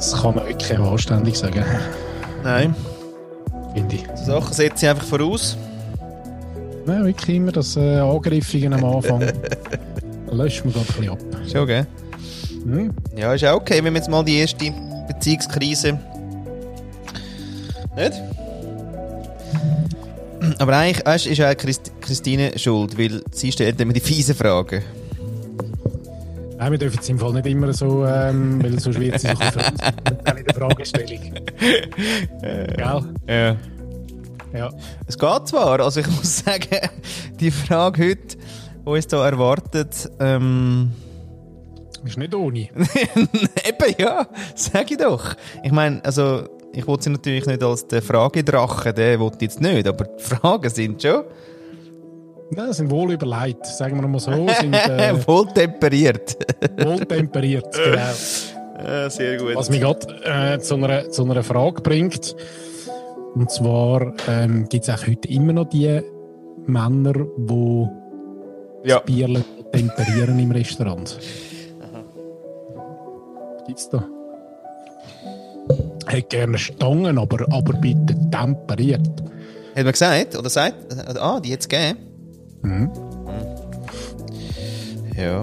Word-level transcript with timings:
Das 0.00 0.22
kann 0.22 0.34
man 0.34 0.46
wirklich 0.46 0.78
anständig 0.78 1.36
sagen, 1.36 1.62
Nein. 2.42 2.74
finde 3.74 3.96
ich. 3.96 4.06
So 4.16 4.32
Sachen 4.32 4.54
setze 4.54 4.86
ich 4.86 4.90
einfach 4.90 5.04
voraus. 5.04 5.58
Nein, 6.86 7.04
wirklich 7.04 7.36
immer 7.36 7.52
das 7.52 7.76
äh, 7.76 7.98
Angriffige 7.98 8.72
am 8.72 8.82
Anfang. 8.82 9.20
löscht 10.30 10.64
man 10.64 10.72
gerade 10.72 10.86
ein 10.86 10.96
bisschen 10.96 11.10
ab. 11.10 11.18
Schon, 11.52 11.66
gell? 11.66 11.86
Hm? 12.64 12.90
Ja, 13.14 13.34
ist 13.34 13.44
auch 13.44 13.56
okay, 13.56 13.84
wenn 13.84 13.92
wir 13.92 13.98
jetzt 14.00 14.08
mal 14.08 14.24
die 14.24 14.38
erste 14.38 14.72
Beziehungskrise. 15.06 15.98
Nicht? 17.94 18.12
Aber 20.58 20.78
eigentlich 20.78 21.04
weißt, 21.04 21.26
ist 21.26 21.42
auch 21.42 21.54
Christ 21.58 21.92
Christine 22.00 22.58
schuld, 22.58 22.98
weil 22.98 23.22
sie 23.32 23.52
stellt 23.52 23.78
immer 23.78 23.92
die 23.92 24.00
fiesen 24.00 24.34
Fragen. 24.34 24.82
Nein, 26.60 26.72
wir 26.72 26.78
dürfen 26.78 26.98
es 27.00 27.08
im 27.08 27.18
Fall 27.18 27.32
nicht 27.32 27.46
immer 27.46 27.72
so, 27.72 28.04
ähm, 28.04 28.62
weil 28.62 28.78
sonst 28.78 29.00
wird 29.00 29.18
sie 29.18 29.28
sich 29.28 29.38
in 30.36 30.44
der 30.44 30.54
Fragestellung. 30.54 31.34
Gell? 32.42 32.76
Ja. 32.78 33.56
Ja. 34.52 34.70
Es 35.06 35.16
geht 35.16 35.48
zwar, 35.48 35.80
also 35.80 36.00
ich 36.00 36.06
muss 36.08 36.40
sagen, 36.40 36.90
die 37.40 37.50
Frage 37.50 38.08
heute, 38.08 38.36
die 38.36 38.90
uns 38.90 39.06
da 39.06 39.26
erwartet, 39.26 40.10
ähm, 40.20 40.92
Ist 42.04 42.18
nicht 42.18 42.34
ohne. 42.34 42.58
eben 42.68 43.94
ja, 43.96 44.26
sag 44.54 44.90
ich 44.90 44.98
doch. 44.98 45.34
Ich 45.62 45.72
meine, 45.72 46.04
also, 46.04 46.46
ich 46.74 46.86
wollte 46.86 47.04
sie 47.04 47.10
natürlich 47.10 47.46
nicht 47.46 47.62
als 47.62 47.88
den 47.88 48.02
Fragedrachen, 48.02 48.94
den 48.94 49.18
wollte 49.18 49.36
ich 49.36 49.42
jetzt 49.44 49.62
nicht, 49.62 49.88
aber 49.88 50.04
die 50.04 50.22
Fragen 50.22 50.68
sind 50.68 51.00
schon 51.00 51.24
Ja, 52.56 52.72
sind 52.72 52.90
wohl 52.90 53.12
überlegt, 53.12 53.64
sagen 53.66 54.00
wir 54.00 54.08
mal 54.08 54.18
so. 54.18 54.32
Sind 54.32 54.74
äh, 54.74 55.14
wohl 55.26 55.46
temperiert. 55.48 56.36
wohl 56.78 57.04
temperiert, 57.06 57.72
genau. 57.72 57.98
Ja, 58.82 59.10
sehr 59.10 59.36
gut. 59.36 59.54
Was 59.56 59.68
mich 59.68 59.80
gerade 59.80 60.06
äh, 60.24 60.58
zu, 60.58 60.76
einer, 60.76 61.10
zu 61.10 61.24
einer 61.24 61.42
Frage 61.42 61.82
bringt. 61.82 62.34
Und 63.34 63.50
zwar 63.50 64.14
ähm, 64.26 64.68
gibt 64.70 64.88
es 64.88 64.90
auch 64.90 65.06
heute 65.06 65.28
immer 65.28 65.52
noch 65.52 65.68
die 65.68 66.00
Männer, 66.66 67.12
die 67.12 67.88
ja. 68.84 68.96
das 68.96 69.04
Bier 69.04 69.44
temperieren 69.70 70.38
im 70.38 70.50
Restaurant. 70.50 71.18
Gibt's 73.66 73.88
da? 73.90 74.02
Hätte 76.06 76.28
gerne 76.28 76.58
Stangen, 76.58 77.18
aber, 77.18 77.46
aber 77.52 77.74
bitte 77.74 78.16
temperiert. 78.30 79.08
Hat 79.76 79.84
man 79.84 79.92
gesagt? 79.92 80.36
Oder 80.36 80.48
sagt? 80.48 80.76
Ah, 81.18 81.38
die 81.38 81.52
hat 81.52 81.60
es 81.60 81.68
gegeben. 81.68 82.09
Mhm. 82.62 82.90
Ja. 85.16 85.42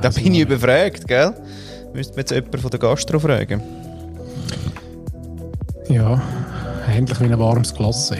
Da 0.00 0.08
Also, 0.08 0.20
bin 0.22 0.34
ich 0.34 0.40
überfragt, 0.40 1.06
gell? 1.08 1.32
Müsste 1.94 2.12
man 2.14 2.18
jetzt 2.20 2.30
jemanden 2.32 2.58
von 2.58 2.70
der 2.70 2.80
Gastro 2.80 3.18
fragen. 3.18 3.62
Ja, 5.88 6.20
ähnlich 6.92 7.20
wie 7.20 7.24
ein 7.24 7.38
warmes 7.38 7.72
Glas. 7.74 8.12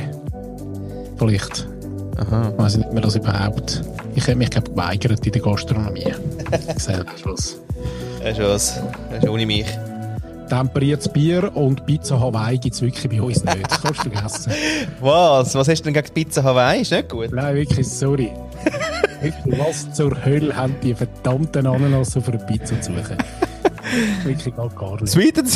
Vielleicht. 1.19 1.69
Aha. 2.19 2.51
Ich 2.53 2.59
weiß 2.59 2.77
nicht 2.79 2.93
mehr 2.93 3.03
das 3.03 3.17
überhaupt. 3.17 3.83
Ich 4.15 4.27
hätte 4.27 4.37
mich 4.39 4.51
glaub, 4.51 4.65
geweigert 4.67 5.27
in 5.27 5.33
der 5.33 5.43
Gastronomie. 5.43 6.15
Selber 6.77 7.11
Schluss. 7.21 7.59
Das 8.23 8.39
ist 8.39 8.45
was. 8.45 8.81
Das 9.11 9.23
ist 9.25 9.29
ohne 9.29 9.45
mich. 9.47 9.67
Temperiertes 10.49 11.09
Bier 11.09 11.51
und 11.55 11.85
Pizza 11.87 12.21
Hawaii 12.21 12.59
gibt 12.59 12.75
es 12.75 12.83
wirklich 12.83 13.09
bei 13.09 13.21
uns 13.21 13.45
nicht. 13.45 13.71
Das 13.71 13.83
kannst 13.83 14.07
du 14.07 14.11
vergessen. 14.11 14.53
Was? 15.01 15.55
Was 15.55 15.69
hast 15.69 15.81
du 15.81 15.85
denn 15.85 15.95
gegen 15.95 16.15
Pizza 16.15 16.43
Hawaii? 16.43 16.83
Ist 16.83 16.93
nicht 16.93 17.09
gut. 17.09 17.33
Nein, 17.33 17.57
wirklich, 17.57 17.89
sorry. 17.89 18.33
Was 19.47 19.93
zur 19.93 20.25
Hölle 20.25 20.55
haben 20.55 20.77
die 20.83 20.95
verdammten 20.95 21.67
Ananas 21.67 22.17
auf 22.17 22.29
einer 22.29 22.39
Pizza 22.39 22.81
zu 22.81 22.93
suchen? 22.93 23.17
Wirklich 24.25 24.55
gar, 24.55 24.69
gar 24.71 25.01
nicht. 25.01 25.09
Sweet 25.09 25.39
and. 25.39 25.49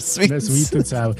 Sweet 0.00 0.30
Nein, 0.30 0.40
and 0.40 0.42
Sweet 0.42 0.76
and 0.76 0.86
Sour. 0.86 1.14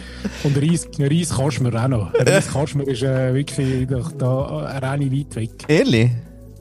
Und 0.45 0.57
Reis, 0.57 0.89
Reis 0.99 1.35
kannst 1.37 1.59
du 1.59 1.65
mir 1.65 1.75
auch 1.85 1.89
noch. 1.89 2.15
Reis 2.15 2.49
kannst 2.53 2.75
du 2.75 2.79
mir 2.79 2.85
ist 2.85 3.03
äh, 3.03 3.35
wirklich 3.35 3.87
doch 3.89 4.13
da 4.13 4.67
eine 4.67 4.83
Reine 4.83 5.13
weit 5.13 5.37
weg. 5.37 5.51
Ehrlich? 5.69 6.11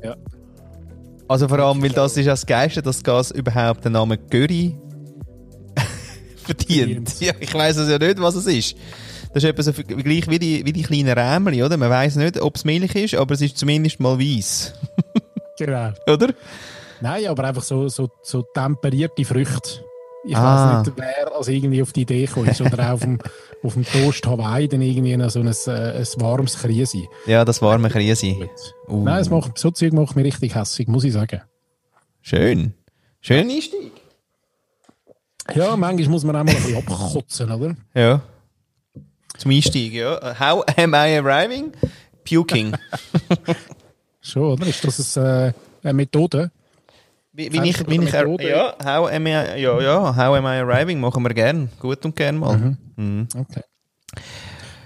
Ja. 0.04 0.16
Also 1.28 1.48
vor 1.48 1.60
allem, 1.60 1.82
weil 1.82 1.92
das 1.92 2.18
ist 2.18 2.26
ja 2.26 2.34
das 2.34 2.46
Geilste, 2.46 2.82
dass 2.82 3.04
Gas 3.04 3.32
überhaupt 3.32 3.86
den 3.86 3.94
Namen 3.94 4.18
Curry 4.30 4.76
verdient. 6.44 7.10
Verdient. 7.10 7.22
Ja, 7.22 7.34
ich 7.40 7.54
weiß 7.54 7.78
es 7.78 7.90
ja 7.90 7.98
nicht, 7.98 8.20
was 8.22 8.36
es 8.36 8.46
ist. 8.48 8.76
Das 9.34 9.44
ist 9.44 9.50
etwa 9.50 9.64
so 9.64 9.72
gleich 9.74 10.30
wie 10.30 10.40
die, 10.40 10.66
wie 10.66 10.74
die 10.74 10.84
kleinen 10.84 11.18
Rämeli, 11.18 11.64
oder? 11.64 11.78
Man 11.78 11.90
weiß 11.90 12.18
nicht, 12.18 12.42
ob 12.42 12.56
es 12.58 12.66
Milch 12.66 12.96
ist, 12.96 13.16
aber 13.16 13.34
es 13.34 13.42
ist 13.42 13.58
zumindest 13.58 14.00
mal 14.00 14.20
weiß. 14.20 14.74
Genau. 15.58 15.92
Oder? 16.08 16.30
Nein, 17.02 17.28
aber 17.28 17.44
einfach 17.44 17.62
so, 17.62 17.88
so, 17.88 18.10
so 18.24 18.42
temperierte 18.42 19.24
Früchte. 19.24 19.84
Ich 20.26 20.36
Ah. 20.36 20.80
weiß 20.80 20.88
nicht, 20.88 20.98
wer 20.98 21.36
als 21.36 21.48
irgendwie 21.50 21.84
auf 21.84 21.94
die 21.94 22.02
Idee 22.02 22.24
ist. 22.24 22.62
Oder 22.62 22.88
auch 22.90 22.94
auf 22.94 23.02
dem, 23.02 23.20
auf 23.64 23.74
dem 23.74 23.86
Toast 23.86 24.26
Hawaii 24.26 24.68
dann 24.68 24.82
irgendwie 24.82 25.16
noch 25.18 25.30
so 25.30 25.40
ein, 25.40 25.48
äh, 25.48 26.00
ein 26.00 26.08
warmes 26.18 26.58
Krise. 26.58 27.04
Ja, 27.28 27.46
das 27.46 27.62
warme 27.62 27.90
Krise. 27.90 28.36
Uh, 28.88 29.04
Nein, 29.04 29.22
es 29.22 29.30
macht, 29.30 29.60
so 29.60 29.70
Zeug 29.70 29.94
macht 29.94 30.16
mich 30.16 30.26
richtig 30.26 30.56
hässlich, 30.56 30.88
muss 30.88 31.04
ich 31.04 31.14
sagen. 31.14 31.42
Schön. 32.22 32.74
Schön 33.20 33.48
Einstieg. 33.52 33.92
Ja, 35.54 35.76
manchmal 35.76 36.10
muss 36.10 36.24
man 36.24 36.36
auch 36.36 36.44
mal 36.44 36.56
ein 36.56 36.64
bisschen 36.64 36.78
abkotzen, 36.78 37.52
oder? 37.52 37.76
Ja. 37.94 38.22
Zum 39.38 39.52
Einstieg, 39.52 39.94
ja. 39.94 40.40
How 40.40 40.64
am 40.78 40.94
I 40.94 41.18
arriving? 41.18 41.72
Puking. 42.24 42.76
Schon, 44.22 44.44
oder? 44.44 44.68
Ist 44.68 44.84
das 44.86 45.18
eine, 45.18 45.48
äh, 45.48 45.54
eine 45.84 45.94
Methode? 45.94 46.52
Wie, 47.34 47.52
wie 47.52 47.70
ich, 47.70 47.88
wie 47.88 48.04
ich, 48.04 48.12
ja, 48.12 48.76
how 48.84 49.10
am 49.10 49.26
I, 49.26 49.30
ja, 49.30 49.56
ja, 49.56 50.16
how 50.16 50.36
am 50.36 50.46
I 50.46 50.60
arriving 50.60 51.00
machen 51.00 51.24
wir 51.24 51.34
gern. 51.34 51.70
Gut 51.80 52.04
und 52.06 52.16
gern 52.16 52.38
mal. 52.38 52.76
Mhm. 52.98 53.28
Okay. 53.34 53.62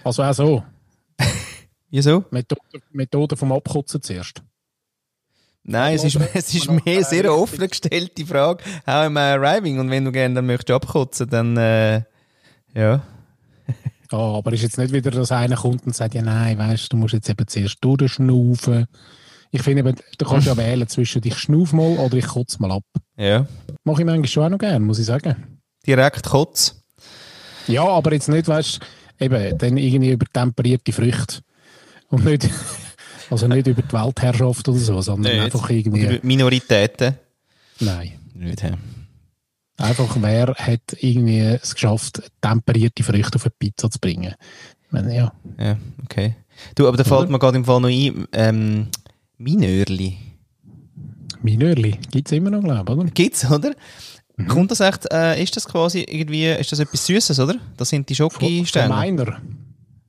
Also 0.03 0.23
auch 0.23 0.33
so. 0.33 0.63
Wieso? 1.89 2.23
Methode, 2.29 2.61
Methode 2.91 3.35
vom 3.35 3.51
Abkotzen 3.51 4.01
zuerst. 4.01 4.43
Nein, 5.67 5.95
es 5.95 6.03
ist, 6.03 6.19
es 6.33 6.53
ist 6.53 6.69
mehr 6.85 7.03
sehr 7.03 7.33
offen 7.33 7.67
gestellte 7.67 8.25
Frage. 8.25 8.63
How 8.85 9.05
am 9.05 9.17
I 9.17 9.21
arriving? 9.21 9.79
Und 9.79 9.89
wenn 9.89 10.05
du 10.05 10.11
gerne 10.11 10.35
dann 10.35 10.45
möchtest 10.45 10.71
abkotzen, 10.71 11.27
dann, 11.29 11.57
äh, 11.57 12.03
ja. 12.75 13.01
Ah, 14.11 14.37
aber 14.37 14.53
ist 14.53 14.61
jetzt 14.61 14.77
nicht 14.77 14.93
wieder, 14.93 15.09
dass 15.09 15.31
einer 15.31 15.55
kommt 15.55 15.85
und 15.87 15.95
sagt, 15.95 16.13
ja 16.13 16.21
nein, 16.21 16.57
weißt 16.59 16.85
du, 16.85 16.89
du 16.89 16.97
musst 16.97 17.15
jetzt 17.15 17.29
eben 17.29 17.47
zuerst 17.47 17.77
durchschnaufen. 17.81 18.85
Ich 19.49 19.63
finde 19.63 19.79
eben, 19.79 19.95
du 20.17 20.25
kannst 20.25 20.45
ja 20.45 20.55
wählen 20.57 20.87
zwischen 20.87 21.21
ich 21.25 21.37
schnauf 21.37 21.73
mal 21.73 21.97
oder 21.97 22.15
ich 22.15 22.27
kotze 22.27 22.61
mal 22.61 22.71
ab. 22.71 22.83
Ja. 23.17 23.47
Mache 23.83 24.01
ich 24.01 24.05
manchmal 24.05 24.27
schon 24.27 24.43
auch 24.43 24.49
noch 24.49 24.57
gerne, 24.59 24.79
muss 24.79 24.99
ich 24.99 25.05
sagen. 25.05 25.59
Direkt 25.87 26.27
Kotz. 26.27 26.83
Ja, 27.67 27.83
aber 27.87 28.13
jetzt 28.13 28.29
nicht, 28.29 28.47
weißt 28.47 28.79
du, 29.17 29.25
eben, 29.25 29.57
dann 29.57 29.77
irgendwie 29.77 30.11
über 30.11 30.27
temperierte 30.27 30.91
Früchte. 30.91 31.39
Und 32.09 32.23
nicht, 32.25 32.49
also 33.29 33.47
nicht 33.47 33.67
über 33.67 33.81
die 33.81 33.93
Weltherrschaft 33.93 34.67
oder 34.67 34.77
so, 34.77 35.01
sondern 35.01 35.33
Nicht. 35.33 35.45
einfach 35.45 35.69
irgendwie, 35.69 36.03
über 36.05 36.19
Minoritäten. 36.23 37.15
nein. 37.79 38.13
Nicht, 38.33 38.63
hä? 38.63 38.73
Einfach, 39.77 40.17
wer 40.19 40.47
hat 40.55 40.81
irgendwie 40.99 41.39
es 41.39 41.73
geschafft, 41.73 42.21
temperierte 42.41 43.03
Früchte 43.03 43.35
auf 43.35 43.45
eine 43.45 43.53
Pizza 43.57 43.89
zu 43.89 43.99
bringen? 43.99 44.33
Meine, 44.89 45.15
ja. 45.15 45.33
Ja, 45.59 45.77
okay. 46.03 46.35
Du, 46.75 46.87
aber 46.87 46.95
da 46.97 47.03
fällt 47.03 47.29
mir 47.29 47.39
gerade 47.39 47.57
im 47.57 47.65
Fall 47.65 47.81
noch 47.81 47.89
ein, 47.89 48.25
ähm, 48.33 48.87
Minörli. 49.37 50.17
Minörli 51.41 51.97
gibt 52.11 52.27
es 52.27 52.31
immer 52.31 52.49
noch, 52.49 52.61
glaube 52.63 52.93
ich, 52.93 52.97
oder? 52.99 53.09
Gibt's, 53.11 53.49
oder? 53.51 53.73
Mhm. 54.37 54.47
Kommt 54.47 54.71
das 54.71 54.79
echt, 54.79 55.11
äh, 55.11 55.41
ist 55.41 55.55
das 55.55 55.65
quasi 55.67 56.01
irgendwie, 56.07 56.45
ist 56.47 56.71
das 56.71 56.79
etwas 56.79 57.05
Süßes, 57.05 57.39
oder? 57.39 57.55
Das 57.77 57.89
sind 57.89 58.09
die 58.09 58.15
Von, 58.15 58.29
von 58.31 58.41
Schoki-Sterne. 58.41 58.89
meiner. 58.93 59.41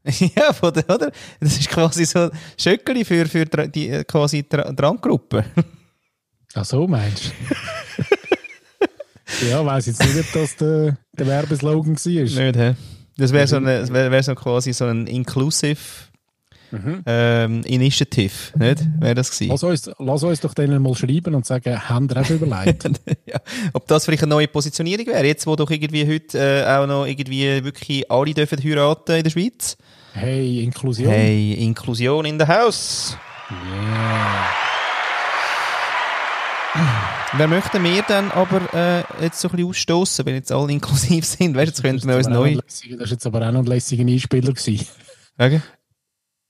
ja, 0.36 0.52
von 0.52 0.72
der, 0.72 0.88
oder? 0.88 1.10
Das 1.40 1.58
ist 1.58 1.68
quasi 1.68 2.04
so 2.04 2.30
Schöckeli 2.58 3.04
für, 3.04 3.26
für 3.26 3.44
die 3.46 3.88
äh, 3.90 4.04
quasi 4.04 4.44
Drangruppe. 4.48 5.44
Ach 6.54 6.64
so, 6.64 6.86
meinst 6.86 7.32
du? 9.40 9.46
ja, 9.48 9.64
weiß 9.64 9.86
jetzt 9.86 10.02
nicht, 10.02 10.18
ob 10.18 10.32
das 10.32 10.56
der, 10.56 10.96
der 11.18 11.26
Werbeslogan 11.26 11.96
war. 11.96 12.22
Nicht, 12.44 12.56
hä? 12.56 12.74
Das 13.18 13.32
wäre 13.32 13.46
so, 13.46 13.56
eine- 13.56 13.80
das 13.80 13.92
wär, 13.92 14.10
wär 14.10 14.22
so 14.22 14.34
quasi 14.34 14.72
so 14.72 14.84
ein 14.86 15.06
Inclusive 15.06 15.78
Mhm. 16.72 17.02
ähm, 17.06 17.62
Initiative, 17.64 18.32
nicht? 18.58 18.84
Wäre 18.98 19.14
das 19.14 19.30
gewesen. 19.30 19.50
Lass 19.52 19.62
uns, 19.62 19.88
lass 20.00 20.22
uns 20.24 20.40
doch 20.40 20.52
denen 20.52 20.82
mal 20.82 20.96
schreiben 20.96 21.36
und 21.36 21.46
sagen, 21.46 21.78
haben 21.88 22.08
ihr 22.10 22.16
auch 22.20 22.28
überlegt? 22.28 22.84
ja. 23.26 23.38
Ob 23.72 23.86
das 23.86 24.04
vielleicht 24.04 24.24
eine 24.24 24.30
neue 24.30 24.48
Positionierung 24.48 25.06
wäre, 25.06 25.24
jetzt 25.24 25.46
wo 25.46 25.54
doch 25.54 25.70
irgendwie 25.70 26.04
heute 26.12 26.36
äh, 26.38 26.66
auch 26.66 26.88
noch 26.88 27.06
irgendwie 27.06 27.62
wirklich 27.62 28.10
alle 28.10 28.34
dürfen 28.34 28.60
heiraten 28.62 29.12
in 29.16 29.22
der 29.22 29.30
Schweiz. 29.30 29.76
Hey, 30.16 30.62
Inklusion. 30.64 31.08
Hey, 31.08 31.52
Inklusion 31.54 32.24
in 32.26 32.38
the 32.38 32.46
house. 32.46 33.16
Yeah. 33.50 34.46
Wer 37.38 37.48
möchte 37.48 37.82
wir 37.82 38.02
dann 38.02 38.30
aber 38.32 38.72
äh, 38.74 39.02
jetzt 39.22 39.40
so 39.40 39.48
ein 39.48 39.52
bisschen 39.56 39.68
ausstoßen, 39.70 40.26
wenn 40.26 40.34
jetzt 40.34 40.52
alle 40.52 40.72
inklusiv 40.72 41.24
sind? 41.26 41.54
Weißt 41.56 41.66
du, 41.66 41.70
jetzt 41.70 41.82
könnten 41.82 42.08
wir 42.08 42.16
uns 42.16 42.28
neu. 42.28 42.54
lässiger- 42.54 42.96
Das 42.98 43.08
war 43.08 43.12
jetzt 43.12 43.26
aber 43.26 43.48
auch 43.48 43.52
noch 43.52 43.60
ein 43.60 43.66
lässiger 43.66 44.04
Einspieler. 44.04 44.52
Gewesen. 44.52 44.86
Sagen? 45.38 45.62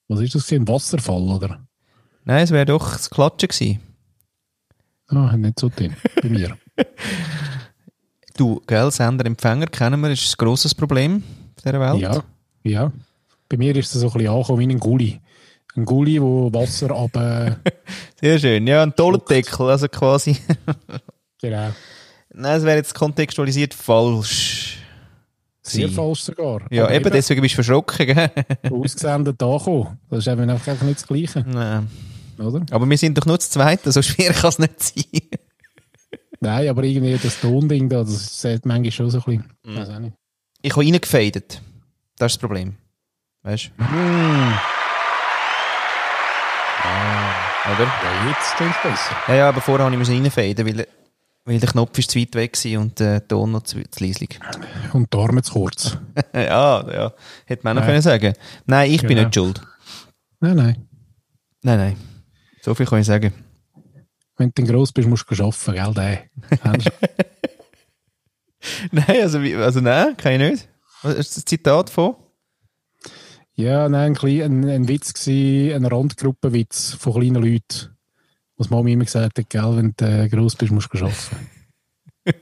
Was 0.08 0.20
ist 0.20 0.34
das? 0.34 0.46
gewesen? 0.46 0.62
Ein 0.62 0.68
Wasserfall, 0.68 1.22
oder? 1.22 1.66
Nein, 2.24 2.42
es 2.44 2.50
wäre 2.50 2.66
doch 2.66 2.92
das 2.92 3.08
Klatschen 3.10 3.48
gewesen. 3.48 3.80
Ah, 5.08 5.36
nicht 5.36 5.58
so 5.60 5.68
dünn. 5.68 5.96
Bei 6.22 6.28
mir. 6.28 6.56
Du, 8.36 8.60
gell, 8.66 8.90
Sender-Empfänger 8.90 9.64
kennen 9.68 9.98
wir, 10.02 10.10
ist 10.10 10.30
ein 10.34 10.36
grosses 10.36 10.74
Problem 10.74 11.22
auf 11.56 11.62
dieser 11.62 11.80
Welt. 11.80 12.02
Ja, 12.02 12.22
ja. 12.64 12.92
Bei 13.48 13.56
mir 13.56 13.75
ist 13.76 13.94
es 13.94 14.00
so 14.00 14.08
ein 14.08 14.12
bisschen 14.12 14.28
angekommen 14.31 14.58
wie 14.60 14.75
ein 14.75 14.81
Gulli. 14.81 15.20
Ein 15.76 15.84
Gulli, 15.84 16.20
wo 16.20 16.52
Wasser 16.52 16.90
ab... 16.90 17.12
Sehr 18.20 18.38
schön. 18.38 18.66
Ja, 18.66 18.82
ein 18.82 18.94
toller 18.94 19.19
Deckel, 19.19 19.69
also 19.69 19.88
quasi. 19.88 20.37
genau. 21.40 21.70
Nein, 22.32 22.58
es 22.58 22.64
wäre 22.64 22.76
jetzt 22.76 22.94
kontextualisiert 22.94 23.75
falsch. 23.75 24.78
Sehr 25.62 25.88
sein. 25.88 25.94
falsch 25.94 26.20
sogar. 26.20 26.62
Ja, 26.70 26.84
Aber 26.84 26.94
eben, 26.94 27.10
deswegen 27.10 27.40
bist 27.43 27.54
du 27.54 27.62
verschrocken, 27.62 28.06
gell? 28.06 28.31
Ausgesendet 28.70 29.43
angekommen. 29.43 29.99
Das 30.08 30.20
ist 30.20 30.28
eben 30.28 30.49
einfach 30.49 30.82
nicht 30.82 30.96
das 30.96 31.06
Gleiche, 31.06 31.44
Nein. 31.46 31.88
oder? 32.38 32.64
Aber 32.70 32.88
wir 32.88 32.99
sind 32.99 33.19
doch 33.19 33.26
nur 33.26 33.38
zu 33.38 33.50
zweit, 33.50 33.81
so 33.84 34.00
schwer 34.02 34.32
kann 34.32 34.50
es 34.50 34.58
nicht 34.58 34.82
sein. 34.82 35.22
Nein, 36.40 36.69
aber 36.69 36.84
irgendwie 36.84 37.19
das 37.20 37.40
Tonding 37.40 37.88
da, 37.88 38.04
das 38.04 38.40
sieht 38.40 38.64
manchmal 38.64 38.92
schon 38.92 39.10
so 39.10 39.19
ein 39.19 39.25
bisschen... 39.25 39.44
Mhm. 39.64 40.02
Nicht. 40.02 40.14
Ich 40.62 40.72
habe 40.72 40.84
reingefadet. 40.84 41.60
Das 42.19 42.32
ist 42.32 42.37
das 42.37 42.38
Problem. 42.38 42.76
Weißt 43.46 43.70
du? 43.78 43.84
Hm. 43.84 44.54
Oder? 47.72 47.84
Ja, 47.84 48.28
jetzt 48.28 48.56
klingt 48.56 48.75
es 48.75 48.82
besser. 48.82 49.16
Ja, 49.28 49.34
ja, 49.34 49.48
aber 49.50 49.60
vorher 49.60 49.87
habe 49.87 50.02
ich 50.02 50.08
reinfaden, 50.08 50.66
weil, 50.66 50.88
weil 51.44 51.60
der 51.60 51.69
Knopf 51.69 51.96
ist 51.96 52.10
zu 52.10 52.19
weit 52.19 52.34
weg 52.34 52.56
war 52.56 52.81
und 52.81 52.98
der 52.98 53.26
Ton 53.28 53.52
noch 53.52 53.62
zu, 53.62 53.81
zu 53.88 54.04
leislich. 54.04 54.40
Und 54.93 55.12
die 55.14 55.16
Arme 55.16 55.43
zu 55.43 55.52
kurz. 55.52 55.96
ja, 56.34 56.93
ja. 56.93 57.12
Hätte 57.44 57.62
man 57.62 57.76
noch 57.76 57.82
Nein. 57.82 57.90
können 57.90 58.02
sagen 58.02 58.34
Nein, 58.66 58.90
ich 58.90 59.02
bin 59.02 59.10
Genau. 59.10 59.22
nicht 59.22 59.34
schuld. 59.34 59.60
Nein, 60.40 60.56
nein. 60.56 60.88
Nein, 61.62 61.78
nein. 61.78 61.96
So 62.62 62.75
viel 62.75 62.87
kann 62.87 62.99
ich 62.99 63.06
sagen. 63.06 63.32
Wenn 64.37 64.50
du 64.52 64.64
gross 64.64 64.90
bist, 64.90 65.08
musst 65.08 65.25
du 65.31 65.44
arbeiten, 65.44 65.94
gell? 65.94 66.31
Du? 66.81 66.90
Nein, 68.90 69.22
also, 69.22 69.38
also 69.38 69.81
nein, 69.81 70.16
kann 70.16 70.32
ich 70.32 70.50
nicht. 70.50 70.69
Was 71.02 71.14
ist 71.14 71.37
das 71.37 71.44
Zitat 71.44 71.88
von? 71.88 72.16
Ja, 73.56 73.88
nein, 73.88 74.16
ein, 74.16 74.42
ein, 74.42 74.68
ein 74.68 74.88
Witz 74.88 75.12
gsi, 75.14 75.72
ein 75.74 75.84
Randgruppenwitz 75.84 76.92
von 76.94 77.14
kleinen 77.14 77.42
Leuten. 77.42 77.96
Was 78.58 78.70
Mama 78.70 78.88
immer 78.88 79.04
gesagt 79.04 79.38
hat, 79.38 79.50
gell? 79.50 79.76
Wenn 79.76 79.94
du 79.96 80.04
äh, 80.04 80.28
gross 80.28 80.54
bist, 80.56 80.72
musst 80.72 80.88
du 80.92 80.98
arbeiten. 80.98 81.48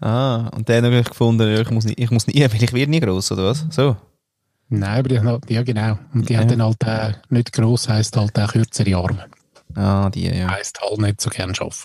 Ah, 0.00 0.48
und 0.56 0.68
der 0.68 0.76
hat 0.78 0.82
natürlich 0.82 1.10
gefunden, 1.10 1.48
ja, 1.48 1.60
ich 1.60 1.70
muss 1.70 1.84
nie, 1.84 1.92
ich 1.96 2.10
muss 2.10 2.26
nie, 2.26 2.40
weil 2.40 2.62
ich 2.62 2.72
werde 2.72 2.90
nie 2.90 2.98
gross, 2.98 3.30
oder 3.30 3.44
was? 3.44 3.64
So. 3.70 3.96
Nein, 4.68 4.98
aber 4.98 5.08
die, 5.08 5.18
haben 5.18 5.28
halt- 5.28 5.48
ja 5.50 5.62
genau. 5.62 5.96
Und 6.12 6.28
die 6.28 6.32
Ja. 6.34 6.40
hat 6.40 6.50
dann 6.50 6.62
halt 6.62 6.82
äh, 6.84 7.12
nicht 7.28 7.52
gross, 7.52 7.88
heisst 7.88 8.16
halt 8.16 8.36
auch 8.38 8.50
kürzere 8.52 8.96
Arme. 8.96 9.26
Ah, 9.76 10.10
die, 10.10 10.24
ja. 10.26 10.50
Heisst 10.50 10.80
halt 10.80 10.98
nicht 11.00 11.20
so 11.20 11.30
gern 11.30 11.50
arbeiten. 11.50 11.76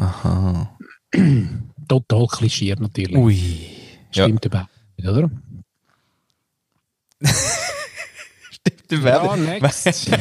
Aha. 0.00 0.76
Total 1.88 2.26
klischiert 2.26 2.80
natürlich. 2.80 3.16
Ui. 3.16 3.66
Ja, 4.12 4.24
Stimmt 4.24 4.44
überhaupt 4.44 4.70
nicht, 4.98 5.08
oder? 5.08 5.30
stimmt. 8.98 9.04
Ja, 9.04 9.36
next. 9.36 10.10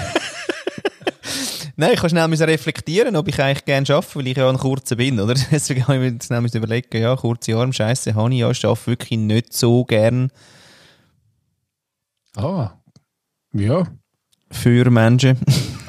Nein, 1.75 1.91
ich 1.93 1.99
kann 1.99 2.09
schnell 2.09 2.43
reflektieren, 2.43 3.15
ob 3.15 3.27
ich 3.27 3.41
eigentlich 3.41 3.65
gerne 3.65 3.87
arbeite, 3.89 4.15
weil 4.15 4.27
ich 4.27 4.37
ja 4.37 4.49
ein 4.49 4.57
kurzer 4.57 4.95
bin, 4.97 5.19
oder? 5.19 5.33
Deswegen 5.51 5.87
habe 5.87 6.05
ich 6.05 6.13
mir 6.13 6.19
schnell 6.21 6.45
überlegen, 6.53 7.01
ja, 7.01 7.15
kurze 7.15 7.55
Arme, 7.55 7.73
scheiße, 7.73 8.13
habe 8.13 8.33
ich 8.33 8.39
ja, 8.39 8.51
ich 8.51 8.65
arbeite 8.65 8.87
wirklich 8.87 9.19
nicht 9.19 9.53
so 9.53 9.83
gern 9.85 10.31
ah, 12.35 12.71
ja. 13.53 13.87
für 14.51 14.89
Menschen. 14.91 15.39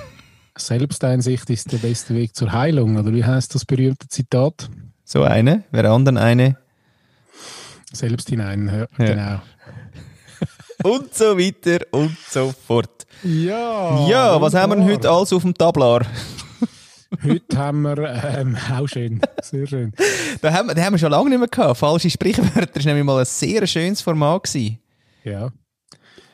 Selbsteinsicht 0.56 1.50
ist 1.50 1.72
der 1.72 1.78
beste 1.78 2.14
Weg 2.14 2.36
zur 2.36 2.52
Heilung, 2.52 2.96
oder 2.96 3.12
wie 3.12 3.24
heißt 3.24 3.54
das 3.54 3.64
berühmte 3.64 4.08
Zitat? 4.08 4.70
So 5.04 5.24
eine, 5.24 5.64
wer 5.72 5.90
anderen 5.90 6.16
eine. 6.16 6.56
Selbst 7.92 8.30
hinein, 8.30 8.68
ja, 8.68 9.04
Ja. 9.04 9.12
genau. 9.12 9.42
Und 10.84 11.14
so 11.14 11.38
weiter 11.38 11.84
und 11.92 12.16
so 12.28 12.52
fort. 12.66 13.06
Ja, 13.22 14.06
ja, 14.08 14.40
was 14.40 14.54
haben 14.54 14.72
wir 14.72 14.76
denn 14.76 14.86
heute 14.90 15.08
alles 15.10 15.32
auf 15.32 15.42
dem 15.42 15.54
Tablar? 15.54 16.02
Heute 17.22 17.56
haben 17.58 17.82
wir, 17.82 17.98
ähm, 18.38 18.56
auch 18.74 18.86
schön, 18.88 19.20
sehr 19.42 19.66
schön. 19.66 19.92
Da 20.40 20.52
haben, 20.52 20.68
wir- 20.68 20.74
den 20.74 20.84
haben 20.84 20.94
wir 20.94 20.98
schon 20.98 21.10
lange 21.10 21.28
nicht 21.30 21.38
mehr 21.38 21.48
gehabt. 21.48 21.76
Falsche 21.78 22.08
Sprichwörter 22.10 22.74
war 22.74 22.82
nämlich 22.86 23.04
mal 23.04 23.18
ein 23.18 23.24
sehr 23.26 23.66
schönes 23.66 24.00
Format. 24.00 24.44
Gewesen. 24.44 24.78
Ja, 25.22 25.50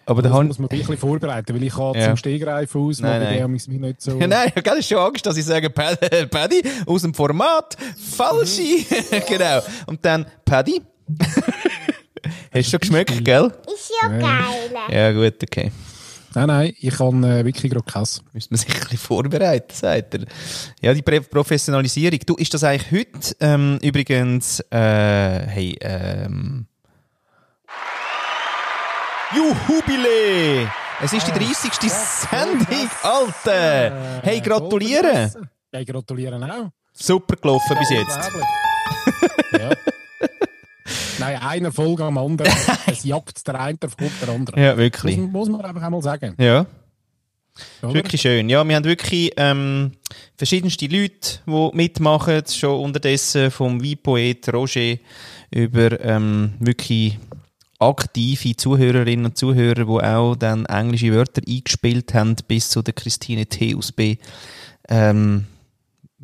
Aber 0.07 0.23
da 0.23 0.31
muss 0.43 0.59
man 0.59 0.71
wirklich 0.71 0.99
vorbereiten, 0.99 1.53
weil 1.55 1.63
ich 1.65 1.75
kann 1.75 1.95
Ja. 1.95 2.07
zum 2.07 2.17
Stegreif 2.17 2.75
aus, 2.75 3.01
Nein, 3.01 3.21
mache 3.23 3.35
nein. 3.35 3.55
ich 3.57 3.69
mich 3.69 3.79
nicht 3.81 4.01
so... 4.01 4.13
Ja, 4.21 4.27
nein, 4.29 4.53
ich 4.55 4.65
habe 4.71 4.83
schön 4.83 4.97
Angst, 4.99 5.27
dass 5.27 5.37
ich 5.37 5.45
sage, 5.45 5.69
Paddy, 5.69 6.27
Paddy 6.31 6.63
aus 6.87 7.03
dem 7.03 7.13
Format, 7.13 7.77
falsche. 8.17 8.63
genau. 9.29 9.61
Und 9.87 10.03
dann, 10.05 10.25
Paddy? 10.47 10.81
Hast 12.53 12.67
du 12.67 12.71
schon 12.71 12.81
geschmeckt, 12.81 13.25
gell? 13.25 13.53
Ist 13.75 13.91
ja 14.03 14.09
geil. 14.09 14.71
Ja, 14.91 15.13
gut, 15.13 15.43
okay. 15.43 15.71
Nein, 16.35 16.47
nein, 16.47 16.73
ich 16.79 16.95
kann 16.95 17.25
äh, 17.25 17.45
wirklich 17.45 17.73
gerade 17.73 17.85
Kasse. 17.91 18.21
Müsste 18.33 18.53
man 18.53 18.59
sich 18.59 18.69
ein 18.75 18.81
bisschen 18.81 18.99
vorbereiten, 18.99 19.75
sagt 19.75 20.15
er. 20.15 20.21
Ja, 20.81 20.93
die 20.95 21.03
Prä- 21.03 21.21
Professionalisierung. 21.27 22.19
Du, 22.27 22.35
ist 22.37 22.53
das 22.53 22.65
eigentlich 22.65 22.93
heute 22.93 23.35
ähm, 23.41 23.79
übrigens, 23.83 24.61
äh, 24.71 25.47
hey, 25.47 25.77
ähm, 25.81 26.67
Juhubile! 29.35 30.71
Es 31.03 31.13
ist 31.13 31.27
die 31.27 31.33
30. 31.33 31.73
Sendung, 31.91 32.91
Alter! 33.03 34.21
Hey, 34.23 34.41
gratulieren! 34.41 35.31
Ja, 35.73 35.85
gratulieren 35.85 36.43
auch. 36.51 36.71
Super 36.93 37.37
gelaufen 37.37 37.77
bis 37.79 37.91
jetzt. 37.91 38.19
Ja. 39.53 39.71
Nein, 41.19 41.41
einer 41.41 41.73
Folge 41.73 42.05
am 42.05 42.19
anderen. 42.19 42.53
Es 42.87 43.05
jagt 43.05 43.47
der 43.47 43.61
eine, 43.61 43.79
folgt 43.81 44.23
der 44.23 44.29
andere. 44.31 44.61
Ja, 44.61 44.77
wirklich. 44.77 45.17
muss 45.17 45.49
man 45.49 45.61
einfach 45.61 45.83
einmal 45.83 46.03
sagen. 46.03 46.35
Ja. 46.39 46.67
Oder? 47.83 47.95
Wirklich 47.95 48.21
schön. 48.21 48.49
Ja, 48.49 48.67
wir 48.67 48.77
haben 48.77 48.85
wirklich 48.85 49.33
ähm, 49.37 49.93
verschiedenste 50.37 50.87
Leute, 50.87 51.41
die 51.47 51.71
mitmachen, 51.75 52.43
schon 52.49 52.81
unterdessen 52.81 53.51
vom 53.51 53.83
Weinpoet 53.83 54.53
Roger 54.53 54.97
über 55.51 56.01
ähm, 56.01 56.55
wirklich 56.61 57.19
aktive 57.79 58.57
Zuhörerinnen 58.57 59.27
und 59.27 59.39
Zuhörer, 59.39 59.85
die 59.85 60.07
auch 60.07 60.35
dann 60.37 60.67
englische 60.67 61.13
Wörter 61.13 61.43
eingespielt 61.47 62.15
haben, 62.15 62.37
bis 62.47 62.71
zu 62.71 62.83
der 62.83 62.95
Christine 62.95 63.47
T. 63.47 63.75
aus 63.75 63.93
B. 63.93 64.17
Ähm, 64.89 65.47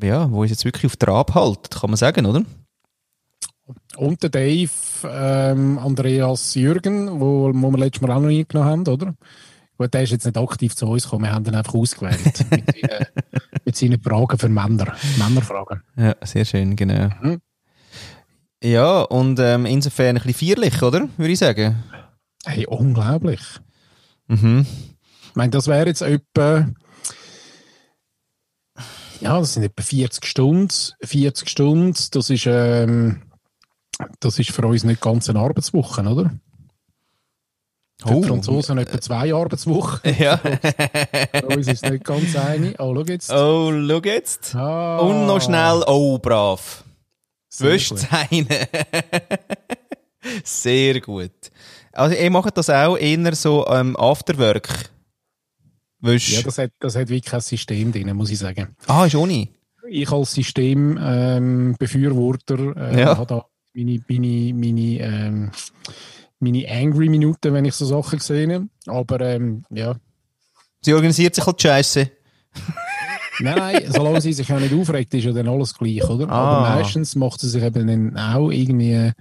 ja, 0.02 0.30
wo 0.30 0.42
uns 0.42 0.50
jetzt 0.50 0.64
wirklich 0.64 0.86
auf 0.86 0.96
Trab 0.96 1.34
halten, 1.34 1.70
kann 1.70 1.90
man 1.90 1.96
sagen, 1.96 2.26
oder? 2.26 2.42
Und 3.96 4.22
der 4.22 4.30
Dave, 4.30 4.70
ähm, 5.04 5.78
Andreas 5.78 6.54
Jürgen, 6.54 7.20
wo, 7.20 7.50
wo 7.54 7.70
wir 7.70 7.78
letztes 7.78 8.02
Mal 8.02 8.12
auch 8.14 8.20
noch 8.20 8.28
eingenommen 8.28 8.70
haben, 8.70 8.88
oder? 8.88 9.14
Gut, 9.76 9.92
der 9.92 10.02
ist 10.02 10.10
jetzt 10.10 10.24
nicht 10.24 10.36
aktiv 10.36 10.76
zu 10.76 10.86
uns 10.86 11.04
gekommen, 11.04 11.24
wir 11.24 11.32
haben 11.32 11.44
ihn 11.46 11.54
einfach 11.54 11.74
ausgewählt. 11.74 12.44
mit, 12.50 12.66
seinen, 12.76 13.06
mit 13.64 13.76
seinen 13.76 14.00
Fragen 14.00 14.38
für 14.38 14.48
Männer. 14.48 14.94
Männerfragen. 15.18 15.82
Ja, 15.96 16.14
sehr 16.22 16.44
schön, 16.44 16.76
genau. 16.76 17.08
Mhm. 17.22 17.40
Ja, 18.62 19.02
und 19.02 19.38
ähm, 19.40 19.66
insofern 19.66 20.16
ein 20.16 20.22
bisschen 20.22 20.56
feierlich, 20.56 20.82
oder? 20.82 21.08
Würde 21.16 21.32
ich 21.32 21.38
sagen. 21.38 21.82
Hey, 22.46 22.66
unglaublich. 22.66 23.40
Mhm. 24.28 24.66
Ich 25.28 25.34
meine, 25.34 25.50
das 25.50 25.66
wäre 25.66 25.86
jetzt 25.86 26.02
etwa. 26.02 26.68
Ja, 29.20 29.38
das 29.38 29.54
sind 29.54 29.64
etwa 29.64 29.82
40 29.82 30.24
Stunden. 30.24 30.68
40 31.02 31.48
Stunden, 31.48 31.96
das 32.12 32.30
ist, 32.30 32.46
ähm, 32.46 33.22
das 34.20 34.38
ist 34.38 34.50
für 34.50 34.66
uns 34.66 34.84
nicht 34.84 35.00
ganz 35.00 35.28
eine 35.30 35.38
Arbeitswoche, 35.40 36.02
oder? 36.02 36.30
Für 38.02 38.20
die 38.20 38.26
Franzosen 38.26 38.76
etwa 38.78 39.00
zwei 39.00 39.32
Arbeitswochen. 39.34 40.00
Ja. 40.18 40.36
Für 40.38 41.46
uns 41.48 41.66
ist 41.68 41.84
es 41.84 41.90
nicht 41.90 42.04
ganz 42.04 42.34
eine. 42.36 42.74
Oh, 42.78 42.94
schau 42.94 43.02
jetzt. 43.04 43.30
Oh, 43.32 43.72
schau 43.72 44.00
jetzt. 44.04 44.54
Ah, 44.54 44.98
Und 44.98 45.26
noch 45.26 45.40
schnell, 45.40 45.82
oh, 45.86 46.18
brav. 46.18 46.84
Gut. 47.56 47.80
seine. 47.98 48.46
Sehr 50.44 51.00
gut. 51.00 51.30
Also, 51.92 52.16
ihr 52.16 52.30
macht 52.30 52.56
das 52.58 52.68
auch 52.70 52.96
eher 52.96 53.34
so 53.36 53.64
ähm, 53.68 53.96
Afterwork. 53.96 54.90
Wäsch. 56.00 56.32
Ja, 56.32 56.42
das 56.42 56.58
hat, 56.58 56.72
das 56.80 56.96
hat 56.96 57.08
wirklich 57.08 57.30
kein 57.30 57.40
System 57.40 57.92
drin, 57.92 58.12
muss 58.16 58.30
ich 58.30 58.38
sagen. 58.38 58.74
ah, 58.88 59.06
ist 59.06 59.14
ohne. 59.14 59.48
Ich 59.88 60.10
als 60.10 60.32
Systembefürworter 60.34 62.58
ähm, 62.58 62.76
äh, 62.76 63.00
Ja. 63.00 63.16
habe 63.16 63.26
da 63.26 63.44
meine, 63.74 64.00
meine, 64.08 64.54
meine, 64.54 65.00
ähm, 65.00 65.50
meine 66.40 66.70
angry 66.70 67.08
Minuten, 67.08 67.52
wenn 67.52 67.64
ich 67.64 67.74
so 67.74 67.84
Sachen 67.84 68.20
sehe. 68.20 68.68
Aber 68.86 69.20
ähm, 69.20 69.64
ja, 69.70 69.96
Sie 70.84 70.92
organisiert 70.92 71.34
sich 71.34 71.46
halt 71.46 71.62
scheiße. 71.62 72.10
nein, 73.40 73.54
nein, 73.56 73.84
solange 73.88 74.20
sie 74.20 74.34
sich 74.34 74.46
ja 74.46 74.60
nicht 74.60 74.74
aufregt, 74.74 75.14
ist 75.14 75.24
ja 75.24 75.32
dann 75.32 75.48
alles 75.48 75.74
gleich, 75.74 76.04
oder? 76.04 76.28
Ah. 76.28 76.34
Aber 76.34 76.76
meistens 76.76 77.16
macht 77.16 77.40
sie 77.40 77.48
sich 77.48 77.62
eben 77.62 77.86
dann 77.86 78.18
auch 78.18 78.50
irgendwie, 78.50 79.12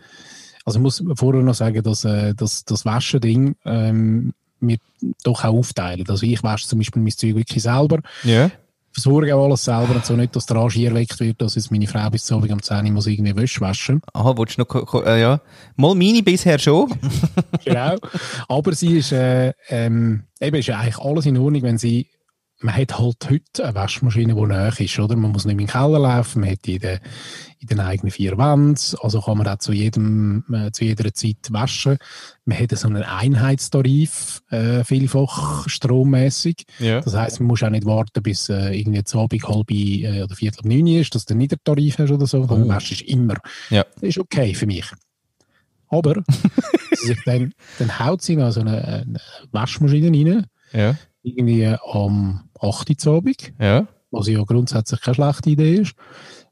also 0.65 0.79
ich 0.79 0.83
muss 0.83 1.03
vorher 1.15 1.41
noch 1.41 1.53
sagen, 1.53 1.81
dass 1.81 2.03
äh, 2.03 2.35
das, 2.35 2.65
das 2.65 2.83
Waschen-Ding 2.83 3.55
ähm, 3.63 4.33
mir 4.59 4.77
doch 5.23 5.45
auch 5.45 5.53
aufteilen. 5.53 6.05
Also 6.09 6.25
ich 6.25 6.43
wasche 6.43 6.67
zum 6.67 6.79
Beispiel 6.79 7.01
mein 7.01 7.11
Zeug 7.11 7.35
wirklich 7.35 7.63
selber. 7.63 7.99
Ja. 8.23 8.51
Versorge 8.93 9.35
auch 9.35 9.45
alles 9.45 9.63
selber 9.63 9.95
und 9.95 10.05
so 10.05 10.15
nicht, 10.15 10.35
dass 10.35 10.45
der 10.45 10.57
Rangier 10.57 10.93
weckt 10.93 11.19
wird, 11.19 11.41
dass 11.41 11.55
jetzt 11.55 11.71
meine 11.71 11.87
Frau 11.87 12.09
bis 12.09 12.25
zu 12.25 12.35
Abend 12.35 12.51
um 12.51 12.61
10 12.61 12.85
Uhr 12.85 12.91
muss 12.91 13.07
irgendwie 13.07 13.35
Wäsche 13.35 13.59
waschen. 13.61 14.01
Aha, 14.13 14.37
willst 14.37 14.57
du 14.57 14.61
noch, 14.61 15.05
äh, 15.05 15.21
ja. 15.21 15.41
Mal 15.75 15.95
meine 15.95 16.21
bisher 16.21 16.59
schon. 16.59 16.93
genau. 17.65 17.95
Aber 18.47 18.73
sie 18.73 18.99
ist, 18.99 19.11
äh, 19.11 19.53
ähm, 19.69 20.23
eben 20.39 20.57
ist 20.57 20.67
ja 20.67 20.79
eigentlich 20.79 20.99
alles 20.99 21.25
in 21.25 21.37
Ordnung, 21.37 21.63
wenn 21.63 21.77
sie, 21.77 22.07
man 22.61 22.75
hat 22.77 22.97
halt 22.97 23.17
heute 23.29 23.63
eine 23.65 23.75
Waschmaschine, 23.75 24.35
die 24.35 24.41
näher 24.41 24.73
ist, 24.79 24.97
oder? 24.99 25.15
Man 25.17 25.31
muss 25.33 25.43
nicht 25.45 25.53
in 25.53 25.57
den 25.59 25.67
Keller 25.67 25.99
laufen, 25.99 26.41
man 26.41 26.51
hat 26.51 26.63
die 26.65 26.75
in 26.75 26.79
den, 26.81 26.99
in 27.59 27.67
den 27.67 27.79
eigenen 27.81 28.11
vier 28.11 28.37
Wänden, 28.37 28.77
also 29.01 29.19
kann 29.21 29.37
man 29.37 29.47
auch 29.47 29.57
zu 29.57 29.73
jedem, 29.73 30.45
äh, 30.53 30.71
zu 30.71 30.85
jeder 30.85 31.13
Zeit 31.13 31.37
waschen. 31.49 31.97
Man 32.45 32.57
hat 32.57 32.71
so 32.77 32.87
einen 32.87 33.03
Einheitstarif, 33.03 34.41
äh, 34.49 34.83
vielfach 34.85 35.67
strommäßig. 35.67 36.63
Ja. 36.79 37.01
Das 37.01 37.15
heisst, 37.15 37.39
man 37.41 37.47
muss 37.47 37.63
auch 37.63 37.69
nicht 37.69 37.85
warten, 37.85 38.23
bis 38.23 38.47
äh, 38.49 38.73
irgendwie 38.79 39.03
zu 39.03 39.19
Abend 39.19 39.43
halb 39.47 39.69
äh, 39.71 40.23
oder 40.23 40.35
viertel 40.35 40.59
ab 40.59 40.65
neun 40.65 40.87
ist, 40.87 41.13
dass 41.15 41.25
du 41.25 41.35
nicht 41.35 41.51
den 41.51 41.59
Tarif 41.65 41.97
hast 41.97 42.11
oder 42.11 42.27
so. 42.27 42.45
Dann 42.45 42.63
Oh. 42.63 42.69
wäschst 42.69 43.01
du 43.01 43.05
immer. 43.05 43.35
Ja. 43.69 43.83
Das 43.95 44.03
ist 44.03 44.19
okay 44.19 44.53
für 44.53 44.67
mich. 44.67 44.85
Aber 45.89 46.23
dann, 47.25 47.53
dann 47.79 47.99
haut 47.99 48.21
sie 48.21 48.35
noch 48.35 48.51
so 48.51 48.61
eine, 48.61 48.83
eine 48.83 49.19
Waschmaschine 49.51 50.07
rein, 50.07 50.45
Ja. 50.71 50.95
Irgendwie 51.23 51.65
am 51.67 52.49
8 52.59 53.05
Uhr 53.07 53.15
Abend, 53.17 53.53
Ja. 53.59 53.87
was 54.11 54.27
ja 54.27 54.43
grundsätzlich 54.43 55.01
keine 55.01 55.15
schlechte 55.15 55.49
Idee 55.49 55.75
ist. 55.75 55.93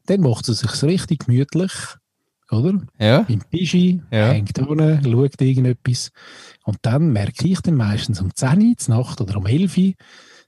Dann 0.06 0.20
macht 0.20 0.46
sie 0.46 0.54
sich 0.54 0.82
richtig 0.82 1.26
gemütlich, 1.26 1.70
oder? 2.50 2.80
Ja. 2.98 3.20
Im 3.28 3.40
Pischi, 3.50 4.02
Ja. 4.10 4.30
hängt 4.32 4.58
unten, 4.58 5.02
schaut 5.04 5.40
irgendetwas. 5.40 6.10
Und 6.64 6.78
dann 6.82 7.12
merke 7.12 7.46
ich 7.46 7.60
dann 7.60 7.76
meistens 7.76 8.20
um 8.20 8.34
10 8.34 8.60
Uhr 8.88 8.96
Nacht 8.96 9.20
oder 9.20 9.36
um 9.36 9.46
11 9.46 9.76
Uhr, 9.78 9.92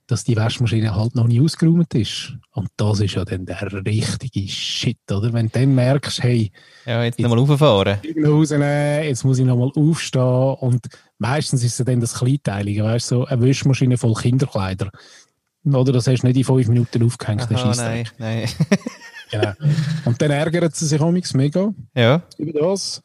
dass 0.07 0.25
die 0.25 0.37
Waschmaschine 0.37 0.95
halt 0.95 1.15
noch 1.15 1.27
nicht 1.27 1.41
ausgeräumt 1.41 1.95
ist. 1.95 2.35
Und 2.53 2.69
das 2.77 3.01
ist 3.01 3.15
ja 3.15 3.25
dann 3.25 3.47
der 3.47 3.73
richtige 3.87 4.47
Shit, 4.49 4.99
oder? 5.11 5.33
Wenn 5.33 5.47
du 5.47 5.59
dann 5.59 5.75
merkst, 5.75 6.23
hey, 6.23 6.53
Ja, 6.85 7.03
jetzt 7.05 7.19
nochmal 7.19 7.39
rauffahren. 7.39 7.99
jetzt 8.03 9.25
muss 9.25 9.39
ich 9.39 9.45
nochmal 9.47 9.71
aufstehen. 9.75 10.23
Und 10.61 10.87
meistens 11.19 11.65
ist 11.65 11.81
es 11.81 11.87
dann 11.87 12.01
das 12.01 12.15
Kleinteilige, 12.15 12.85
weißt 12.85 13.11
du, 13.11 13.15
so 13.17 13.25
eine 13.25 13.43
Wäschmaschine 13.43 13.97
voll 13.97 14.15
Kinderkleider. 14.15 14.91
Oder 15.65 15.93
das 15.93 16.07
hast 16.07 16.21
du 16.23 16.27
nicht 16.27 16.37
in 16.37 16.45
fünf 16.45 16.69
Minuten 16.69 17.03
aufgehängt, 17.03 17.49
der 17.49 17.57
Aha, 17.57 17.67
Scheissdreck. 17.67 18.13
nein, 18.19 18.49
nein. 18.71 18.79
Genau. 19.31 19.53
Und 20.05 20.21
dann 20.21 20.31
ärgert 20.31 20.77
sie 20.77 20.87
sich 20.87 21.01
amigs 21.01 21.33
mega 21.35 21.73
ja. 21.97 22.23
über 22.37 22.53
das. 22.61 23.03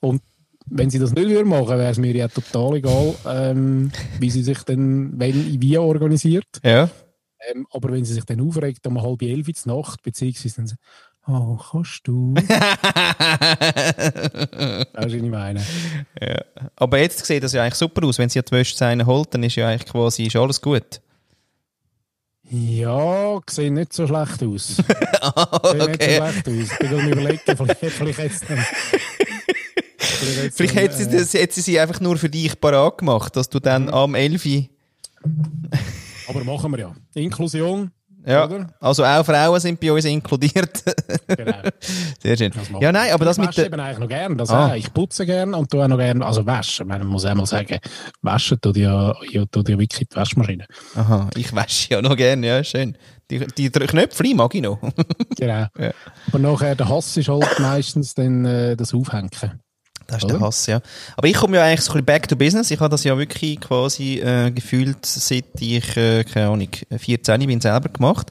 Und 0.00 0.22
wenn 0.70 0.90
sie 0.90 0.98
das 0.98 1.12
nicht 1.12 1.28
würden 1.28 1.48
machen, 1.48 1.68
wäre 1.68 1.90
es 1.90 1.98
mir 1.98 2.14
ja 2.14 2.28
total 2.28 2.76
egal, 2.76 3.14
ähm, 3.26 3.90
wie 4.18 4.30
sie 4.30 4.42
sich 4.42 4.62
dann, 4.62 5.18
wenn, 5.18 5.60
wie 5.60 5.78
organisiert. 5.78 6.46
Ja. 6.64 6.88
Ähm, 7.50 7.66
aber 7.70 7.92
wenn 7.92 8.04
sie 8.04 8.14
sich 8.14 8.24
dann 8.24 8.40
aufregt, 8.40 8.86
um 8.86 9.02
halb 9.02 9.22
elf 9.22 9.48
in 9.48 9.54
der 9.64 9.74
Nacht, 9.76 10.02
beziehungsweise 10.02 10.76
dann 11.26 11.34
oh, 11.34 11.56
kannst 11.56 12.00
du? 12.04 12.34
das 12.34 12.44
ist, 14.76 14.88
was 14.94 15.12
ich 15.12 15.22
meine. 15.22 15.60
ja. 16.20 16.40
Aber 16.76 16.98
jetzt 16.98 17.24
sieht 17.24 17.42
das 17.42 17.52
ja 17.52 17.62
eigentlich 17.62 17.74
super 17.74 18.06
aus. 18.06 18.18
Wenn 18.18 18.28
sie 18.28 18.38
ja 18.38 18.42
die 18.42 18.52
Wäsche 18.52 18.76
zu 18.76 18.84
einer 18.84 19.06
holt, 19.06 19.34
dann 19.34 19.42
ist 19.42 19.56
ja 19.56 19.68
eigentlich 19.68 19.90
quasi 19.90 20.24
ist 20.24 20.36
alles 20.36 20.60
gut. 20.60 21.00
Ja, 22.52 23.40
sieht 23.48 23.72
nicht 23.72 23.92
so 23.92 24.08
schlecht 24.08 24.42
aus. 24.42 24.66
Sieht 24.76 24.86
okay. 25.80 25.88
nicht 25.88 26.02
so 26.02 26.10
schlecht 26.10 26.48
aus. 26.48 26.72
Ich 26.72 26.78
bin 26.78 27.04
mir 27.04 27.12
überlegen, 27.12 27.40
vielleicht, 27.56 27.78
vielleicht 27.78 28.18
jetzt 28.18 28.44
vielleicht 30.00 30.56
Vielleicht 30.56 30.76
hat 30.76 30.92
sie, 30.94 31.04
äh, 31.04 31.18
das, 31.18 31.34
hat 31.34 31.52
sie 31.52 31.60
sie 31.60 31.78
einfach 31.80 32.00
nur 32.00 32.16
für 32.16 32.28
dich 32.28 32.60
parat 32.60 32.98
gemacht, 32.98 33.36
dass 33.36 33.48
du 33.48 33.60
dann 33.60 33.88
am 33.90 34.14
11. 34.14 34.46
Uhr- 34.46 34.64
Aber 36.28 36.44
machen 36.44 36.70
wir 36.72 36.78
ja. 36.78 36.92
Inklusion, 37.14 37.90
Ja, 38.24 38.44
oder? 38.44 38.72
also 38.80 39.04
auch 39.04 39.24
Frauen 39.26 39.58
sind 39.60 39.80
bei 39.80 39.92
uns 39.92 40.04
inkludiert. 40.04 40.82
Genau. 41.26 41.58
Sehr 42.22 42.36
schön. 42.36 42.52
Das 42.52 42.68
Ja, 42.80 42.90
nein, 42.92 43.12
aber 43.12 43.24
das 43.24 43.36
ich 43.36 43.40
mit 43.40 43.48
wasche 43.48 43.56
der... 43.62 43.66
eben 43.66 43.80
eigentlich 43.80 43.98
noch 43.98 44.08
gern. 44.08 44.36
Das 44.36 44.50
Ah. 44.50 44.68
auch. 44.70 44.74
Ich 44.74 44.92
putze 44.92 45.24
gern 45.26 45.54
und 45.54 45.70
tue 45.70 45.82
auch 45.84 45.88
noch 45.88 45.96
gern, 45.98 46.22
also 46.22 46.44
waschen. 46.44 46.88
Man 46.88 47.06
muss 47.06 47.24
einmal 47.24 47.46
sagen, 47.46 47.78
waschen 48.22 48.60
tut 48.60 48.76
ja, 48.76 49.14
ja, 49.30 49.44
tut 49.46 49.68
ja 49.68 49.78
wirklich 49.78 50.08
die 50.08 50.16
Waschmaschine. 50.16 50.66
Aha, 50.96 51.30
ich 51.36 51.54
wasche 51.54 51.94
ja 51.94 52.02
noch 52.02 52.16
gerne, 52.16 52.46
ja, 52.46 52.64
schön. 52.64 52.96
Die, 53.30 53.46
die 53.46 53.70
Knöpfe 53.70 54.34
mag 54.34 54.54
ich 54.54 54.62
noch. 54.62 54.78
Genau. 55.36 55.66
Ja. 55.78 55.92
Aber 56.28 56.38
nachher, 56.38 56.74
der 56.74 56.88
Hass 56.88 57.16
ist 57.16 57.28
halt 57.28 57.58
meistens 57.60 58.14
dann 58.14 58.44
äh, 58.44 58.76
das 58.76 58.92
Aufhängen. 58.92 59.30
Das 60.10 60.18
ist 60.18 60.24
Oder? 60.24 60.38
der 60.38 60.46
Hass, 60.46 60.66
ja. 60.66 60.80
Aber 61.16 61.28
ich 61.28 61.34
komme 61.34 61.56
ja 61.56 61.64
eigentlich 61.64 61.82
so 61.82 61.92
ein 61.92 61.94
bisschen 61.94 62.06
back 62.06 62.28
to 62.28 62.36
business. 62.36 62.70
Ich 62.70 62.80
habe 62.80 62.90
das 62.90 63.04
ja 63.04 63.16
wirklich 63.16 63.60
quasi 63.60 64.18
äh, 64.18 64.50
gefühlt, 64.50 65.06
seit 65.06 65.44
ich, 65.60 65.96
äh, 65.96 66.24
keine 66.24 66.48
Ahnung, 66.48 66.68
14 66.96 67.46
bin 67.46 67.60
selber 67.60 67.88
gemacht. 67.88 68.30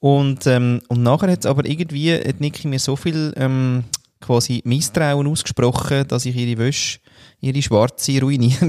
Und, 0.00 0.46
ähm, 0.46 0.82
und 0.88 1.02
nachher 1.02 1.30
hat 1.30 1.46
aber 1.46 1.64
irgendwie, 1.64 2.14
hat 2.14 2.40
Niki 2.40 2.68
mir 2.68 2.78
so 2.78 2.94
viel 2.94 3.32
ähm, 3.36 3.84
quasi 4.20 4.60
Misstrauen 4.64 5.26
ausgesprochen, 5.26 6.06
dass 6.06 6.26
ich 6.26 6.36
ihre 6.36 6.58
Wäsche, 6.58 6.98
ihre 7.40 7.62
schwarze 7.62 8.20
ruiniere. 8.20 8.68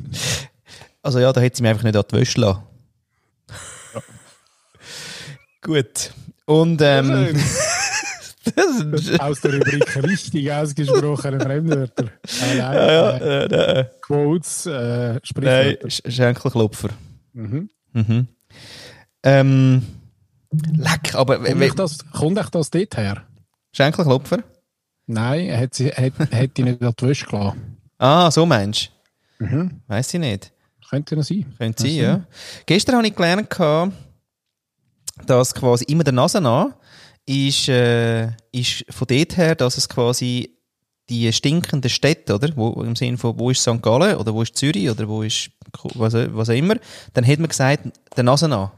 also 1.02 1.18
ja, 1.20 1.32
da 1.32 1.40
hat 1.40 1.56
sie 1.56 1.62
mir 1.62 1.70
einfach 1.70 1.84
nicht 1.84 1.96
an 1.96 2.04
die 2.10 2.16
Wäsche 2.16 2.40
lassen. 2.40 2.62
Gut. 5.62 6.12
Und 6.44 6.80
ähm, 6.82 7.34
Aus 9.18 9.40
der 9.42 9.54
Rubrik 9.54 10.02
richtig 10.02 10.50
ausgesprochene 10.50 11.40
Fremdwörter. 11.40 12.04
Äh, 12.04 12.56
nein, 12.56 12.56
ja, 12.58 12.92
ja, 12.92 13.10
äh, 13.18 13.44
äh, 13.44 13.74
nein, 13.74 13.86
Quotes, 14.00 14.66
äh, 14.66 14.70
nein, 14.72 15.20
Sprichwörter. 15.22 15.88
Sch- 15.88 16.10
Schenkelklopfer. 16.10 16.88
Mhm. 17.34 17.68
Mhm. 17.92 18.28
Ähm, 19.22 19.82
leck, 20.76 21.14
aber 21.14 21.38
Kommt 21.42 21.62
euch 21.62 21.74
das, 21.74 21.98
kommt 22.12 22.38
euch 22.38 22.48
das 22.48 22.70
dort 22.70 22.96
her? 22.96 23.22
Schenkelklopfer? 23.72 24.38
Nein, 25.06 25.56
hat 25.60 25.74
sie 25.74 25.88
hat, 25.90 26.12
hat 26.32 26.56
die 26.56 26.62
nicht 26.62 26.82
an 26.82 26.94
die 26.98 27.06
Wäsche 27.08 27.26
gelassen. 27.26 27.76
Ah, 27.98 28.30
so 28.30 28.46
meinst 28.46 28.90
du? 29.38 29.44
Mhm. 29.44 29.80
Weiss 29.86 30.14
ich 30.14 30.20
nicht. 30.20 30.52
Könnte 30.88 31.14
ja 31.16 31.22
sein. 31.22 31.54
Könnte 31.58 31.82
sein, 31.82 31.92
ja. 31.92 32.24
Gestern 32.66 32.96
habe 32.96 33.06
ich 33.06 33.14
gelernt, 33.14 33.48
dass 35.26 35.54
quasi 35.54 35.84
immer 35.84 36.04
der 36.04 36.12
Nase 36.14 36.38
an 36.38 36.74
ist, 37.26 37.68
äh, 37.68 38.28
ist 38.52 38.84
von 38.90 39.06
dort 39.08 39.36
her, 39.36 39.54
dass 39.54 39.76
es 39.76 39.88
quasi 39.88 40.56
die 41.08 41.32
stinkenden 41.32 41.90
Städte, 41.90 42.34
oder? 42.34 42.50
Wo, 42.56 42.82
Im 42.82 42.96
Sinne 42.96 43.18
von, 43.18 43.38
wo 43.38 43.50
ist 43.50 43.62
St. 43.62 43.82
Gallen 43.82 44.16
oder 44.16 44.32
wo 44.32 44.42
ist 44.42 44.56
Zürich 44.56 44.88
oder 44.88 45.08
wo 45.08 45.22
ist 45.22 45.50
was, 45.94 46.14
was 46.14 46.48
auch 46.48 46.54
immer, 46.54 46.76
dann 47.12 47.26
hat 47.26 47.38
man 47.38 47.48
gesagt, 47.48 47.88
der 48.16 48.24
Nase 48.24 48.46
an. 48.46 48.70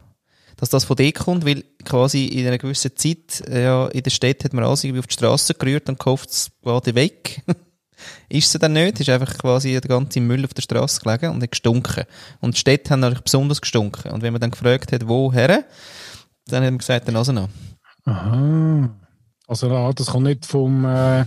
Dass 0.57 0.71
das 0.71 0.85
von 0.85 0.97
dort 0.97 1.15
kommt, 1.15 1.45
weil 1.45 1.65
quasi 1.85 2.27
in 2.27 2.47
einer 2.47 2.59
gewissen 2.59 2.97
Zeit 2.97 3.43
äh, 3.49 3.65
ja, 3.65 3.87
in 3.89 4.03
der 4.03 4.11
Stadt 4.11 4.45
hat 4.45 4.53
man 4.53 4.65
alles 4.65 4.85
irgendwie 4.85 5.01
auf 5.01 5.07
die 5.07 5.15
Straße 5.15 5.55
gerührt 5.55 5.89
und 5.89 5.99
gehofft, 5.99 6.31
es 6.31 6.51
geht 6.63 6.95
weg. 6.95 7.43
ist 8.29 8.51
sie 8.51 8.59
dann 8.59 8.73
nicht, 8.73 9.01
ist 9.01 9.09
einfach 9.09 9.37
quasi 9.39 9.73
der 9.73 9.89
ganze 9.89 10.21
Müll 10.21 10.45
auf 10.45 10.55
der 10.55 10.63
Straße 10.63 11.01
gelegen 11.01 11.31
und 11.31 11.43
hat 11.43 11.51
gestunken. 11.51 12.05
Und 12.41 12.55
die 12.55 12.61
Städte 12.61 12.91
haben 12.91 13.01
natürlich 13.01 13.25
besonders 13.25 13.61
gestunken. 13.61 14.13
Und 14.13 14.23
wenn 14.23 14.33
man 14.33 14.41
dann 14.41 14.51
gefragt 14.51 14.93
hat, 14.93 15.09
woher, 15.09 15.65
dann 16.47 16.65
hat 16.65 16.71
man 16.71 16.79
gesagt, 16.79 17.07
der 17.07 17.15
Nase 17.15 17.33
an. 17.33 17.49
Aha. 18.05 18.91
Also 19.47 19.93
das 19.93 20.07
kommt 20.07 20.27
nicht 20.27 20.47
vom, 20.47 20.85
äh, 20.85 21.25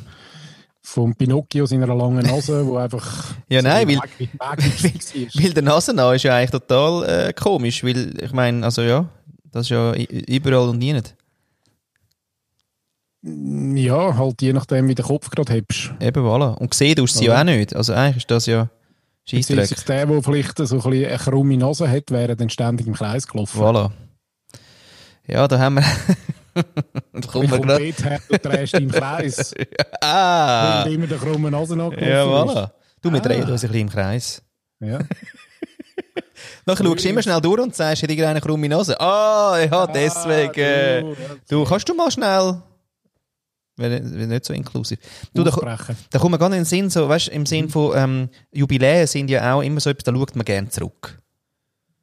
vom 0.82 1.16
Pinocchio 1.16 1.66
seiner 1.66 1.88
langen 1.88 2.26
Nase, 2.26 2.66
wo 2.66 2.78
einfach 2.78 3.34
Ja, 3.50 3.62
nein, 3.62 3.88
weil- 3.88 4.00
Weg, 4.18 4.20
Weg 4.20 4.36
war. 5.36 5.44
Weil 5.44 5.54
der 5.54 5.64
Nasenau 5.64 6.12
ist 6.12 6.24
ja 6.24 6.36
eigentlich 6.36 6.52
total 6.52 7.04
äh, 7.30 7.34
komisch, 7.34 7.84
weil 7.84 8.22
ich 8.22 8.32
meine, 8.34 8.66
also 8.66 8.82
ja, 8.82 9.06
das 9.52 9.64
ist 9.68 9.70
ja 9.70 9.94
überall 9.94 10.70
und 10.70 10.80
nie 10.80 10.94
nicht. 10.94 11.16
Ja, 13.28 14.16
halt 14.18 14.42
je 14.42 14.54
nachdem, 14.54 14.88
wie 14.88 14.94
der 14.96 15.06
Kopf 15.06 15.30
gerade 15.32 15.52
hebst. 15.52 15.92
Eben, 16.00 16.24
voilà. 16.24 16.54
Und 16.58 16.70
gesehen 16.70 16.96
tust 16.96 17.16
du 17.16 17.20
sie 17.20 17.26
ja 17.26 17.40
auch 17.40 17.44
nicht. 17.44 17.76
Also 17.76 17.94
eigentlich 17.94 18.18
ist 18.18 18.30
das 18.32 18.46
ja 18.46 18.70
Scheissdreck. 19.26 19.86
Der, 19.88 20.06
der 20.06 20.22
vielleicht 20.24 20.58
so 20.60 20.80
ein 20.80 20.94
eine 20.94 21.18
krumme 21.18 21.58
Nase 21.58 21.90
hat, 21.90 22.12
wäre 22.12 22.36
dann 22.36 22.52
ständig 22.52 22.86
im 22.86 22.94
Kreis 22.94 23.26
gelaufen. 23.28 23.60
Voilà. 23.60 23.90
Ja, 25.28 25.48
da 25.48 25.58
haben 25.58 25.76
wir... 25.76 25.84
her, 26.56 28.20
du 28.30 28.38
drehst 28.38 28.74
dich 28.74 28.82
im 28.82 28.92
Kreis, 28.92 29.54
Ah! 30.02 30.84
weil 30.86 30.94
immer 30.94 31.08
der 31.08 31.18
krumme 31.18 31.52
Nase 31.52 31.74
angelaufen 31.74 32.00
Ja, 32.08 32.24
voilà. 32.26 32.72
Du, 33.02 33.12
wir 33.12 33.20
Ah. 33.20 33.24
drehen 33.24 33.44
uns 33.50 33.64
ein 33.64 33.70
bisschen 33.70 33.82
im 33.82 33.90
Kreis. 33.90 34.42
Ja. 34.80 35.00
Dann 36.66 36.78
schaust 36.78 37.06
du 37.06 37.10
immer 37.10 37.22
schnell 37.22 37.42
durch 37.42 37.62
und 37.62 37.76
sagst, 37.76 38.04
hat 38.04 38.10
irgendeine 38.10 38.42
krumme 38.42 38.68
Nase? 38.70 39.00
Ah, 39.00 39.58
ja, 39.60 39.88
deswegen. 39.88 41.14
Ah, 41.16 41.38
Du, 41.50 41.64
kannst 41.64 41.88
du 41.88 41.94
mal 41.94 42.10
schnell... 42.12 42.62
Wäre 43.78 44.00
nicht 44.00 44.46
so 44.46 44.54
inklusiv. 44.54 44.98
Du, 45.34 45.44
du, 45.44 45.52
da, 45.52 45.78
da 46.10 46.20
kommt 46.20 46.32
man 46.32 46.40
gar 46.40 46.48
nicht 46.48 46.58
in 46.60 46.64
den 46.64 46.66
Sinn, 46.66 46.90
so, 46.90 47.10
weißt, 47.10 47.28
im 47.28 47.46
Sinn 47.46 47.68
von 47.70 47.92
ähm, 47.98 48.30
Jubiläen 48.54 49.06
sind 49.06 49.30
ja 49.30 49.54
auch 49.54 49.62
immer 49.62 49.82
so 49.82 49.90
etwas, 49.90 50.06
da 50.06 50.14
schaut 50.18 50.34
man 50.36 50.46
gerne 50.46 50.70
zurück. 50.70 51.20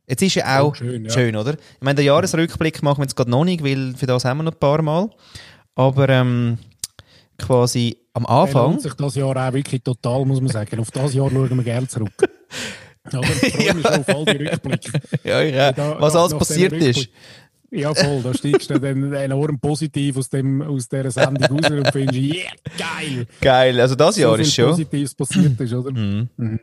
Jetzt 0.08 0.22
ist 0.22 0.34
ja 0.34 0.60
auch 0.60 0.70
Oh, 0.70 0.74
schön, 0.74 1.08
schön, 1.10 1.34
ja. 1.34 1.40
oder? 1.40 1.52
Ich 1.54 1.80
meine, 1.82 1.94
den 1.96 2.06
Jahresrückblick 2.06 2.82
machen 2.82 2.98
wir 2.98 3.04
jetzt 3.04 3.16
gerade 3.16 3.30
noch 3.30 3.44
nicht, 3.44 3.62
weil 3.64 3.94
für 3.96 4.06
das 4.06 4.24
haben 4.24 4.38
wir 4.38 4.42
noch 4.44 4.52
ein 4.52 4.58
paar 4.58 4.82
Mal. 4.82 5.08
Aber 5.74 6.08
ähm, 6.08 6.58
quasi 7.38 7.96
am 8.12 8.26
Anfang, 8.26 8.78
sich 8.78 8.92
das 8.94 9.14
Jahr 9.14 9.36
auch 9.36 9.52
wirklich 9.52 9.82
total, 9.82 10.24
muss 10.24 10.40
man 10.40 10.50
sagen. 10.50 10.78
Auf 10.80 10.90
das 10.90 11.14
Jahr 11.14 11.30
schauen 11.30 11.56
wir 11.56 11.64
gerne 11.64 11.88
zurück. 11.88 12.10
Oder? 13.08 13.20
Ich 13.42 13.52
freue 13.54 13.74
mich 13.74 13.86
schon 13.86 14.00
auf 14.00 14.08
all 14.08 14.24
die 14.26 14.44
Rückblicke. 14.44 14.92
ja, 15.24 15.40
ja. 15.42 15.72
Da- 15.72 16.00
Was 16.00 16.14
alles 16.14 16.34
passiert 16.36 16.72
ist. 16.74 17.08
Ja, 17.70 17.94
voll. 17.94 18.20
Da 18.22 18.34
steigst 18.34 18.68
du 18.68 18.78
dann 18.78 19.12
enorm 19.14 19.58
positiv 19.58 20.18
aus, 20.18 20.28
dem, 20.28 20.60
aus 20.60 20.88
dieser 20.88 21.10
Sendung 21.10 21.58
raus 21.58 21.70
und 21.70 21.90
findest, 21.90 22.20
yeah, 22.20 22.52
geil. 22.76 23.26
Geil, 23.40 23.80
also 23.80 23.94
das 23.94 24.18
Jahr 24.18 24.36
so 24.36 24.42
ist 24.42 24.54
schon. 24.54 24.68
Positives 24.70 25.14
passiert 25.14 25.58
ist, 25.58 25.72
oder? 25.72 25.90
Mhm. 25.90 26.28
Mhm. 26.36 26.60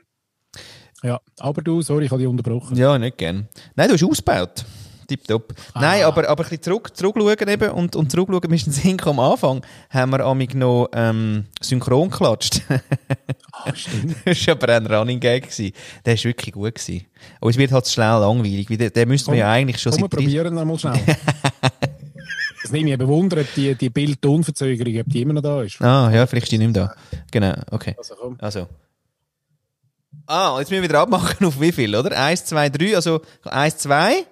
Ja, 1.04 1.20
aber 1.40 1.62
du, 1.62 1.82
sorry, 1.82 2.06
ich 2.06 2.12
habe 2.12 2.20
dich 2.22 2.28
unterbrochen. 2.30 2.76
Ja, 2.76 2.98
nicht 2.98 3.18
gern. 3.18 3.48
Nein, 3.76 3.88
du 3.88 3.94
hast 3.94 4.04
ausgebaut. 4.04 4.66
Tipptopp. 5.08 5.56
Ah. 5.74 5.82
Nein, 5.82 6.04
aber, 6.04 6.30
aber 6.30 6.44
ein 6.44 6.50
bisschen 6.50 6.62
zurück, 6.62 6.96
zurückschauen 6.96 7.48
eben 7.48 7.72
und, 7.72 7.96
und 7.96 8.12
zurückschauen, 8.12 8.52
wir 8.52 8.58
sind 8.60 9.08
am 9.08 9.20
Anfang, 9.20 9.66
haben 9.90 10.12
wir 10.12 10.20
amig 10.24 10.54
noch 10.54 10.88
ähm, 10.94 11.46
synchron 11.62 12.10
geklatscht. 12.12 12.62
Ah, 13.54 13.74
stimmt. 13.74 14.18
das 14.26 14.46
war 14.48 14.54
aber 14.56 14.76
ein 14.76 14.86
Running 14.86 15.20
Gag. 15.20 15.44
Gewesen. 15.50 15.72
Der 16.06 16.16
war 16.16 16.24
wirklich 16.26 16.54
gut. 16.54 16.76
Gewesen. 16.76 17.06
Und 17.40 17.50
es 17.50 17.58
wird 17.58 17.72
halt 17.72 17.88
schnell 17.88 18.20
langweilig, 18.20 18.70
weil 18.70 18.78
der, 18.78 18.90
der 18.92 19.08
müsste 19.08 19.32
man 19.32 19.38
Komm, 19.38 19.40
ja 19.40 19.52
eigentlich 19.52 19.80
schon 19.82 19.92
Komm, 19.94 20.02
wir 20.02 20.04
seit 20.06 20.14
drei- 20.14 20.18
probieren 20.24 20.54
noch 20.54 20.66
mal 20.66 20.78
schnell. 20.78 21.00
Mich 22.72 22.86
eben 22.86 23.08
Wunder, 23.08 23.42
ob 23.42 23.48
die, 23.56 23.74
die 23.74 23.90
Bildtonverzögerung, 23.90 25.00
ob 25.00 25.08
die 25.08 25.22
immer 25.24 25.34
noch 25.34 25.42
da 25.42 25.64
ist. 25.64 25.82
Ah, 25.82 26.12
ja, 26.14 26.28
vielleicht 26.28 26.44
ist 26.46 26.52
die 26.52 26.60
nicht 26.60 26.72
mehr 26.76 26.94
da. 27.12 27.20
Genau, 27.32 27.54
okay. 27.72 27.96
Also 27.98 28.14
komm. 28.20 28.36
Also. 28.40 28.68
Ah, 30.32 30.58
jetzt 30.60 30.70
müssen 30.70 30.84
wir 30.84 30.90
wieder 30.90 31.00
abmachen 31.00 31.48
auf 31.48 31.60
wie 31.60 31.72
viel, 31.72 31.96
oder? 31.96 32.16
Eins, 32.16 32.46
zwei, 32.46 32.70
drei, 32.70 32.96
also 32.96 33.22
eins, 33.46 33.78
zwei 33.80 34.28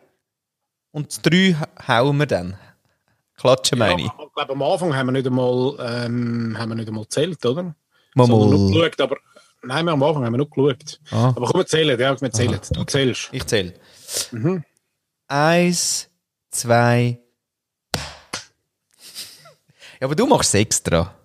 und 0.92 1.08
das 1.08 1.24
drei 1.24 1.56
hauen 1.88 2.18
wir 2.18 2.28
dann. 2.28 2.56
Klatschen 3.36 3.80
meine 3.80 4.02
ich. 4.02 4.08
Ja, 4.08 4.14
ich 4.28 4.34
glaube, 4.34 4.54
am 4.54 4.62
Anfang 4.62 4.96
haben 4.96 5.08
wir 5.08 5.14
nicht 5.14 5.26
einmal, 5.26 5.76
ähm, 5.80 6.56
haben 6.56 6.70
wir 6.70 6.76
nicht 6.76 6.88
einmal 6.88 7.06
gezählt, 7.06 7.44
oder? 7.44 7.76
Mal, 8.14 8.28
Sondern 8.28 8.50
nur 8.52 8.70
mal. 8.70 8.74
geschaut, 8.90 9.02
aber 9.02 9.18
nein, 9.64 9.86
wir 9.86 9.94
am 9.94 10.04
Anfang 10.04 10.24
haben 10.24 10.34
wir 10.34 10.38
noch 10.38 10.52
geschaut. 10.52 11.00
Ah. 11.10 11.30
Aber 11.36 11.48
komm, 11.48 11.62
wir 11.62 11.66
zählen, 11.66 12.00
ja, 12.00 12.22
wir 12.22 12.32
zählen. 12.32 12.60
Du 12.74 12.84
zählst. 12.84 13.30
Ich 13.32 13.48
zähle. 13.48 13.74
Mhm. 14.32 14.64
Eins, 15.28 16.12
zwei. 16.52 17.20
Ja, 20.00 20.06
aber 20.06 20.14
du 20.16 20.28
machst 20.28 20.54
es 20.54 20.62
extra. 20.62 21.16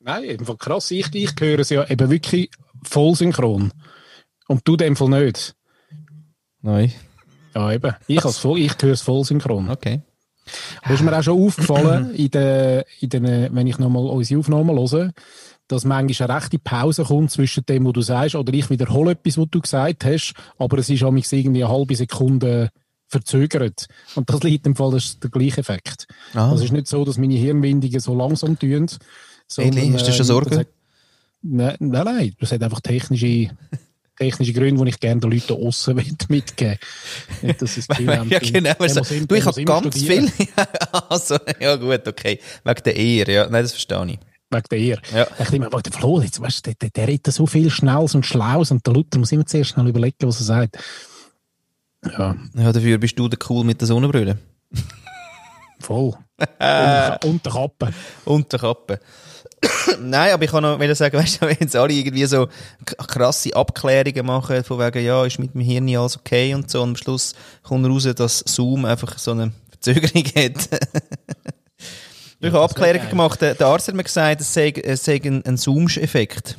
Nein, 0.00 0.44
Fall 0.44 0.56
krass. 0.56 0.90
Ich, 0.90 1.14
ich 1.14 1.32
höre 1.38 1.60
es 1.60 1.70
ja 1.70 1.88
eben 1.88 2.10
wirklich 2.10 2.50
voll 2.82 3.14
synchron. 3.14 3.72
Und 4.46 4.66
du 4.66 4.76
dem 4.76 4.96
Fall 4.96 5.08
nicht. 5.10 5.54
Nein. 6.62 6.92
Ja, 7.54 7.72
eben. 7.72 7.94
Ich, 8.06 8.24
als 8.24 8.38
voll, 8.38 8.58
ich 8.60 8.72
höre 8.80 8.92
es 8.92 9.02
voll 9.02 9.24
synchron. 9.24 9.68
Okay. 9.70 10.00
Da 10.86 10.94
ist 10.94 11.02
mir 11.02 11.16
auch 11.16 11.22
schon 11.22 11.42
aufgefallen, 11.42 12.14
in 12.14 12.30
den, 12.30 12.82
in 13.00 13.08
den, 13.10 13.54
wenn 13.54 13.66
ich 13.66 13.78
nochmal 13.78 14.04
unsere 14.06 14.40
Aufnahmen 14.40 14.78
höre, 14.78 15.12
dass 15.66 15.84
manchmal 15.84 16.30
eine 16.30 16.40
rechte 16.42 16.58
Pause 16.58 17.04
kommt 17.04 17.30
zwischen 17.30 17.66
dem, 17.66 17.84
was 17.84 17.92
du 17.92 18.00
sagst, 18.00 18.34
oder 18.34 18.52
ich 18.54 18.70
wiederhole 18.70 19.10
etwas, 19.12 19.36
was 19.36 19.46
du 19.50 19.60
gesagt 19.60 20.04
hast, 20.06 20.32
aber 20.58 20.78
es 20.78 20.88
ist 20.88 21.02
amigs 21.02 21.30
irgendwie 21.32 21.62
eine 21.62 21.72
halbe 21.72 21.94
Sekunde 21.94 22.70
verzögert. 23.06 23.86
Und 24.14 24.30
das 24.30 24.42
liegt 24.42 24.66
im 24.66 24.76
Fall, 24.76 24.92
das 24.92 25.04
ist 25.04 25.22
der 25.22 25.30
gleiche 25.30 25.60
Effekt. 25.60 26.06
Ah. 26.34 26.44
Also 26.50 26.56
es 26.56 26.70
ist 26.70 26.72
nicht 26.72 26.86
so, 26.86 27.04
dass 27.04 27.18
meine 27.18 27.34
Hirnwindungen 27.34 28.00
so 28.00 28.14
langsam 28.14 28.58
tun. 28.58 28.86
sondern, 29.46 29.76
Ehrlich? 29.76 29.94
Hast 29.94 30.08
du 30.08 30.12
schon 30.12 30.24
Sorgen? 30.26 30.50
das 30.50 30.58
hat- 30.60 30.68
Nein, 31.42 31.76
nein, 31.78 32.04
nein, 32.04 32.34
das 32.40 32.52
hat 32.52 32.62
einfach 32.62 32.80
technische, 32.80 33.50
technische 34.18 34.52
Gründe, 34.52 34.82
die 34.84 34.90
ich 34.90 34.98
gerne 35.00 35.20
den 35.20 35.30
Leuten 35.30 35.44
da 35.48 35.54
aussen 35.54 35.94
mitgeben 36.28 36.78
will. 37.42 37.54
Das 37.58 37.74
Gefühl 37.74 38.16
haben, 38.18 38.28
ja, 38.30 38.38
genau. 38.40 38.72
der 38.74 38.88
So, 38.88 39.00
muss 39.00 39.10
im- 39.12 39.28
du, 39.28 39.34
ich 39.36 39.44
habe 39.46 39.64
ganz 39.64 39.86
studieren. 39.96 40.28
viel. 40.28 40.48
also, 41.08 41.36
ja, 41.60 41.76
gut, 41.76 42.06
okay. 42.08 42.40
Wegen 42.64 42.82
der 42.84 42.96
Ehe, 42.96 43.24
ja. 43.32 43.44
Nein, 43.48 43.62
das 43.62 43.72
verstehe 43.72 44.04
ich. 44.06 44.18
Wegen 44.50 44.64
der 44.70 44.78
Ehe. 44.78 44.98
Ja. 45.14 45.26
Ich 45.38 45.48
denke 45.50 45.70
mir, 45.70 45.82
der 45.82 45.92
Flo, 45.92 46.20
jetzt, 46.20 46.40
weißt, 46.40 46.66
der, 46.66 46.74
der, 46.74 46.90
der 46.90 47.06
redet 47.08 47.32
so 47.32 47.46
viel 47.46 47.70
Schnelles 47.70 48.14
und 48.14 48.26
Schlaues 48.26 48.70
und 48.70 48.84
der 48.86 48.94
Luther 48.94 49.18
muss 49.18 49.30
immer 49.32 49.46
zuerst 49.46 49.70
schnell 49.70 49.86
überlegen, 49.88 50.16
was 50.22 50.40
er 50.40 50.44
sagt. 50.46 50.78
Ja, 52.04 52.34
Ja, 52.54 52.72
dafür 52.72 52.98
bist 52.98 53.18
du 53.18 53.28
der 53.28 53.38
cool 53.48 53.64
mit 53.64 53.80
der 53.80 53.86
Sonnenbrille. 53.88 54.38
voll. 55.80 56.14
und, 56.38 57.24
und 57.24 57.44
der 57.46 57.52
Kappe. 57.52 57.92
Und 58.24 58.52
der 58.52 58.58
Kappe. 58.60 59.00
Nein, 60.00 60.32
aber 60.32 60.44
ich 60.44 60.50
kann 60.50 60.62
noch 60.62 60.94
sagen, 60.94 61.16
weißt 61.18 61.42
du, 61.42 61.46
wenn 61.46 61.56
jetzt 61.60 61.76
alle 61.76 61.92
irgendwie 61.92 62.24
so 62.26 62.48
krasse 62.84 63.54
Abklärungen 63.54 64.26
machen, 64.26 64.64
von 64.64 64.78
wegen, 64.78 65.04
ja, 65.04 65.24
ist 65.24 65.38
mit 65.38 65.54
dem 65.54 65.60
Hirn 65.60 65.88
alles 65.96 66.16
okay 66.16 66.54
und 66.54 66.70
so, 66.70 66.82
und 66.82 66.90
am 66.90 66.96
Schluss 66.96 67.34
kommt 67.62 67.86
raus, 67.86 68.08
dass 68.16 68.44
Zoom 68.46 68.84
einfach 68.84 69.18
so 69.18 69.32
eine 69.32 69.52
Verzögerung 69.70 70.24
hat. 70.36 70.68
ich 72.40 72.52
habe 72.52 72.60
Abklärungen 72.60 73.08
gemacht, 73.08 73.40
der, 73.40 73.60
Arzt 73.60 73.88
hat 73.88 73.94
mir 73.94 74.04
gesagt, 74.04 74.40
es 74.40 74.52
sei, 74.52 74.70
es 74.70 75.04
sei 75.04 75.20
ein, 75.24 75.44
ein 75.44 75.56
Zoomsche-Effekt. 75.56 76.56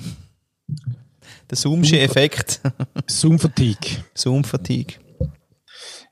Der 1.49 1.57
Zoomsche 1.57 1.99
Effekt. 1.99 2.62
Zoom-Fatigue. 3.07 4.03
Zoom-Fatigue. 4.13 4.97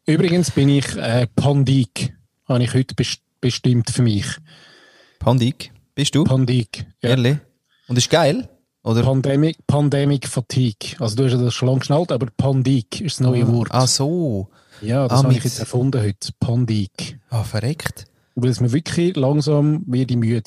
Übrigens 0.07 0.49
bin 0.49 0.69
ich 0.69 0.95
äh, 0.95 1.27
Pandik. 1.35 2.15
Habe 2.47 2.63
ich 2.63 2.73
heute 2.73 2.95
best 2.95 3.19
bestimmt 3.39 3.91
für 3.91 4.01
mich. 4.01 4.25
Pandik. 5.19 5.71
Bist 5.97 6.13
du? 6.13 6.25
Pandik. 6.25 6.85
Ja. 7.01 7.09
Ehrlich? 7.09 7.39
Und 7.87 7.97
ist 7.97 8.11
geil? 8.11 8.47
Oder? 8.83 9.01
Pandemic, 9.01 9.65
Pandemic 9.65 10.27
Fatigue. 10.27 10.95
Also 10.99 11.15
du 11.15 11.25
hast 11.25 11.31
ja 11.31 11.39
das 11.39 11.55
schon 11.55 11.69
lange 11.69 11.79
geschnallt, 11.79 12.11
aber 12.11 12.27
Pandik 12.37 13.01
ist 13.01 13.19
das 13.19 13.21
neue 13.21 13.47
Wort. 13.51 13.69
Ah, 13.71 13.87
so. 13.87 14.47
Ja, 14.79 15.07
das 15.07 15.21
ah, 15.21 15.23
habe 15.23 15.33
ich 15.33 15.43
jetzt 15.43 15.57
erfunden 15.57 15.99
heute. 15.99 16.29
Pandik. 16.39 17.19
Ah, 17.31 17.43
verreckt. 17.43 18.05
Weil 18.35 18.51
es 18.51 18.59
mir 18.59 18.71
wirklich 18.71 19.15
langsam 19.15 19.81
werde 19.87 20.13
ich 20.13 20.19
müde. 20.19 20.43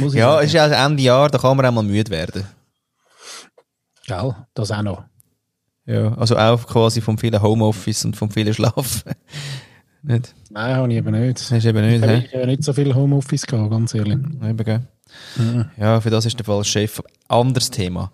Muss 0.00 0.14
ich 0.14 0.18
Ja, 0.18 0.30
sagen. 0.32 0.40
es 0.40 0.46
ist 0.46 0.54
ja 0.54 0.86
Ende 0.86 1.02
Jahr, 1.04 1.28
da 1.28 1.38
kann 1.38 1.56
man 1.56 1.64
auch 1.64 1.70
mal 1.70 1.84
müde 1.84 2.10
werden. 2.10 2.44
Gell? 4.08 4.34
Das 4.54 4.72
auch 4.72 4.82
noch. 4.82 5.04
Ja, 5.86 6.12
also 6.14 6.36
auch 6.36 6.66
quasi 6.66 7.00
vom 7.00 7.18
vielen 7.18 7.40
Homeoffice 7.40 8.04
und 8.04 8.16
vom 8.16 8.32
vielen 8.32 8.52
Schlaf. 8.52 9.04
Nicht? 10.02 10.34
Nein, 10.50 10.76
habe 10.76 10.90
ich 10.92 10.96
eben 10.98 11.10
nicht. 11.20 11.50
Hast 11.50 11.64
eben 11.64 11.86
nicht, 11.86 12.04
Ich 12.04 12.32
habe 12.32 12.40
ja 12.40 12.46
nicht 12.46 12.64
so 12.64 12.72
viel 12.72 12.94
Homeoffice 12.94 13.46
gehabt, 13.46 13.70
ganz 13.70 13.94
ehrlich. 13.94 14.14
Eben, 14.42 14.56
gell? 14.56 14.80
Ja, 15.78 16.00
für 16.00 16.10
das 16.10 16.26
ist 16.26 16.38
der 16.38 16.44
Fall 16.44 16.64
Chef. 16.64 17.00
Anderes 17.28 17.70
Thema. 17.70 18.12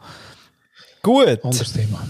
Gut. 1.02 1.44
Anderes 1.44 1.72
Thema. 1.72 2.00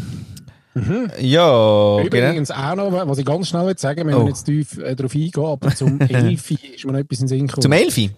Ja, 1.20 1.96
genau. 1.96 2.00
Übrigens 2.04 2.50
auch 2.50 2.74
noch, 2.74 2.90
was 3.06 3.18
ich 3.18 3.24
ganz 3.24 3.48
schnell 3.48 3.66
will 3.66 3.78
sagen, 3.78 4.06
wenn 4.06 4.14
Oh. 4.14 4.20
wir 4.22 4.28
jetzt 4.28 4.44
tief 4.44 4.76
äh, 4.78 4.96
darauf 4.96 5.14
eingehen, 5.14 5.44
aber 5.44 5.74
zum 5.74 6.00
Elfi 6.00 6.58
ist 6.74 6.84
mir 6.84 6.92
noch 6.92 6.98
etwas 6.98 7.20
in 7.20 7.24
den 7.24 7.28
Sinn 7.28 7.46
gekommen. 7.46 7.62
Zum 7.62 7.72
Elfi. 7.72 8.10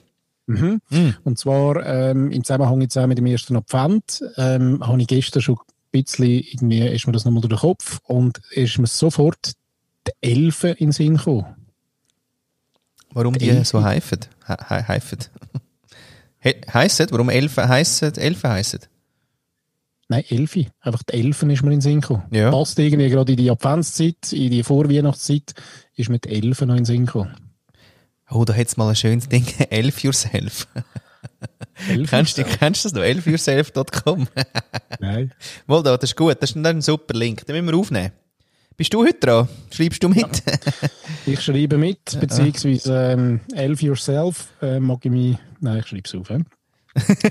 Mhm. 0.47 0.81
Und 1.25 1.39
zwar 1.39 1.85
ähm, 1.85 2.31
im 2.31 2.45
Zusammenhang 2.45 2.81
jetzt 2.81 2.97
auch 2.97 3.07
mit 3.07 3.19
dem 3.19 3.27
ersten 3.27 3.57
Advent 3.57 4.23
ähm, 4.37 4.81
habe 4.87 5.01
ich 5.03 5.07
gestern 5.09 5.43
schon 5.43 5.57
ein 5.57 5.63
bisschen, 6.03 6.25
irgendwie 6.27 6.87
ist 6.87 7.07
mir 7.07 7.13
das 7.13 7.25
nochmal 7.25 7.41
durch 7.43 7.53
den 7.53 7.59
Kopf 7.61 8.01
und 8.05 8.41
ist 8.53 8.79
mir 8.79 8.87
sofort 8.87 9.53
die 10.07 10.13
Elfen 10.35 10.71
in 10.71 10.87
den 10.87 10.93
Sinn 10.93 11.17
gekommen. 11.17 11.47
Warum 13.11 13.39
die 13.39 13.49
Elfi. 13.49 13.65
so 13.65 13.83
heifen? 13.83 14.21
He 14.47 14.55
he 14.69 14.75
heifen. 14.75 15.19
He 16.39 16.55
heissen? 16.73 17.07
Warum 17.11 17.29
Elfen 17.31 17.69
heissen? 17.69 18.15
Elfen 18.15 18.51
heissen? 18.51 18.81
Nein, 20.09 20.23
Elfi. 20.29 20.69
Einfach 20.81 21.03
die 21.03 21.15
Elfen 21.15 21.51
ist 21.51 21.63
mir 21.63 21.69
in 21.73 21.77
den 21.77 21.81
Sinn 21.81 22.01
gekommen. 22.01 22.25
Ja. 22.31 22.51
Passt 22.51 22.79
irgendwie 22.79 23.09
gerade 23.09 23.33
in 23.33 23.39
die 23.39 23.51
Adventszeit, 23.51 24.33
in 24.33 24.51
die 24.51 24.63
Vorweihnachtszeit, 24.63 25.55
ist 25.97 26.09
die 26.09 26.29
Elfen 26.29 26.69
noch 26.69 26.75
in 26.75 26.83
den 26.83 26.85
Sinn 26.85 27.07
gekommen. 27.07 27.35
Oh, 28.31 28.45
da 28.45 28.55
hat's 28.55 28.77
mal 28.77 28.89
ein 28.89 28.97
schönes 28.97 29.29
Ding. 29.29 29.47
Elf 29.71 30.03
yourself. 30.03 30.69
Elfen? 31.89 32.07
kennst, 32.07 32.39
du, 32.39 32.45
kennst 32.45 32.85
du 32.85 32.89
das 32.89 32.95
noch? 32.95 33.03
elfyourself.com. 33.03 34.29
Nein. 35.01 35.33
Da, 35.67 35.83
das 35.97 36.11
ist 36.11 36.17
gut. 36.17 36.37
Das 36.41 36.51
ist 36.51 36.57
ein 36.57 36.83
super 36.83 37.15
Link. 37.15 37.45
Den 37.47 37.57
müssen 37.57 37.75
wir 37.75 37.81
aufnehmen. 37.81 38.13
Bist 38.77 38.93
du 38.93 39.05
heute 39.05 39.19
dran? 39.19 39.49
Schreibst 39.71 40.03
du 40.03 40.09
mit? 40.09 40.27
Ich 41.29 41.41
schreibe 41.41 41.77
mit, 41.77 42.21
beziehungsweise 42.21 42.95
ähm, 43.13 43.41
Elf 43.53 43.83
Yourself 43.83 44.47
äh, 44.63 44.79
mag 44.79 45.05
ich 45.05 45.11
mich... 45.11 45.37
Nein, 45.59 45.79
ich 45.81 45.87
schreibe 45.89 46.03
es 46.05 46.15
auf. 46.15 46.29
He? 46.29 46.45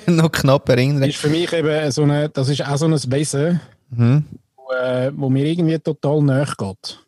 Noch 0.12 0.30
knapp 0.32 0.68
erinnern. 0.68 1.04
ist 1.10 1.16
für 1.18 1.30
mich 1.30 1.54
eben 1.54 1.92
so 1.92 2.04
eine, 2.04 2.28
das 2.28 2.50
ist 2.50 2.66
auch 2.68 2.76
so 2.78 2.88
ein 2.88 2.94
Wesen, 3.12 3.62
Mhm. 3.92 4.26
wo, 4.58 4.74
äh, 4.74 5.12
wo 5.16 5.30
mir 5.30 5.46
irgendwie 5.46 5.80
total 5.80 6.22
nahe 6.24 6.46
geht. 6.58 7.00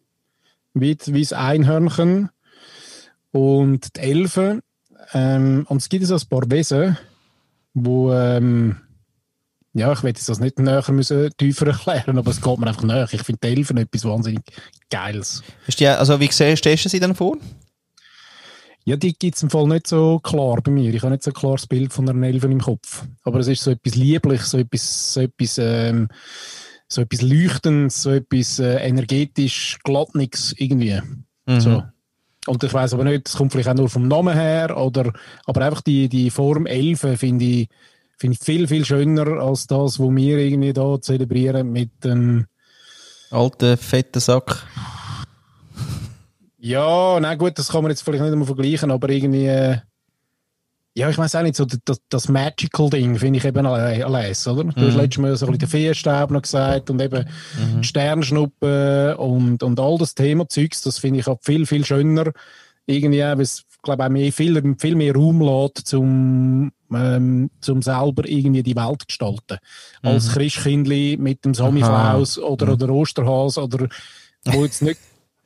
Wie, 0.74 0.96
wie 1.08 1.22
das 1.24 1.34
Einhörnchen 1.34 2.30
und 3.32 3.98
die 3.98 4.00
Elfen. 4.00 4.62
Ähm, 5.14 5.66
und 5.68 5.78
es 5.82 5.90
gibt 5.90 6.06
so 6.06 6.16
ein 6.16 6.22
paar 6.30 6.50
Wesen, 6.50 6.98
wo, 7.74 8.14
ähm, 8.14 8.78
ja, 9.78 9.94
ich 9.94 10.02
jetzt 10.02 10.28
das 10.28 10.40
nicht 10.40 10.58
näher 10.58 10.84
müssen, 10.90 11.30
tiefer 11.38 11.68
erklären, 11.68 12.18
aber 12.18 12.32
es 12.32 12.42
geht 12.42 12.58
mir 12.58 12.68
einfach 12.68 12.84
näher. 12.84 13.08
Ich 13.12 13.22
finde 13.22 13.40
die 13.44 13.48
Elfen 13.56 13.78
etwas 13.78 14.06
wahnsinnig 14.06 14.42
Geiles. 14.90 15.44
Du 15.68 15.72
die, 15.78 15.88
also 15.88 16.20
wie 16.20 16.32
siehst, 16.32 16.58
stellst 16.58 16.86
du 16.86 16.90
sie 16.90 17.00
dann 17.00 17.14
vor? 17.14 17.38
Ja, 18.86 18.96
die 18.96 19.14
gibt 19.14 19.36
es 19.36 19.44
im 19.44 19.52
Fall 19.52 19.68
nicht 19.68 19.86
so 19.86 20.18
klar 20.20 20.62
bei 20.64 20.72
mir. 20.72 20.92
Ich 20.94 21.02
habe 21.04 21.12
nicht 21.12 21.22
so 21.22 21.30
ein 21.30 21.36
klares 21.36 21.68
Bild 21.68 21.94
von 21.94 22.10
einer 22.10 22.26
Elfen 22.26 22.52
im 22.54 22.62
Kopf. 22.62 23.04
Aber 23.24 23.40
es 23.40 23.48
ist 23.48 23.62
so 23.62 23.70
etwas 23.70 23.96
Liebliches, 23.96 24.50
so 24.50 24.58
etwas, 24.58 25.14
so 25.14 25.22
etwas, 25.22 25.58
ähm, 25.60 26.08
so 26.88 27.02
etwas 27.02 27.22
Leuchtendes, 27.22 28.02
so 28.02 28.12
etwas 28.12 28.58
äh, 28.60 28.78
energetisch 28.78 29.78
Glattniges 29.84 30.56
irgendwie. 30.58 31.00
Mhm. 31.46 31.60
So. 31.60 31.84
Und 32.48 32.64
ich 32.64 32.74
weiß 32.74 32.94
aber 32.94 33.04
nicht, 33.04 33.28
es 33.28 33.36
kommt 33.36 33.52
vielleicht 33.52 33.70
auch 33.70 33.76
nur 33.76 33.90
vom 33.90 34.08
Namen 34.08 34.34
her, 34.34 34.76
oder, 34.78 35.14
aber 35.46 35.66
einfach 35.66 35.82
die, 35.82 36.08
die 36.08 36.32
Form 36.32 36.66
Elfen 36.66 37.18
finde 37.18 37.46
ich, 37.46 37.70
Finde 38.18 38.38
ich 38.40 38.44
viel, 38.44 38.68
viel 38.68 38.84
schöner 38.84 39.28
als 39.40 39.68
das, 39.68 40.00
was 40.00 40.10
wir 40.16 40.38
irgendwie 40.40 40.74
da 40.74 41.00
zelebrieren 41.00 41.72
mit 41.72 42.04
dem. 42.04 42.46
Alten, 43.30 43.78
fetten 43.78 44.20
Sack. 44.20 44.66
Ja, 46.60 47.20
na 47.20 47.36
gut, 47.36 47.60
das 47.60 47.70
kann 47.70 47.84
man 47.84 47.92
jetzt 47.92 48.02
vielleicht 48.02 48.24
nicht 48.24 48.32
einmal 48.32 48.48
vergleichen, 48.48 48.90
aber 48.92 49.10
irgendwie. 49.10 49.46
Äh, 49.46 49.78
ja, 50.96 51.12
ich 51.12 51.18
weiß 51.18 51.36
auch 51.36 51.44
nicht, 51.44 51.56
so 51.56 51.66
das, 51.66 52.02
das 52.10 52.28
Magical-Ding 52.28 53.20
finde 53.20 53.38
ich 53.38 53.46
eben 53.46 53.68
alles, 53.68 54.48
oder? 54.48 54.64
Du 54.64 54.88
hast 54.88 54.96
Mhm. 54.96 55.00
letztes 55.00 55.18
Mal 55.20 55.38
so 55.38 55.46
ein 55.46 55.52
bisschen 55.52 55.60
den 55.60 55.70
Feenstaub 55.70 56.32
noch 56.32 56.42
gesagt 56.42 56.90
und 56.90 57.00
eben 57.00 57.24
Sternschnuppen 57.84 59.14
und, 59.18 59.62
und 59.62 59.80
all 59.80 60.00
das 60.00 60.16
Thema 60.16 60.50
Zeugs, 60.50 60.82
das 60.82 60.98
finde 60.98 61.20
ich 61.20 61.28
auch 61.28 61.38
viel, 61.44 61.68
viel 61.68 61.86
schöner. 61.86 62.32
Irgendwie, 62.88 63.24
auch, 63.24 63.34
weil 63.36 63.42
es, 63.42 63.64
glaube 63.84 64.06
auch 64.06 64.10
mehr, 64.10 64.32
viel, 64.34 64.76
viel 64.80 64.96
mehr 64.96 65.14
Raum 65.14 65.42
lässt, 65.42 65.88
zum, 65.88 66.72
ähm, 66.94 67.50
zum 67.62 67.82
selber 67.82 68.28
irgendwie 68.28 68.64
die 68.64 68.76
Welt 68.76 69.08
gestalten. 69.08 69.58
Als 70.02 70.32
Christkindli 70.32 71.18
mit 71.20 71.44
dem 71.46 71.54
Samichlaus 71.54 72.38
oder, 72.38 72.74
oder 72.74 72.90
Osterhas 72.90 73.58
oder 73.58 73.88
wo 74.46 74.64
jetzt 74.64 74.82
nicht 74.82 75.00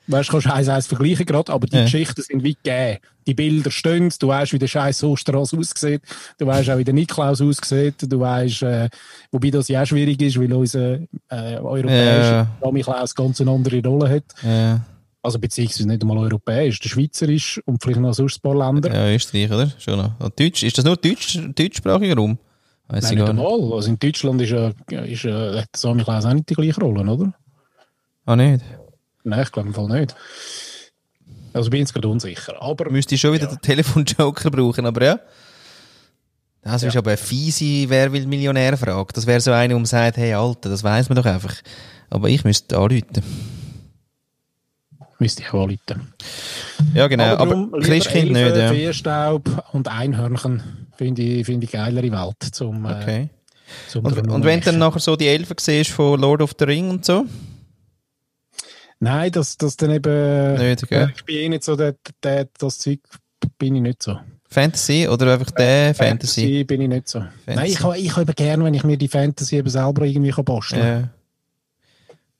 Weißt 0.08 0.30
du, 0.30 0.32
kannst 0.34 0.48
eins 0.48 0.68
eins 0.68 0.88
vergleichen 0.88 1.26
gerade, 1.28 1.54
aber 1.54 1.68
die 1.68 1.76
Ja. 1.78 1.84
Geschichten 1.84 2.22
sind 2.24 2.44
wie 2.44 2.56
gegeben. 2.56 2.98
Die 3.28 3.36
Bilder 3.36 3.70
stehen, 3.70 4.12
du 4.20 4.28
weißt, 4.30 4.52
wie 4.52 4.58
der 4.60 4.68
scheiß 4.68 5.04
Osterhase 5.04 5.58
aussieht, 5.58 6.02
du 6.40 6.48
weißt 6.48 6.72
auch, 6.72 6.78
wie 6.80 6.84
der 6.84 6.96
Niklaus 6.96 7.40
aussieht, 7.40 7.96
du 8.12 8.20
weißt, 8.20 8.64
äh, 8.64 8.90
wobei 9.32 9.52
das 9.52 9.68
ja 9.68 9.84
auch 9.84 9.86
schwierig 9.86 10.20
ist, 10.22 10.40
weil 10.40 10.52
unser 10.52 10.96
äh, 11.30 11.58
europäischer 11.60 12.50
Ja. 12.62 12.72
Niklaus 12.72 13.14
ganz 13.14 13.40
eine 13.40 13.52
andere 13.52 13.82
Rolle 13.84 14.10
hat. 14.10 14.24
Ja, 14.42 14.82
Also 15.24 15.38
beziehungsweise 15.38 15.88
nicht 15.88 16.02
einmal 16.02 16.18
europäisch, 16.18 16.80
der 16.80 16.90
schweizerisch 16.90 17.62
und 17.66 17.82
vielleicht 17.82 18.00
noch 18.00 18.14
sonst 18.14 18.38
ein 18.38 18.42
paar 18.42 18.56
Länder. 18.56 18.92
ja 18.94 19.14
Österreich, 19.14 19.52
oder? 19.52 19.72
Schon 19.78 19.98
noch. 19.98 20.20
Und 20.20 20.40
Deutsch, 20.40 20.64
ist 20.64 20.78
das 20.78 20.86
nur 20.86 20.98
Deutsch, 20.98 21.40
deutschsprachiger 21.56 22.16
Raum? 22.16 22.40
Weiss 22.88 23.04
Nein, 23.04 23.14
ich 23.14 23.20
nicht 23.20 23.30
einmal. 23.30 23.74
Also 23.74 23.90
in 23.90 24.00
Deutschland 24.00 24.42
ist, 24.42 24.50
ja, 24.50 24.70
ist, 25.02 25.24
ja, 25.24 25.52
der 25.52 25.66
Samichlaus 25.76 26.26
auch 26.26 26.34
nicht 26.34 26.50
die 26.50 26.56
gleiche 26.56 26.82
Rolle, 26.82 27.10
oder? 27.10 27.34
Ah, 28.26 28.36
nicht? 28.36 28.66
Nein, 29.24 29.44
ich 29.44 29.52
glaube 29.52 29.70
im 29.70 29.76
Fall 29.76 29.88
nicht. 29.88 30.16
Also 31.54 31.70
bin 31.70 31.84
ich 31.84 31.94
gerade 31.94 32.08
unsicher. 32.08 32.62
Aber 32.62 32.90
Müsste 32.90 33.16
ich 33.16 33.22
schon 33.22 33.34
wieder 33.34 33.48
den 33.48 33.62
Telefonjoker 33.62 34.50
brauchen, 34.50 34.86
aber 34.86 35.04
ja. 35.04 35.20
Das 36.64 36.84
ist 36.84 36.96
aber 36.96 37.12
eine 37.12 37.18
fiese 37.18 37.90
Wer 37.90 38.12
will 38.14 38.28
Millionär-Frage. 38.28 39.14
Das 39.14 39.26
wäre 39.26 39.40
so 39.40 39.52
eine, 39.52 39.76
um 39.76 39.86
sagt, 39.86 40.18
hey 40.18 40.34
Alter, 40.34 40.70
das 40.70 40.84
weiß 40.84 41.10
man 41.10 41.16
doch 41.16 41.26
einfach. 41.26 41.56
Aber 42.10 42.30
ich 42.30 42.44
müsste 42.44 42.78
anrufen. 42.78 43.24
Müsste 45.22 45.44
ich 45.44 45.54
auch 45.54 45.64
anrufen. 45.64 46.14
Ja, 46.94 47.08
genau. 47.08 47.38
Aber, 47.38 47.56
lieber 47.56 47.80
Christkind 47.80 48.32
nicht, 48.32 48.56
ja. 48.56 48.70
Feenstaub 48.70 49.70
und 49.72 49.88
Einhörnchen 49.88 50.62
finde 50.98 51.22
ich, 51.22 51.46
finde 51.46 51.66
ich 51.66 51.72
geilere 51.72 52.12
Welt 52.12 52.44
zum, 52.52 52.86
äh, 52.86 52.90
Okay. 52.90 53.30
zum 53.88 54.04
Und, 54.04 54.18
und 54.28 54.44
wenn 54.44 54.60
du 54.60 54.66
dann 54.66 54.80
nachher 54.80 55.00
so 55.00 55.16
die 55.16 55.28
Elfen 55.28 55.56
siehst 55.60 55.92
von 55.92 56.20
Lord 56.20 56.42
of 56.42 56.56
the 56.58 56.66
Ring 56.66 56.90
und 56.90 57.06
so? 57.06 57.26
Nein, 59.00 59.32
das, 59.32 59.58
das 59.58 59.78
dann 59.78 59.92
eben... 59.92 60.56
Nicht, 60.58 60.88
gell? 60.88 61.14
Ich 61.16 61.24
bin 61.24 61.36
eh 61.38 61.50
nicht 61.50 61.64
so, 61.64 61.76
der, 61.76 61.96
der, 62.24 62.48
das 62.58 62.80
Zeug 62.80 63.00
bin 63.58 63.76
ich 63.76 63.82
nicht 63.82 64.04
so. 64.04 64.20
Fantasy 64.50 65.08
oder 65.08 65.34
einfach 65.34 65.52
der 65.52 65.96
Fantasy? 65.96 66.64
bin 66.66 66.82
ich 66.82 66.90
nicht 66.90 67.08
so. 67.08 67.24
Nein, 67.46 67.68
ich 67.68 67.82
habe 67.82 67.98
ich 67.98 68.12
habe 68.12 68.24
eben 68.24 68.36
gerne, 68.36 68.66
wenn 68.66 68.74
ich 68.74 68.84
mir 68.84 68.98
die 68.98 69.08
Fantasy 69.08 69.56
eben 69.58 69.70
selber 69.70 70.04
irgendwie 70.04 70.32
basteln 70.32 70.82
kann. 70.82 71.02
Ja. 71.02 71.10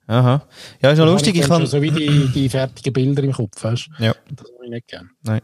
Aha. 0.06 0.42
Ja, 0.82 0.90
ist 0.90 0.98
noch 0.98 1.06
lustig. 1.06 1.36
Ich 1.36 1.44
habe 1.44 1.60
kann. 1.60 1.66
so 1.66 1.80
wie 1.80 1.90
die, 1.90 2.28
die 2.34 2.48
fertigen 2.48 2.92
Bilder 2.92 3.22
im 3.22 3.32
Kopf, 3.32 3.62
weißt 3.62 3.88
du? 3.98 4.04
Ja. 4.04 4.14
Das 4.30 4.46
habe 4.52 4.64
ich 4.64 4.70
nicht 4.70 4.88
gerne. 4.88 5.10
Nein. 5.22 5.42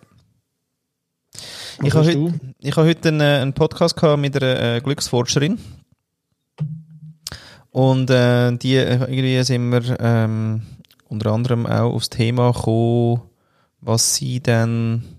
Was 1.33 1.87
Ich 1.87 1.95
habe 1.95 2.07
hast 2.07 2.17
heute, 2.17 2.41
ich 2.59 2.77
habe 2.77 2.89
heute 2.89 3.09
einen, 3.09 3.21
äh, 3.21 3.39
einen 3.41 3.53
Podcast 3.53 3.97
gehabt 3.97 4.21
mit 4.21 4.37
einer 4.37 4.77
äh, 4.77 4.81
Glücksforscherin. 4.81 5.59
Und 7.71 8.11
äh, 8.11 8.57
die 8.57 8.75
äh, 8.77 8.99
irgendwie 8.99 9.43
sind 9.45 9.71
wir 9.71 10.01
ähm, 10.01 10.63
unter 11.09 11.33
anderem 11.33 11.67
auch 11.67 11.95
aufs 11.95 12.11
Thema 12.11 12.53
gekommen, 12.53 13.23
was 13.81 14.17
sie 14.17 14.41
dann, 14.41 15.05
ich 15.05 15.18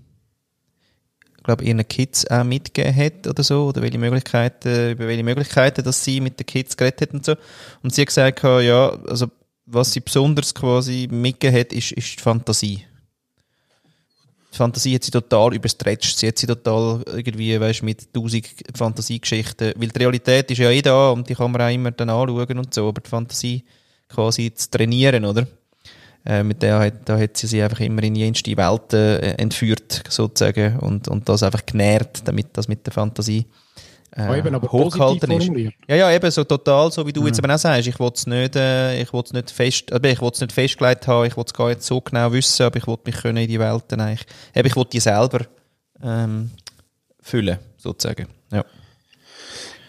glaube, 1.42 1.64
ihren 1.64 1.86
Kids 1.86 2.26
auch 2.30 2.44
mitgegeben 2.44 2.96
hat 2.96 3.26
oder 3.26 3.42
so, 3.42 3.66
oder 3.66 3.82
welche 3.82 3.98
Möglichkeiten, 3.98 4.92
über 4.92 5.06
welche 5.06 5.22
Möglichkeiten, 5.22 5.84
dass 5.84 6.04
sie 6.04 6.20
mit 6.20 6.38
den 6.38 6.46
Kids 6.46 6.76
geredet 6.76 7.02
hat 7.02 7.14
und 7.14 7.24
so. 7.24 7.34
Und 7.82 7.94
sie 7.94 8.02
hat 8.02 8.08
gesagt, 8.08 8.42
ja, 8.42 8.88
also 9.08 9.28
was 9.66 9.92
sie 9.92 10.00
besonders 10.00 10.54
quasi 10.54 11.08
mitgegeben 11.10 11.60
hat, 11.60 11.72
ist, 11.72 11.92
ist 11.92 12.18
die 12.18 12.22
Fantasie. 12.22 12.84
Die 14.52 14.56
Fantasie 14.56 14.96
hat 14.96 15.04
sie 15.04 15.12
total 15.12 15.54
überstretcht. 15.54 16.18
Sie 16.18 16.26
hat 16.26 16.38
sie 16.38 16.46
total 16.46 17.02
irgendwie, 17.06 17.58
weißt, 17.60 17.84
mit 17.84 18.12
tausend 18.12 18.48
Fantasiegeschichten. 18.74 19.74
Weil 19.76 19.88
die 19.88 19.98
Realität 19.98 20.50
ist 20.50 20.58
ja 20.58 20.70
eh 20.70 20.82
da 20.82 21.10
und 21.10 21.28
die 21.28 21.34
kann 21.36 21.52
man 21.52 21.62
auch 21.62 21.72
immer 21.72 21.92
dann 21.92 22.10
anschauen 22.10 22.58
und 22.58 22.74
so. 22.74 22.88
Aber 22.88 23.00
die 23.00 23.08
Fantasie 23.08 23.64
quasi 24.08 24.52
zu 24.52 24.68
trainieren, 24.70 25.24
oder? 25.24 25.46
Äh, 26.26 26.42
mit 26.42 26.62
der 26.62 26.78
hat, 26.78 27.08
da 27.08 27.18
hat 27.18 27.36
sie 27.36 27.46
sie 27.46 27.62
einfach 27.62 27.80
immer 27.80 28.02
in 28.02 28.14
jenste 28.14 28.56
Welten 28.56 28.98
äh, 28.98 29.34
entführt, 29.38 30.02
sozusagen. 30.08 30.78
Und, 30.78 31.08
und 31.08 31.28
das 31.28 31.42
einfach 31.42 31.64
genährt, 31.64 32.22
damit 32.26 32.48
das 32.52 32.68
mit 32.68 32.86
der 32.86 32.92
Fantasie 32.92 33.46
äh, 34.12 34.22
Ah, 34.22 34.36
eben, 34.36 34.54
aber 34.54 34.70
hochgehalten 34.70 35.30
ist. 35.30 35.72
Ja, 35.88 35.96
ja, 35.96 36.10
eben 36.12 36.30
so 36.30 36.44
total, 36.44 36.90
so 36.90 37.06
wie 37.06 37.12
du 37.12 37.26
jetzt 37.26 37.38
eben 37.38 37.50
auch 37.50 37.58
sagst. 37.58 37.86
Ich 37.86 37.98
will 38.00 38.10
es 38.12 38.26
nicht, 38.26 38.56
äh, 38.56 39.00
ich 39.00 39.12
will's 39.12 39.32
nicht 39.32 39.50
fest, 39.50 39.92
aber 39.92 40.08
ich 40.08 40.20
will's 40.20 40.40
nicht 40.40 40.52
festgelegt 40.52 41.06
haben, 41.06 41.26
ich 41.26 41.36
will 41.36 41.44
es 41.46 41.54
gar 41.54 41.68
nicht 41.68 41.82
so 41.82 42.00
genau 42.00 42.32
wissen, 42.32 42.64
aber 42.64 42.76
ich 42.76 42.86
will 42.86 42.98
mich 43.04 43.16
können 43.16 43.36
in 43.36 43.48
die 43.48 43.60
Welt 43.60 43.84
dann 43.88 44.00
eigentlich, 44.00 44.26
eben, 44.54 44.66
ich 44.66 44.76
will 44.76 44.86
die 44.92 45.00
selber 45.00 45.46
ähm, 46.02 46.50
füllen, 47.20 47.58
sozusagen. 47.76 48.26
Ja. 48.52 48.64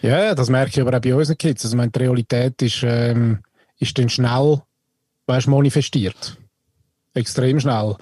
Ja, 0.02 0.34
das 0.34 0.50
merke 0.50 0.70
ich 0.70 0.80
aber 0.80 0.96
auch 0.96 1.00
bei 1.00 1.14
unseren 1.14 1.38
Kids. 1.38 1.64
Also, 1.64 1.74
ich 1.74 1.78
meine, 1.78 1.90
die 1.90 1.98
Realität 1.98 2.60
ist, 2.62 2.82
ähm, 2.84 3.40
ist 3.78 3.96
dann 3.98 4.08
schnell, 4.08 4.62
weißt, 5.26 5.48
manifestiert. 5.48 6.36
Extrem 7.14 7.60
schnell. 7.60 7.96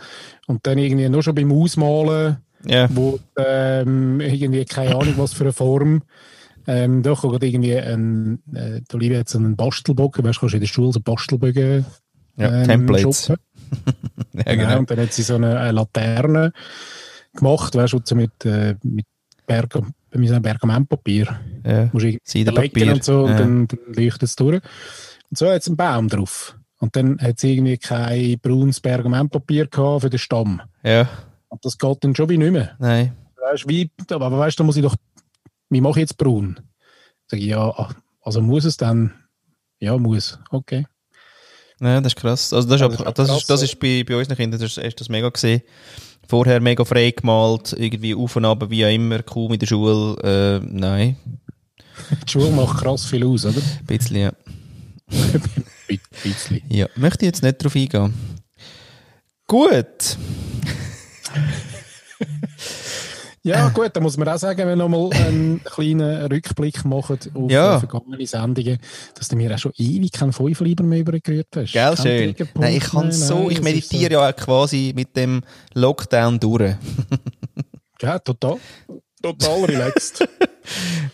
Und 0.47 0.67
dann 0.67 0.79
irgendwie 0.79 1.09
nur 1.09 1.23
schon 1.23 1.35
beim 1.35 1.53
Ausmalen, 1.53 2.39
Ja. 2.65 2.89
wo 2.95 3.19
ähm, 3.37 4.21
irgendwie 4.21 4.65
keine 4.65 4.95
Ahnung 4.95 5.15
was 5.17 5.33
für 5.33 5.45
eine 5.45 5.53
Form. 5.53 6.03
Ähm, 6.67 7.03
da 7.03 7.15
kommt 7.15 7.43
irgendwie 7.43 7.77
ein, 7.77 8.41
äh, 8.55 8.81
Olivia 8.93 9.21
hat 9.21 9.29
so 9.29 9.39
einen 9.39 9.57
Bastelbogen, 9.57 10.25
weißt 10.25 10.37
du, 10.37 10.41
kannst 10.41 10.53
du 10.53 10.57
in 10.59 10.61
der 10.61 10.69
Schule 10.69 10.93
so 10.93 11.01
Bastelbögen 11.01 11.85
Ja, 12.37 12.61
ähm, 12.63 12.69
Templates. 12.69 13.27
shoppen. 13.27 13.43
ja, 14.35 14.43
Genau. 14.45 14.63
genau. 14.67 14.79
Und 14.81 14.91
dann 14.91 15.01
hat 15.01 15.13
sie 15.13 15.23
so 15.23 15.35
eine, 15.37 15.59
eine 15.59 15.73
Laterne 15.73 16.53
gemacht, 17.35 17.75
weißt 17.75 17.95
du, 17.95 18.01
so 18.05 18.15
mit, 18.15 18.45
äh, 18.45 18.77
mit 18.85 19.07
Berg, 19.47 19.75
wir 20.13 20.29
sagen 20.29 20.43
Pergamentpapier. 20.43 21.41
Ja. 21.67 21.87
Du 21.87 21.99
Seidenpapier. 22.25 22.93
und 22.93 23.03
so, 23.05 23.23
und 23.25 23.31
Ja. 23.31 23.39
dann, 23.39 23.67
dann 23.67 23.79
leuchtet 23.95 24.23
es 24.25 24.37
durch. 24.37 24.61
Und 25.31 25.39
so 25.39 25.47
hat 25.49 25.63
es 25.63 25.67
einen 25.69 25.77
Baum 25.77 26.09
drauf. 26.09 26.57
Und 26.81 26.97
dann 26.97 27.21
hat 27.21 27.39
sie 27.39 27.53
irgendwie 27.53 27.77
kein 27.79 28.39
braunes 28.41 28.81
Pergamentpapier 28.81 29.67
gehabt 29.67 30.01
für 30.03 30.11
den 30.11 30.19
Stamm. 30.19 30.61
Ja, 30.83 31.09
Und 31.49 31.65
das 31.65 31.79
geht 31.79 31.99
dann 32.03 32.17
schon 32.17 32.29
wie 32.31 32.39
nicht 32.39 32.53
mehr. 32.53 32.75
nein. 32.79 33.15
Weißt, 33.43 33.69
wie, 33.69 33.91
aber 34.11 34.39
weißt 34.39 34.59
du, 34.59 34.63
da 34.63 34.67
muss 34.67 34.77
ich 34.77 34.83
doch, 34.83 34.97
wie 35.71 35.81
mache 35.81 35.99
ich 36.01 36.03
jetzt 36.05 36.17
braun? 36.19 36.59
Sag 37.27 37.39
ich, 37.41 37.47
ja, 37.47 37.89
also 38.23 38.41
muss 38.43 38.65
es 38.65 38.77
dann, 38.77 39.13
ja, 39.79 39.97
muss, 39.97 40.39
okay. 40.51 40.87
Nein, 41.79 42.03
das 42.03 42.13
ist 42.13 42.19
krass. 42.21 42.53
Also 42.53 42.69
das 42.69 42.77
ist, 42.77 42.83
Ja, 42.83 42.89
das 42.89 43.01
ab- 43.01 43.07
ist 43.07 43.07
auch 43.09 43.15
das 43.15 43.29
krass, 43.29 43.39
ist, 43.41 43.51
das 43.51 43.63
ist 43.63 43.81
bei, 43.81 44.05
bei 44.07 44.17
unseren 44.17 44.37
Kindern, 44.37 44.61
das 44.61 44.77
ist, 44.77 45.01
das 45.01 45.09
mega 45.09 45.29
gesehen. 45.31 45.63
Vorher 46.29 46.61
mega 46.61 46.85
frei 46.85 47.11
gemalt, 47.13 47.73
irgendwie 47.79 48.15
auf 48.15 48.37
und 48.37 48.45
ab, 48.45 48.69
wie 48.69 48.85
auch 48.85 48.91
immer, 48.93 49.23
kaum 49.23 49.53
in 49.55 49.59
der 49.59 49.67
Schule, 49.67 50.17
äh, 50.23 50.67
nein, 50.67 51.17
Die 52.27 52.31
Schule 52.31 52.51
macht 52.51 52.79
krass 52.83 53.07
viel 53.07 53.27
aus, 53.27 53.47
oder? 53.47 53.57
ein 53.59 53.87
bisschen, 53.87 54.17
ja. 54.17 54.33
Bisschen. 56.23 56.63
Ja, 56.69 56.87
möchte 56.97 57.25
ich 57.25 57.29
jetzt 57.31 57.43
nicht 57.43 57.63
drauf 57.63 57.75
eingehen. 57.75 58.15
Gut. 59.47 60.17
Ja, 63.43 63.71
gut, 63.71 63.91
da 63.95 64.01
muss 64.01 64.19
man 64.19 64.29
auch 64.29 64.37
sagen, 64.37 64.59
wenn 64.59 64.69
wir 64.69 64.77
nochmal 64.77 65.11
einen 65.15 65.65
kleinen 65.65 66.27
Rückblick 66.31 66.85
machen 66.85 67.19
auf 67.35 67.51
Ja. 67.51 67.77
äh, 67.77 67.79
vergangene 67.79 68.27
Sendungen, 68.27 68.79
dass 69.15 69.29
du 69.29 69.37
mir 69.37 69.55
auch 69.55 69.59
schon 69.59 69.73
ewig 69.79 70.13
keinen 70.13 70.35
Fünfliber 70.35 70.85
mehr 70.85 70.99
übergerührt 71.01 71.49
hast. 71.57 71.73
Gell, 71.73 71.97
schön. 71.97 72.35
Nein, 72.55 72.77
ich 72.77 72.85
kann 72.85 73.05
mehr, 73.05 73.13
so, 73.13 73.39
nein, 73.45 73.51
ich 73.53 73.63
meditiere 73.63 74.13
ja 74.13 74.29
auch 74.29 74.37
quasi 74.37 74.93
mit 74.95 75.17
dem 75.17 75.41
Lockdown 75.73 76.39
durch. 76.39 76.75
So, 77.99 78.07
ja, 78.07 78.19
total, 78.19 78.59
total 79.23 79.65
relaxed. 79.65 80.29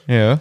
Ja. 0.09 0.41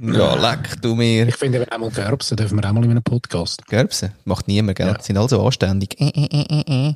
Ja, 0.00 0.34
leck 0.36 0.80
du 0.80 0.94
mir. 0.94 1.26
ich 1.26 1.36
finde, 1.36 1.60
wenn 1.60 1.68
einmal 1.70 1.90
Gerbsen 1.90 2.36
dürfen 2.36 2.56
wir 2.56 2.68
auch 2.68 2.72
mal 2.72 2.84
in 2.84 2.92
einem 2.92 3.02
Podcast. 3.02 3.66
Gerbsen. 3.66 4.12
Macht 4.24 4.46
niemand, 4.46 4.78
gell? 4.78 4.86
Ja. 4.86 5.02
Sind 5.02 5.16
alle 5.16 5.28
so 5.28 5.44
anständig. 5.44 6.00
Äh, 6.00 6.08
äh, 6.08 6.28
äh, 6.30 6.60
äh, 6.60 6.88
äh. 6.90 6.94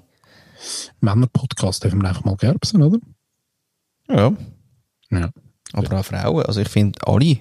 Männer-Podcast 1.01 1.83
dürfen 1.83 2.01
wir 2.01 2.09
einfach 2.09 2.25
mal 2.25 2.37
Gerbsen, 2.37 2.83
oder? 2.83 2.99
Ja. 4.09 4.33
Ja. 5.11 5.31
Aber 5.73 5.99
auch 5.99 6.05
Frauen. 6.05 6.47
Also 6.47 6.61
ich 6.61 6.69
finde 6.69 7.01
alle. 7.05 7.39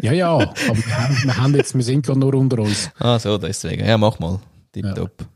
Ja, 0.00 0.12
ja, 0.12 0.30
aber 0.38 0.54
wir 0.56 0.98
haben, 0.98 1.16
wir 1.24 1.36
haben 1.36 1.54
jetzt, 1.56 1.74
wir 1.74 1.82
sind 1.82 2.06
gerade 2.06 2.18
nur 2.18 2.32
unter 2.34 2.60
uns. 2.60 2.90
Ah, 2.98 3.18
so, 3.18 3.36
deswegen. 3.36 3.84
Ja, 3.84 3.98
mach 3.98 4.18
mal. 4.20 4.40
Tipptopp. 4.72 5.26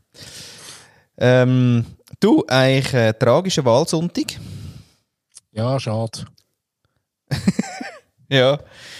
Ähm, 1.17 1.85
du, 2.19 2.43
eigentlich 2.47 2.93
äh, 2.93 3.13
tragischer 3.13 3.65
Wahlsonntag. 3.65 4.39
Ja, 5.51 5.79
schade. 5.79 6.25
Ja, 8.27 8.57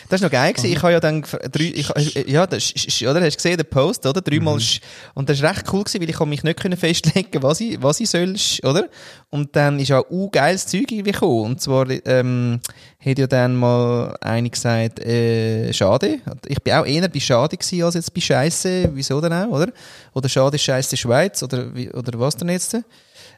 das 0.08 0.22
war 0.22 0.28
noch 0.28 0.32
geil 0.32 0.54
gewesen. 0.54 0.72
Ich 0.72 0.82
habe 0.84 0.94
ja 0.94 1.00
dann, 1.00 1.24
drei, 1.52 1.74
ich, 1.74 1.90
ja, 2.28 2.46
das 2.46 2.72
ist, 2.72 3.02
oder? 3.02 3.22
Hast 3.22 3.34
du 3.34 3.38
gesehen, 3.38 3.58
den 3.58 3.66
Post, 3.66 4.06
oder? 4.06 4.22
Dreimal, 4.22 4.58
mhm. 4.58 4.80
und 5.16 5.30
das 5.30 5.42
war 5.42 5.50
recht 5.50 5.66
cool 5.74 5.84
gewesen, 5.84 6.02
weil 6.02 6.10
ich 6.10 6.20
mich 6.20 6.44
nicht 6.44 6.60
können 6.60 6.78
festlegen 6.78 7.42
was 7.42 7.60
ich, 7.60 7.82
was 7.82 8.00
ich 8.00 8.10
soll, 8.10 8.36
oder? 8.64 8.88
Und 9.32 9.56
dann 9.56 9.80
ist 9.80 9.92
auch 9.92 10.06
ein 10.12 10.30
geiles 10.32 10.68
Zeug 10.68 10.92
irgendwie 10.92 11.12
gekommen. 11.12 11.46
Und 11.46 11.62
zwar, 11.62 11.88
ähm, 12.06 12.60
hat 13.04 13.20
ja 13.20 13.28
dann 13.28 13.56
mal 13.56 14.16
eine 14.22 14.50
gesagt, 14.50 15.00
äh, 15.00 15.74
schade. 15.74 16.20
Ich 16.48 16.62
bin 16.62 16.74
auch 16.74 16.86
eher 16.86 17.08
bei 17.08 17.20
schade 17.20 17.58
gewesen, 17.58 17.84
als 17.84 17.96
jetzt 17.96 18.14
bei 18.14 18.22
Scheiße. 18.22 18.92
Wieso 18.94 19.22
denn 19.22 19.34
auch, 19.34 19.48
oder? 19.48 19.72
Oder 20.14 20.30
schade 20.30 20.58
Scheiße 20.58 20.98
Schweiz, 20.98 21.42
oder, 21.42 21.72
oder 21.94 22.20
was 22.20 22.38
denn 22.38 22.50
jetzt? 22.50 22.78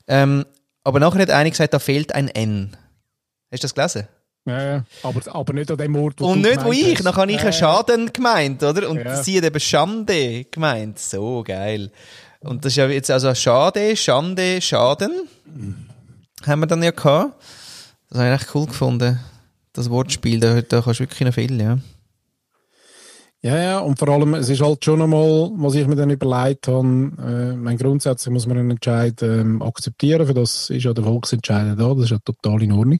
Ähm, 0.07 0.45
aber 0.83 0.99
nachher 0.99 1.21
hat 1.21 1.31
eine 1.31 1.49
gesagt, 1.49 1.73
da 1.73 1.79
fehlt 1.79 2.13
ein 2.13 2.29
N. 2.29 2.75
Hast 3.51 3.63
du 3.63 3.67
das 3.67 3.75
gelesen? 3.75 4.07
Ja, 4.47 4.85
aber, 5.03 5.21
aber 5.35 5.53
nicht 5.53 5.69
an 5.69 5.77
dem 5.77 5.95
Ort, 5.97 6.21
wo 6.21 6.27
Und 6.27 6.41
nicht 6.41 6.63
wo 6.63 6.71
ich, 6.71 7.01
dann 7.03 7.13
habe 7.13 7.29
ich 7.29 7.41
einen 7.41 7.51
Schaden 7.51 8.13
gemeint, 8.13 8.63
oder? 8.63 8.89
Und 8.89 9.03
ja. 9.03 9.21
sie 9.21 9.37
hat 9.37 9.43
eben 9.43 9.59
Schande 9.59 10.45
gemeint. 10.45 10.99
So 10.99 11.43
geil. 11.45 11.91
Und 12.39 12.63
das 12.63 12.71
ist 12.71 12.77
ja 12.77 12.87
jetzt 12.87 13.11
also 13.11 13.35
Schade, 13.35 13.97
Schande, 13.97 14.61
Schaden. 14.61 15.27
Haben 16.45 16.59
wir 16.61 16.67
dann 16.67 16.81
ja 16.81 16.91
gehabt. 16.91 17.33
Das 18.09 18.19
habe 18.19 18.33
ich 18.33 18.41
echt 18.41 18.55
cool 18.55 18.67
gefunden. 18.67 19.19
Das 19.73 19.89
Wortspiel, 19.89 20.39
da, 20.39 20.61
da 20.61 20.81
kannst 20.81 21.01
du 21.01 21.03
wirklich 21.03 21.25
noch 21.27 21.33
viel, 21.33 21.59
ja. 21.59 21.77
Ja, 23.41 23.57
ja, 23.57 23.79
und 23.79 23.99
vor 23.99 24.09
allem, 24.09 24.33
es 24.33 24.49
ist 24.49 24.61
halt 24.61 24.83
schon 24.83 25.01
einmal, 25.01 25.51
was 25.57 25.75
ich 25.75 25.85
mir 25.85 25.95
dann 25.95 26.09
überlegt 26.09 26.67
habe, 26.67 26.87
äh, 26.87 27.55
mein 27.55 27.77
grundsätzlich 27.77 28.33
muss 28.33 28.47
man 28.47 28.57
einen 28.57 28.71
Entscheid 28.71 29.21
ähm, 29.21 29.61
akzeptieren, 29.61 30.25
für 30.25 30.33
das 30.33 30.69
ist 30.69 30.83
ja 30.83 30.93
der 30.93 31.03
Volksentscheid 31.03 31.77
da, 31.77 31.93
das 31.93 32.05
ist 32.05 32.09
ja 32.09 32.17
total 32.17 32.63
in 32.63 32.71
Ordnung 32.71 32.99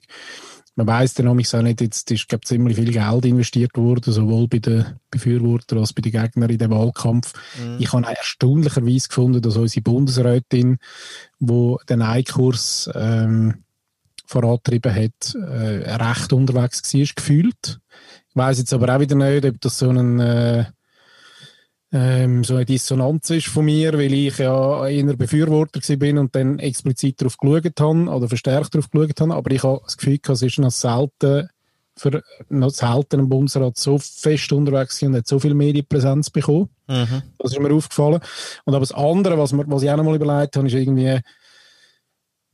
man 0.78 0.86
weiß 0.86 1.14
dann 1.14 1.26
auch 1.26 1.34
nicht, 1.34 1.80
jetzt 1.80 2.08
ist 2.12 2.28
glaub, 2.28 2.44
ziemlich 2.44 2.76
viel 2.76 2.92
Geld 2.92 3.24
investiert 3.24 3.76
worden, 3.76 4.12
sowohl 4.12 4.46
bei 4.46 4.60
den 4.60 4.86
Befürwortern 5.10 5.80
als 5.80 5.92
bei 5.92 6.02
den 6.02 6.12
Gegnern 6.12 6.48
in 6.48 6.58
dem 6.58 6.70
Wahlkampf. 6.70 7.32
Mhm. 7.60 7.78
Ich 7.80 7.92
habe 7.92 8.06
erstaunlicherweise 8.06 9.08
gefunden, 9.08 9.42
dass 9.42 9.56
unsere 9.56 9.82
Bundesrätin, 9.82 10.78
wo 11.40 11.80
den 11.88 12.00
Eikurs 12.00 12.88
ähm, 12.94 13.64
vorantrieben 14.24 14.94
hat, 14.94 15.34
äh, 15.34 15.96
recht 15.96 16.32
unterwegs 16.32 16.94
war, 16.94 17.06
gefühlt. 17.16 17.80
Ich 18.28 18.36
weiß 18.36 18.58
jetzt 18.58 18.72
aber 18.72 18.94
auch 18.94 19.00
wieder 19.00 19.16
nicht, 19.16 19.46
ob 19.46 19.60
das 19.60 19.78
so 19.78 19.90
ein 19.90 20.20
äh, 20.20 20.66
ähm, 21.92 22.44
so 22.44 22.54
eine 22.56 22.66
Dissonanz 22.66 23.30
ist 23.30 23.46
von 23.46 23.64
mir, 23.64 23.94
weil 23.94 24.12
ich 24.12 24.38
ja 24.38 24.86
eher 24.86 25.16
Befürworter 25.16 25.80
bin 25.96 26.18
und 26.18 26.34
dann 26.34 26.58
explizit 26.58 27.20
darauf 27.20 27.38
geschaut 27.38 27.80
habe 27.80 28.10
oder 28.10 28.28
verstärkt 28.28 28.74
darauf 28.74 28.90
geschaut 28.90 29.20
habe. 29.20 29.34
Aber 29.34 29.50
ich 29.50 29.62
habe 29.62 29.80
das 29.84 29.96
Gefühl, 29.96 30.18
es 30.28 30.42
ist 30.42 30.58
noch 30.58 30.70
selten 30.70 31.48
für 31.98 32.22
noch 32.48 32.70
selten 32.70 33.20
ein 33.20 33.28
Bundesrat 33.28 33.76
so 33.76 33.98
fest 33.98 34.52
unterwegs 34.52 35.02
und 35.02 35.16
hat 35.16 35.26
so 35.26 35.38
viel 35.38 35.54
Medienpräsenz 35.54 36.30
bekommen. 36.30 36.68
Mhm. 36.86 37.22
Das 37.38 37.52
ist 37.52 37.60
mir 37.60 37.74
aufgefallen. 37.74 38.20
Und 38.64 38.74
aber 38.74 38.80
das 38.80 38.92
andere, 38.92 39.36
was, 39.36 39.52
mir, 39.52 39.64
was 39.66 39.82
ich 39.82 39.90
auch 39.90 39.96
noch 39.96 40.04
mal 40.04 40.14
überlegt 40.14 40.56
habe, 40.56 40.68
ist 40.68 40.74
irgendwie, 40.74 41.20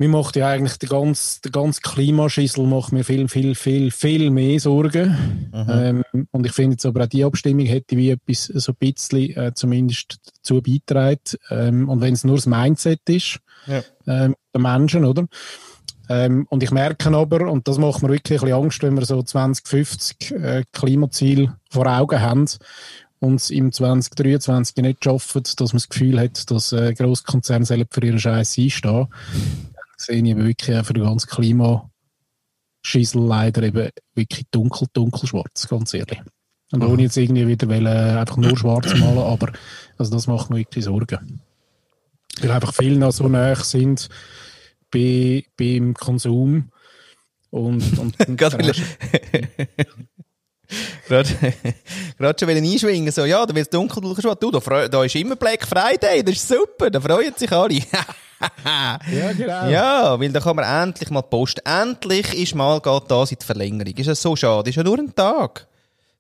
mir 0.04 0.08
macht 0.10 0.36
ja 0.36 0.48
eigentlich 0.48 0.78
der 0.78 0.88
ganze, 0.88 1.40
der 1.42 1.50
ganze 1.50 1.80
Klimaschissel 1.80 2.66
macht 2.66 2.92
mir 2.92 3.04
viel, 3.04 3.26
viel, 3.28 3.54
viel, 3.54 3.90
viel 3.90 4.30
mehr 4.30 4.60
Sorgen. 4.60 5.50
Mhm. 5.52 6.04
Ähm, 6.14 6.28
und 6.30 6.46
ich 6.46 6.52
finde 6.52 6.72
jetzt 6.72 6.84
aber 6.84 7.04
auch 7.04 7.08
die 7.08 7.24
Abstimmung 7.24 7.66
hätte 7.66 7.96
wie 7.96 8.10
etwas 8.10 8.44
so 8.44 8.72
ein 8.72 8.76
bisschen 8.78 9.36
äh, 9.36 9.52
zumindest 9.54 10.18
dazu 10.36 10.60
beitragen. 10.60 11.18
Ähm, 11.50 11.88
und 11.88 12.00
wenn 12.02 12.14
es 12.14 12.24
nur 12.24 12.36
das 12.36 12.46
Mindset 12.46 13.00
ist, 13.08 13.38
ja. 13.66 13.82
ähm, 14.06 14.34
der 14.52 14.60
Menschen, 14.60 15.04
oder? 15.04 15.26
Ähm, 16.10 16.46
und 16.50 16.62
ich 16.62 16.70
merke 16.70 17.10
aber, 17.16 17.50
und 17.50 17.66
das 17.66 17.78
macht 17.78 18.02
mir 18.02 18.10
wirklich 18.10 18.42
ein 18.42 18.46
bisschen 18.46 18.62
Angst, 18.62 18.82
wenn 18.82 18.96
wir 18.96 19.06
so 19.06 19.22
2050 19.22 20.32
äh, 20.32 20.64
Klimaziel 20.72 21.50
vor 21.70 21.86
Augen 21.86 22.20
haben 22.20 22.46
und 23.20 23.36
es 23.36 23.48
im 23.48 23.72
2023 23.72 24.76
nicht 24.76 25.02
schaffen, 25.02 25.42
dass 25.56 25.72
man 25.72 25.78
das 25.78 25.88
Gefühl 25.88 26.20
hat, 26.20 26.50
dass 26.50 26.72
äh, 26.72 26.92
Grosskonzerne 26.92 27.86
für 27.90 28.04
ihren 28.04 28.18
Scheiß 28.18 28.58
einstehen 28.58 29.08
sehe 29.96 30.16
ich 30.16 30.24
eben 30.24 30.44
wirklich 30.44 30.86
für 30.86 30.92
den 30.92 31.04
ganzen 31.04 31.28
Klimaschissel 31.28 33.22
leider 33.22 33.62
eben 33.62 33.90
wirklich 34.14 34.46
dunkel, 34.50 34.88
dunkel 34.92 35.28
schwarz, 35.28 35.68
ganz 35.68 35.94
ehrlich. 35.94 36.20
Und 36.72 36.82
ohne 36.82 37.02
jetzt 37.02 37.16
irgendwie 37.16 37.46
wieder 37.46 37.68
wollen, 37.68 37.86
einfach 37.86 38.36
nur 38.36 38.56
schwarz 38.56 38.94
malen, 38.98 39.18
aber 39.18 39.52
also 39.96 40.12
das 40.12 40.26
macht 40.26 40.50
mir 40.50 40.56
wirklich 40.58 40.84
Sorgen. 40.84 41.40
Weil 42.40 42.50
einfach 42.50 42.74
viele 42.74 42.96
noch 42.96 43.12
so 43.12 43.28
nah 43.28 43.54
sind 43.54 44.08
bei, 44.90 45.44
beim 45.56 45.94
Konsum 45.94 46.70
und, 47.50 47.98
und 47.98 48.18
gerade 48.36 48.74
Gerade 51.06 52.38
schon 52.38 52.48
einschwingen, 52.48 53.12
so, 53.12 53.24
ja, 53.24 53.44
da 53.44 53.54
wird 53.54 53.66
es 53.66 53.70
dunkel, 53.70 54.02
du, 54.02 54.50
da, 54.50 54.88
da 54.88 55.04
ist 55.04 55.14
immer 55.14 55.36
Black 55.36 55.66
Friday, 55.66 56.24
das 56.24 56.36
ist 56.36 56.48
super, 56.48 56.90
da 56.90 57.00
freuen 57.00 57.34
sich 57.36 57.52
alle. 57.52 57.78
ja, 58.64 59.32
genau. 59.32 59.68
Ja, 59.68 60.20
weil 60.20 60.32
da 60.32 60.40
kann 60.40 60.56
man 60.56 60.88
endlich 60.88 61.10
mal 61.10 61.22
posten. 61.22 61.60
Endlich 61.64 62.34
ist 62.34 62.54
mal 62.54 62.80
geht 62.80 63.02
das 63.08 63.32
in 63.32 63.38
die 63.40 63.46
Verlängerung. 63.46 63.94
Ist 63.94 64.08
das 64.08 64.22
so 64.22 64.36
schade? 64.36 64.70
Ist 64.70 64.76
ja 64.76 64.82
nur 64.82 64.98
ein 64.98 65.14
Tag. 65.14 65.66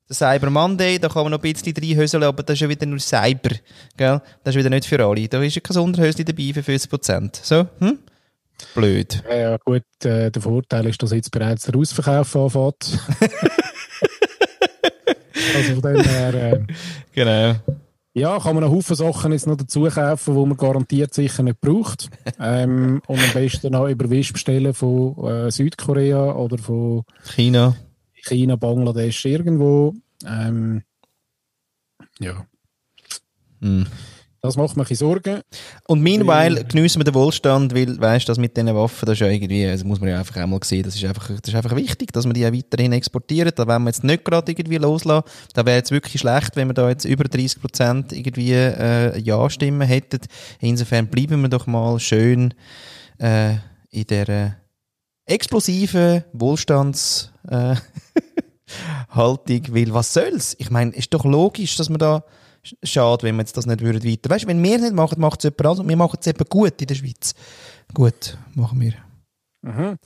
Der 0.08 0.16
Cyber 0.16 0.50
Monday, 0.50 0.98
da 0.98 1.08
kann 1.08 1.22
man 1.22 1.32
noch 1.32 1.42
ein 1.42 1.52
bisschen 1.52 1.74
reinhöseln, 1.74 2.22
aber 2.22 2.42
das 2.42 2.54
ist 2.54 2.60
ja 2.60 2.68
wieder 2.68 2.84
nur 2.84 2.98
Cyber. 2.98 3.50
Gell? 3.96 4.20
Das 4.42 4.54
ist 4.54 4.58
wieder 4.58 4.70
nicht 4.70 4.86
für 4.86 5.02
alle. 5.04 5.28
Da 5.28 5.42
ist 5.42 5.54
ja 5.54 5.62
kein 5.62 5.78
Unterhösli 5.78 6.24
dabei 6.24 6.52
für 6.52 6.60
50%. 6.60 7.38
So, 7.42 7.66
hm? 7.78 7.98
Blöd. 8.74 9.22
Ja, 9.28 9.36
ja 9.36 9.56
gut, 9.64 9.82
äh, 10.04 10.30
der 10.30 10.42
Vorteil 10.42 10.86
ist, 10.86 11.02
dass 11.02 11.12
jetzt 11.12 11.30
bereits 11.30 11.64
der 11.64 11.76
Ausverkauf 11.76 12.36
anfängt. 12.36 12.98
also 15.56 15.80
von 15.80 15.94
dem 15.94 16.02
her... 16.02 16.34
Äh, 16.34 16.60
genau. 17.12 17.54
Ja, 18.16 18.38
kann 18.38 18.54
man 18.54 18.62
einen 18.62 18.72
Haufen 18.72 18.94
Sachen 18.94 19.32
jetzt 19.32 19.48
noch 19.48 19.56
dazu 19.56 19.88
kaufen, 19.88 20.34
die 20.34 20.46
man 20.46 20.56
garantiert 20.56 21.12
sicher 21.12 21.42
nicht 21.42 21.60
braucht. 21.60 22.10
ähm, 22.40 23.02
und 23.08 23.18
am 23.18 23.32
besten 23.32 23.74
auch 23.74 23.88
über 23.88 24.08
Wisch 24.08 24.32
bestellen 24.32 24.72
von 24.72 25.16
äh, 25.26 25.50
Südkorea 25.50 26.32
oder 26.32 26.56
von 26.56 27.02
China. 27.34 27.74
China, 28.14 28.54
Bangladesch, 28.54 29.24
irgendwo. 29.24 29.94
Ähm, 30.24 30.82
ja. 32.20 32.46
Mm. 33.58 33.82
Das 34.44 34.58
macht 34.58 34.76
mir 34.76 34.84
Sorgen. 34.84 35.40
Und 35.88 36.02
meanwhile 36.02 36.62
geniessen 36.66 37.00
wir 37.00 37.04
den 37.04 37.14
Wohlstand, 37.14 37.74
weil, 37.74 37.98
weißt 37.98 38.28
du, 38.28 38.30
das 38.30 38.36
mit 38.36 38.54
diesen 38.54 38.74
Waffen, 38.74 39.06
das 39.06 39.14
ist 39.14 39.20
ja 39.20 39.28
irgendwie, 39.28 39.64
das 39.64 39.84
muss 39.84 40.00
man 40.00 40.10
ja 40.10 40.18
einfach 40.18 40.36
einmal 40.36 40.60
sehen, 40.62 40.82
das 40.82 40.96
ist 40.96 41.04
einfach, 41.06 41.28
das 41.28 41.48
ist 41.48 41.54
einfach 41.54 41.74
wichtig, 41.74 42.12
dass 42.12 42.26
wir 42.26 42.34
die 42.34 42.46
auch 42.46 42.52
weiterhin 42.52 42.92
exportieren. 42.92 43.52
Da 43.56 43.66
wollen 43.66 43.84
wir 43.84 43.88
jetzt 43.88 44.04
nicht 44.04 44.22
gerade 44.22 44.52
irgendwie 44.52 44.76
loslassen. 44.76 45.26
Da 45.54 45.64
wäre 45.64 45.78
jetzt 45.78 45.92
wirklich 45.92 46.20
schlecht, 46.20 46.56
wenn 46.56 46.68
wir 46.68 46.74
da 46.74 46.90
jetzt 46.90 47.06
über 47.06 47.24
30 47.24 47.58
Prozent 47.58 48.12
irgendwie, 48.12 48.52
äh, 48.52 49.18
Ja-Stimmen 49.18 49.88
hätten. 49.88 50.20
Insofern 50.60 51.06
bleiben 51.06 51.40
wir 51.40 51.48
doch 51.48 51.66
mal 51.66 51.98
schön, 51.98 52.52
äh, 53.16 53.54
in 53.88 54.06
der, 54.10 54.28
äh, 54.28 54.50
explosiven 55.24 56.22
Wohlstands, 56.34 57.32
äh, 57.48 57.76
Haltung, 59.08 59.62
weil 59.70 59.94
was 59.94 60.12
soll's? 60.12 60.54
Ich 60.58 60.70
meine, 60.70 60.90
ist 60.90 61.14
doch 61.14 61.24
logisch, 61.24 61.76
dass 61.76 61.88
man 61.88 61.98
da, 61.98 62.24
schade, 62.82 63.22
wenn 63.22 63.36
wir 63.36 63.42
jetzt 63.42 63.56
das 63.56 63.66
nicht 63.66 63.80
würden 63.80 64.04
weiter. 64.04 64.30
Weißt 64.30 64.44
du, 64.44 64.48
wenn 64.48 64.62
wir 64.62 64.76
es 64.76 64.82
nicht 64.82 64.94
machen, 64.94 65.20
macht 65.20 65.40
es 65.40 65.44
jemand 65.44 65.66
anderes. 65.66 65.88
Wir 65.88 65.96
machen 65.96 66.18
es 66.20 66.26
eben 66.26 66.44
gut 66.48 66.80
in 66.80 66.86
der 66.86 66.94
Schweiz. 66.94 67.34
Gut, 67.92 68.38
machen 68.54 68.80
wir. 68.80 68.94
Mhm. 69.62 69.98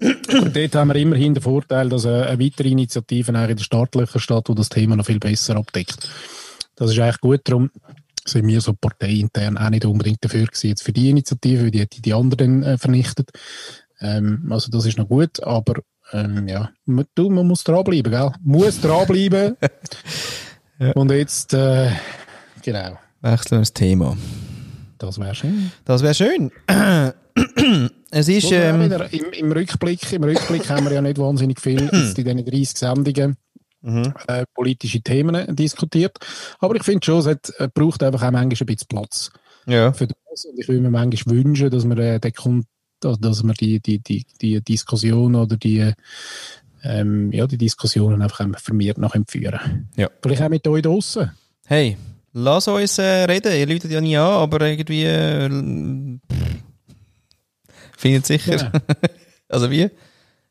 Und 0.00 0.56
dort 0.56 0.74
haben 0.74 0.88
wir 0.88 0.96
immerhin 0.96 1.34
den 1.34 1.42
Vorteil, 1.42 1.88
dass 1.90 2.06
eine 2.06 2.38
weitere 2.40 2.70
Initiative 2.70 3.32
in 3.32 3.34
den 3.34 3.58
Startlöchern 3.58 4.20
steht, 4.20 4.48
die 4.48 4.54
das 4.54 4.70
Thema 4.70 4.96
noch 4.96 5.04
viel 5.04 5.18
besser 5.18 5.56
abdeckt. 5.56 6.08
Das 6.76 6.90
ist 6.90 6.98
eigentlich 6.98 7.20
gut, 7.20 7.40
darum 7.44 7.70
sind 8.24 8.46
wir 8.46 8.60
so 8.60 8.72
parteiintern 8.72 9.58
auch 9.58 9.70
nicht 9.70 9.84
unbedingt 9.84 10.24
dafür 10.24 10.46
gewesen, 10.46 10.68
jetzt 10.68 10.82
für 10.82 10.92
die 10.92 11.10
Initiative, 11.10 11.70
die 11.70 11.80
hätte 11.80 12.00
die 12.00 12.14
anderen 12.14 12.62
äh, 12.62 12.78
vernichtet. 12.78 13.30
Ähm, 14.00 14.46
also 14.50 14.70
das 14.70 14.86
ist 14.86 14.96
noch 14.96 15.08
gut, 15.08 15.42
aber 15.42 15.82
ähm, 16.12 16.48
ja, 16.48 16.70
man, 16.86 17.04
du, 17.14 17.28
man 17.28 17.46
muss 17.46 17.64
dranbleiben, 17.64 18.10
gell? 18.10 18.32
Muss 18.42 18.80
dranbleiben. 18.80 19.56
Ja. 20.80 20.92
Und 20.92 21.10
jetzt, 21.10 21.52
äh, 21.52 21.90
genau. 22.62 22.98
Wechseln 23.20 23.58
wir 23.58 23.58
das 23.58 23.74
Thema. 23.74 24.16
Das 24.96 25.20
wäre 25.20 25.34
schön. 25.34 25.70
Das 25.84 26.02
wäre 26.02 26.14
schön. 26.14 26.50
es 28.10 28.28
ist. 28.28 28.50
Ähm, 28.50 28.90
im, 29.10 29.32
im, 29.32 29.52
Rückblick, 29.52 30.10
Im 30.12 30.24
Rückblick 30.24 30.70
haben 30.70 30.86
wir 30.86 30.92
ja 30.94 31.02
nicht 31.02 31.18
wahnsinnig 31.18 31.60
viel 31.60 31.80
in 31.92 32.14
diesen 32.14 32.44
30 32.44 32.78
Sendungen 32.78 33.36
mhm. 33.82 34.14
äh, 34.26 34.44
politische 34.54 35.02
Themen 35.02 35.54
diskutiert. 35.54 36.16
Aber 36.60 36.74
ich 36.76 36.82
finde 36.82 37.04
schon, 37.04 37.18
es 37.18 37.26
hat, 37.26 37.52
äh, 37.58 37.68
braucht 37.72 38.02
einfach 38.02 38.22
auch 38.22 38.30
manchmal 38.30 38.48
ein 38.48 38.66
bisschen 38.66 38.88
Platz. 38.88 39.30
Ja. 39.66 39.92
Für 39.92 40.06
das. 40.06 40.46
Und 40.46 40.58
ich 40.58 40.66
würde 40.66 40.80
mir 40.80 40.90
manchmal 40.90 41.36
wünschen, 41.36 41.70
dass 41.70 41.84
man, 41.84 41.98
äh, 41.98 42.18
den, 42.18 42.64
dass 43.00 43.42
man 43.42 43.54
die, 43.54 43.80
die, 43.80 43.98
die, 43.98 44.24
die 44.40 44.62
Diskussion 44.62 45.34
oder 45.34 45.58
die 45.58 45.92
ähm, 46.82 47.32
ja, 47.32 47.46
die 47.46 47.58
Diskussionen 47.58 48.22
einfach 48.22 48.46
vermehrt 48.58 48.98
nach 48.98 49.14
führen. 49.26 49.88
Ja. 49.96 50.08
Vielleicht 50.22 50.42
auch 50.42 50.48
mit 50.48 50.66
euch 50.66 50.82
draußen. 50.82 51.30
Hey, 51.66 51.96
lass 52.32 52.68
uns 52.68 52.98
äh, 52.98 53.24
reden. 53.24 53.52
Ihr 53.52 53.66
läutet 53.66 53.90
ja 53.90 54.00
nie 54.00 54.16
an, 54.16 54.24
aber 54.24 54.66
irgendwie 54.66 55.04
äh, 55.04 55.48
findet 57.96 58.26
sicher. 58.26 58.56
Genau. 58.56 58.70
also 59.48 59.70
wie? 59.70 59.90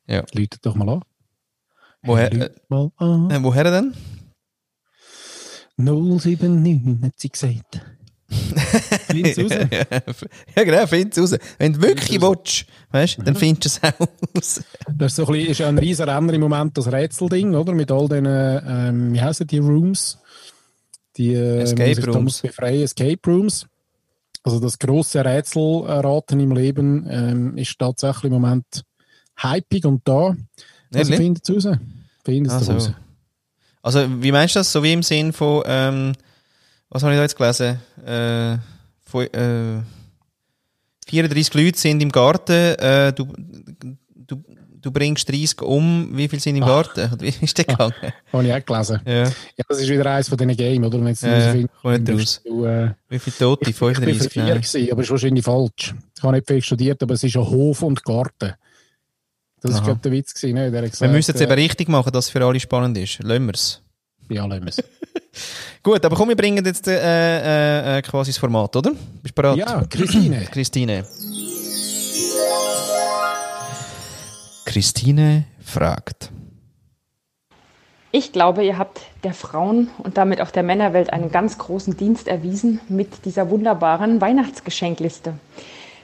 Ja. 0.07 0.23
Läutet 0.33 0.65
doch 0.65 0.75
mal 0.75 0.89
an. 0.89 1.01
Woher, 2.01 2.31
äh, 2.31 2.49
mal 2.69 2.91
an. 2.97 3.43
woher 3.43 3.63
denn? 3.65 3.93
079 5.77 7.03
hat 7.03 7.13
sie 7.17 7.29
gesagt. 7.29 7.81
Find's 9.09 9.37
raus. 9.39 9.51
ja, 10.55 10.63
genau, 10.63 10.87
find's 10.87 11.17
raus. 11.17 11.35
Wenn 11.57 11.73
du 11.73 11.81
wirklich 11.81 12.21
willst, 12.21 12.65
weißt, 12.91 13.19
Mhm. 13.19 13.23
dann 13.25 13.35
findest 13.35 13.81
du 13.81 13.87
es 13.87 13.93
auch 13.93 13.99
raus. 13.99 14.63
Das 14.97 15.11
ist, 15.11 15.15
so 15.15 15.25
ein 15.25 15.31
bisschen, 15.33 15.47
ist 15.51 15.57
ja 15.59 15.67
ein 15.69 15.77
riesen 15.77 16.09
Renner 16.09 16.33
im 16.33 16.41
Moment, 16.41 16.77
das 16.77 16.91
Rätselding, 16.91 17.55
oder? 17.55 17.73
Mit 17.73 17.91
all 17.91 18.07
den, 18.07 18.25
ähm, 18.27 19.13
wie 19.13 19.21
heißen 19.21 19.47
die 19.47 19.57
Rooms? 19.59 20.17
Die, 21.17 21.33
äh, 21.33 21.61
Escape 21.61 22.05
Rooms. 22.11 22.41
befreien, 22.41 22.83
Escape 22.83 23.19
Rooms. 23.27 23.65
Also 24.43 24.59
das 24.59 24.79
grosse 24.79 25.23
Rätselraten 25.25 26.39
im 26.39 26.51
Leben 26.53 27.05
ähm, 27.09 27.57
ist 27.57 27.77
tatsächlich 27.77 28.25
im 28.25 28.33
Moment 28.33 28.83
hypig 29.37 29.85
und 29.85 30.07
da. 30.07 30.35
Also 30.93 31.13
findet 31.13 31.47
es 31.49 31.65
raus. 31.65 31.77
Findet 32.23 32.53
Ah, 32.53 32.57
es 32.59 32.65
so. 32.67 32.71
raus. 32.73 32.91
Also, 33.81 34.05
wie 34.21 34.31
meinst 34.31 34.55
du 34.55 34.59
das? 34.59 34.71
So 34.71 34.83
wie 34.83 34.91
im 34.93 35.03
Sinn 35.03 35.31
von, 35.33 35.63
ähm, 35.65 36.13
was 36.89 37.03
habe 37.03 37.13
ich 37.13 37.17
da 37.17 37.23
jetzt 37.23 37.35
gelesen? 37.35 37.79
Äh, 38.05 38.57
von, 39.05 39.25
äh, 39.33 39.81
34 41.07 41.53
Leute 41.53 41.79
sind 41.79 42.01
im 42.01 42.11
Garten, 42.11 42.51
äh, 42.79 43.11
du, 43.13 43.27
du, 44.15 44.43
du 44.81 44.91
bringst 44.91 45.27
30 45.29 45.61
um, 45.61 46.09
wie 46.15 46.27
viele 46.27 46.41
sind 46.41 46.55
im 46.55 46.65
Garten? 46.65 47.11
Oder 47.11 47.21
Wie 47.21 47.33
ist 47.41 47.57
der 47.57 47.65
gegangen? 47.65 47.93
Habe 48.33 48.45
ich 48.47 48.53
auch 48.53 48.65
gelesen. 48.65 49.01
Ja. 49.05 49.23
Ja, 49.23 49.33
das 49.67 49.79
ist 49.79 49.89
wieder 49.89 50.05
eins 50.11 50.29
von 50.29 50.37
diesen 50.37 50.55
Games, 50.55 50.87
oder? 50.87 50.99
Wenn 50.99 51.07
jetzt 51.07 51.23
Ja, 51.23 51.53
nicht 51.53 51.69
musst 52.09 52.41
du, 52.45 52.65
äh, 52.65 52.91
Wie 53.09 53.19
viele 53.19 53.35
Tote? 53.37 53.69
ich, 53.69 53.69
ich 53.69 53.79
bin 53.79 53.95
für 53.95 54.29
35? 54.29 54.71
vier 54.71 54.91
aber 54.93 55.01
ist 55.01 55.09
wahrscheinlich 55.09 55.43
falsch. 55.45 55.95
Ich 56.15 56.23
habe 56.23 56.35
nicht 56.35 56.47
viel 56.47 56.61
studiert, 56.61 57.01
aber 57.01 57.13
es 57.15 57.23
ist 57.23 57.33
ja 57.33 57.41
Hof 57.41 57.81
und 57.81 58.03
Garten. 58.03 58.53
Das 59.61 59.73
war 59.73 59.81
glaube 59.81 59.99
der 60.01 60.11
Witz 60.13 60.33
gewesen, 60.33 60.55
ne? 60.55 60.71
Der 60.71 60.79
hat 60.79 60.85
Wir 60.85 60.89
gesagt, 60.91 61.11
müssen 61.11 61.35
es 61.35 61.41
eben 61.41 61.51
richtig 61.51 61.89
machen, 61.89 62.11
dass 62.13 62.25
es 62.25 62.31
für 62.31 62.45
alle 62.45 62.59
spannend 62.59 62.97
ist. 62.97 63.19
Lassen 63.21 63.45
wir 63.45 63.53
es. 63.53 63.81
Ja, 64.29 64.45
lassen 64.45 64.63
wir 64.63 64.69
es. 64.69 64.83
Gut, 65.81 66.03
aber 66.05 66.15
komm, 66.15 66.29
wir 66.29 66.35
bringen 66.35 66.63
jetzt 66.63 66.87
äh, 66.87 66.93
äh, 66.93 67.97
äh, 67.97 68.01
quasi 68.01 68.31
das 68.31 68.37
Format, 68.37 68.75
oder? 68.75 68.91
Bist 69.23 69.37
du 69.37 69.41
bereit? 69.41 69.57
Ja, 69.57 69.83
Christine. 69.89 70.45
Christine. 70.51 71.05
Christine 74.65 75.45
fragt. 75.63 76.29
Ich 78.11 78.31
glaube, 78.31 78.63
ihr 78.63 78.77
habt 78.77 79.01
der 79.23 79.33
Frauen 79.33 79.89
und 79.99 80.17
damit 80.17 80.41
auch 80.41 80.51
der 80.51 80.63
Männerwelt 80.63 81.13
einen 81.13 81.31
ganz 81.31 81.57
großen 81.57 81.95
Dienst 81.95 82.27
erwiesen 82.27 82.79
mit 82.89 83.25
dieser 83.25 83.49
wunderbaren 83.49 84.19
Weihnachtsgeschenkliste. 84.19 85.33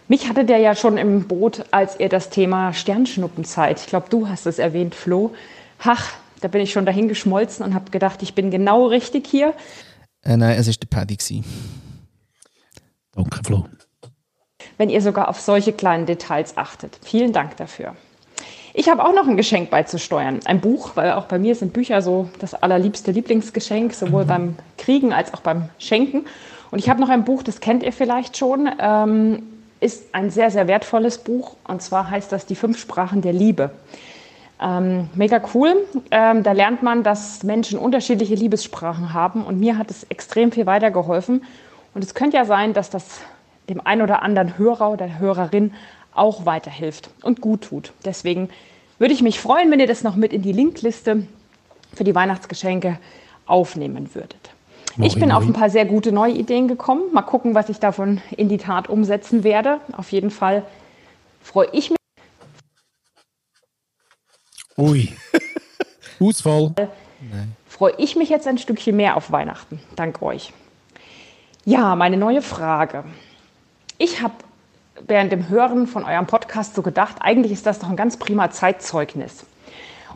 Mich 0.07 0.29
hatte 0.29 0.45
der 0.45 0.59
ja 0.59 0.75
schon 0.75 0.97
im 0.97 1.27
Boot, 1.27 1.65
als 1.71 1.99
ihr 1.99 2.09
das 2.09 2.29
Thema 2.29 2.73
Sternschnuppenzeit, 2.73 3.79
ich 3.79 3.87
glaube, 3.87 4.05
du 4.09 4.29
hast 4.29 4.45
es 4.45 4.59
erwähnt, 4.59 4.93
Flo. 4.93 5.33
Ach, 5.83 6.13
da 6.45 6.49
bin 6.49 6.61
ich 6.61 6.71
schon 6.71 6.85
dahin 6.85 7.07
geschmolzen 7.07 7.65
und 7.65 7.73
habe 7.73 7.89
gedacht, 7.89 8.21
ich 8.21 8.35
bin 8.35 8.51
genau 8.51 8.85
richtig 8.85 9.25
hier. 9.25 9.55
Äh, 10.21 10.37
nein, 10.37 10.55
es 10.59 10.67
war 10.67 10.75
der 10.75 10.85
Paddy. 10.85 11.15
gewesen. 11.15 11.43
Danke, 13.13 13.39
Flo. 13.43 13.65
wenn 14.77 14.91
ihr 14.91 15.01
sogar 15.01 15.27
auf 15.27 15.39
solche 15.39 15.73
kleinen 15.73 16.05
Details 16.05 16.55
achtet. 16.55 16.99
Vielen 17.01 17.33
Dank 17.33 17.57
dafür. 17.57 17.95
Ich 18.75 18.89
habe 18.89 19.03
auch 19.03 19.15
noch 19.15 19.27
ein 19.27 19.37
Geschenk 19.37 19.71
beizusteuern. 19.71 20.39
Ein 20.45 20.61
Buch, 20.61 20.91
weil 20.93 21.13
auch 21.13 21.25
bei 21.25 21.39
mir 21.39 21.55
sind 21.55 21.73
Bücher 21.73 22.03
so 22.03 22.29
das 22.37 22.53
allerliebste 22.53 23.09
Lieblingsgeschenk, 23.09 23.95
sowohl 23.95 24.25
beim 24.25 24.55
Kriegen 24.77 25.13
als 25.13 25.33
auch 25.33 25.39
beim 25.39 25.69
Schenken. 25.79 26.25
Und 26.69 26.77
ich 26.77 26.89
habe 26.89 27.01
noch 27.01 27.09
ein 27.09 27.25
Buch, 27.25 27.41
das 27.41 27.59
kennt 27.59 27.81
ihr 27.81 27.91
vielleicht 27.91 28.37
schon, 28.37 28.69
ähm, 28.79 29.41
ist 29.79 30.13
ein 30.13 30.29
sehr, 30.29 30.51
sehr 30.51 30.67
wertvolles 30.67 31.17
Buch. 31.17 31.55
Und 31.67 31.81
zwar 31.81 32.11
heißt 32.11 32.31
das 32.31 32.45
Die 32.45 32.55
fünf 32.55 32.77
Sprachen 32.77 33.23
der 33.23 33.33
Liebe. 33.33 33.71
Ähm, 34.61 35.09
mega 35.15 35.41
cool. 35.53 35.85
Ähm, 36.11 36.43
da 36.43 36.51
lernt 36.53 36.81
man, 36.81 37.03
dass 37.03 37.43
Menschen 37.43 37.77
unterschiedliche 37.77 38.35
Liebessprachen 38.35 39.13
haben. 39.13 39.43
Und 39.43 39.59
mir 39.59 39.77
hat 39.77 39.91
es 39.91 40.03
extrem 40.05 40.51
viel 40.51 40.65
weitergeholfen. 40.65 41.43
Und 41.93 42.03
es 42.03 42.13
könnte 42.13 42.37
ja 42.37 42.45
sein, 42.45 42.73
dass 42.73 42.89
das 42.89 43.21
dem 43.69 43.81
einen 43.85 44.01
oder 44.01 44.21
anderen 44.21 44.57
Hörer 44.57 44.91
oder 44.91 45.19
Hörerin 45.19 45.73
auch 46.13 46.45
weiterhilft 46.45 47.09
und 47.21 47.41
gut 47.41 47.63
tut. 47.63 47.91
Deswegen 48.05 48.49
würde 48.99 49.13
ich 49.13 49.21
mich 49.21 49.39
freuen, 49.39 49.71
wenn 49.71 49.79
ihr 49.79 49.87
das 49.87 50.03
noch 50.03 50.15
mit 50.15 50.31
in 50.31 50.41
die 50.41 50.53
Linkliste 50.53 51.27
für 51.93 52.03
die 52.03 52.15
Weihnachtsgeschenke 52.15 52.97
aufnehmen 53.45 54.13
würdet. 54.13 54.51
Mach 54.95 55.05
Ich 55.05 55.15
bin 55.15 55.29
ich, 55.29 55.35
auf 55.35 55.43
ein 55.43 55.53
paar 55.53 55.69
sehr 55.69 55.85
gute 55.85 56.11
neue 56.11 56.33
Ideen 56.33 56.67
gekommen. 56.67 57.03
Mal 57.11 57.21
gucken, 57.21 57.53
was 57.53 57.69
ich 57.69 57.79
davon 57.79 58.21
in 58.37 58.47
die 58.47 58.57
Tat 58.57 58.89
umsetzen 58.89 59.43
werde. 59.43 59.79
Auf 59.97 60.11
jeden 60.11 60.31
Fall 60.31 60.63
freue 61.41 61.67
ich 61.73 61.89
mich. 61.89 61.94
Ui. 64.77 65.13
Ausfall. 66.19 66.73
freue 67.65 67.93
ich 67.97 68.17
mich 68.17 68.29
jetzt 68.29 68.47
ein 68.47 68.57
Stückchen 68.57 68.97
mehr 68.97 69.15
auf 69.15 69.31
Weihnachten. 69.31 69.79
Dank 69.95 70.21
euch. 70.21 70.51
Ja, 71.63 71.95
meine 71.95 72.17
neue 72.17 72.41
Frage. 72.41 73.05
Ich 73.97 74.21
habe 74.21 74.33
während 75.07 75.31
dem 75.31 75.47
Hören 75.47 75.87
von 75.87 76.03
eurem 76.03 76.27
Podcast 76.27 76.75
so 76.75 76.81
gedacht, 76.81 77.15
eigentlich 77.21 77.53
ist 77.53 77.65
das 77.65 77.79
doch 77.79 77.89
ein 77.89 77.95
ganz 77.95 78.17
prima 78.17 78.51
Zeitzeugnis. 78.51 79.45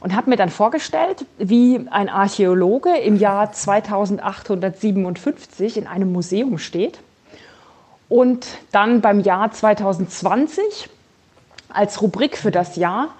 Und 0.01 0.13
habe 0.13 0.29
mir 0.29 0.35
dann 0.35 0.49
vorgestellt, 0.49 1.25
wie 1.37 1.87
ein 1.89 2.09
Archäologe 2.09 2.97
im 2.97 3.15
Jahr 3.15 3.53
2857 3.53 5.77
in 5.77 5.87
einem 5.87 6.11
Museum 6.11 6.57
steht 6.57 6.99
und 8.09 8.45
dann 8.71 8.99
beim 9.01 9.21
Jahr 9.21 9.51
2020 9.51 10.89
als 11.69 12.01
Rubrik 12.01 12.37
für 12.37 12.51
das 12.51 12.75
Jahr 12.75 13.15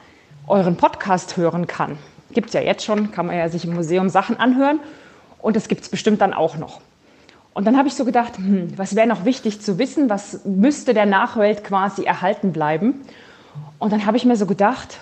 euren 0.50 0.76
Podcast 0.76 1.38
hören 1.38 1.68
kann. 1.68 1.98
Gibt 2.32 2.48
es 2.48 2.54
ja 2.54 2.62
jetzt 2.62 2.84
schon, 2.84 3.12
kann 3.12 3.28
man 3.28 3.38
ja 3.38 3.50
sich 3.50 3.66
im 3.66 3.74
Museum 3.74 4.10
Sachen 4.10 4.38
anhören 4.40 4.80
und 5.40 5.56
das 5.56 5.68
gibt 5.68 5.82
es 5.84 5.90
bestimmt 5.90 6.22
dann 6.22 6.34
auch 6.34 6.58
noch. 6.58 6.82
Und 7.54 7.66
dann 7.66 7.78
habe 7.78 7.88
ich 7.88 7.96
so 7.96 8.06
gedacht, 8.06 8.38
hm, 8.38 8.78
was 8.78 8.96
wäre 8.96 9.08
noch 9.08 9.26
wichtig 9.26 9.62
zu 9.62 9.78
wissen, 9.80 10.10
was 10.10 10.46
müsste 10.46 10.94
der 10.94 11.06
Nachwelt 11.06 11.64
quasi 11.64 12.04
erhalten 12.04 12.52
bleiben? 12.54 13.02
Und 13.80 13.92
dann 13.92 14.06
habe 14.06 14.18
ich 14.18 14.26
mir 14.26 14.36
so 14.36 14.46
gedacht, 14.46 15.00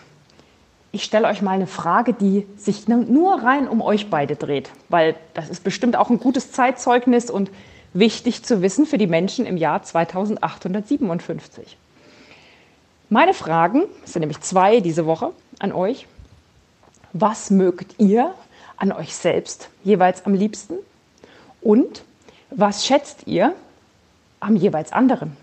ich 0.91 1.03
stelle 1.03 1.27
euch 1.27 1.41
mal 1.41 1.51
eine 1.51 1.67
Frage, 1.67 2.13
die 2.13 2.47
sich 2.55 2.87
nu- 2.87 3.03
nur 3.03 3.43
rein 3.43 3.67
um 3.67 3.81
euch 3.81 4.09
beide 4.09 4.35
dreht, 4.35 4.69
weil 4.89 5.15
das 5.33 5.49
ist 5.49 5.63
bestimmt 5.63 5.95
auch 5.97 6.09
ein 6.09 6.19
gutes 6.19 6.51
Zeitzeugnis 6.51 7.29
und 7.29 7.51
wichtig 7.93 8.43
zu 8.43 8.61
wissen 8.61 8.85
für 8.85 8.97
die 8.97 9.07
Menschen 9.07 9.45
im 9.45 9.57
Jahr 9.57 9.83
2857. 9.83 11.77
Meine 13.09 13.33
Fragen, 13.33 13.83
es 14.03 14.11
sind 14.11 14.19
nämlich 14.19 14.41
zwei 14.41 14.81
diese 14.81 15.05
Woche 15.05 15.31
an 15.59 15.71
euch. 15.71 16.07
Was 17.13 17.49
mögt 17.49 17.95
ihr 17.99 18.33
an 18.75 18.91
euch 18.91 19.15
selbst 19.15 19.69
jeweils 19.85 20.25
am 20.25 20.33
liebsten? 20.33 20.73
Und 21.61 22.03
was 22.49 22.85
schätzt 22.85 23.25
ihr 23.25 23.53
am 24.41 24.57
jeweils 24.57 24.91
anderen? 24.91 25.37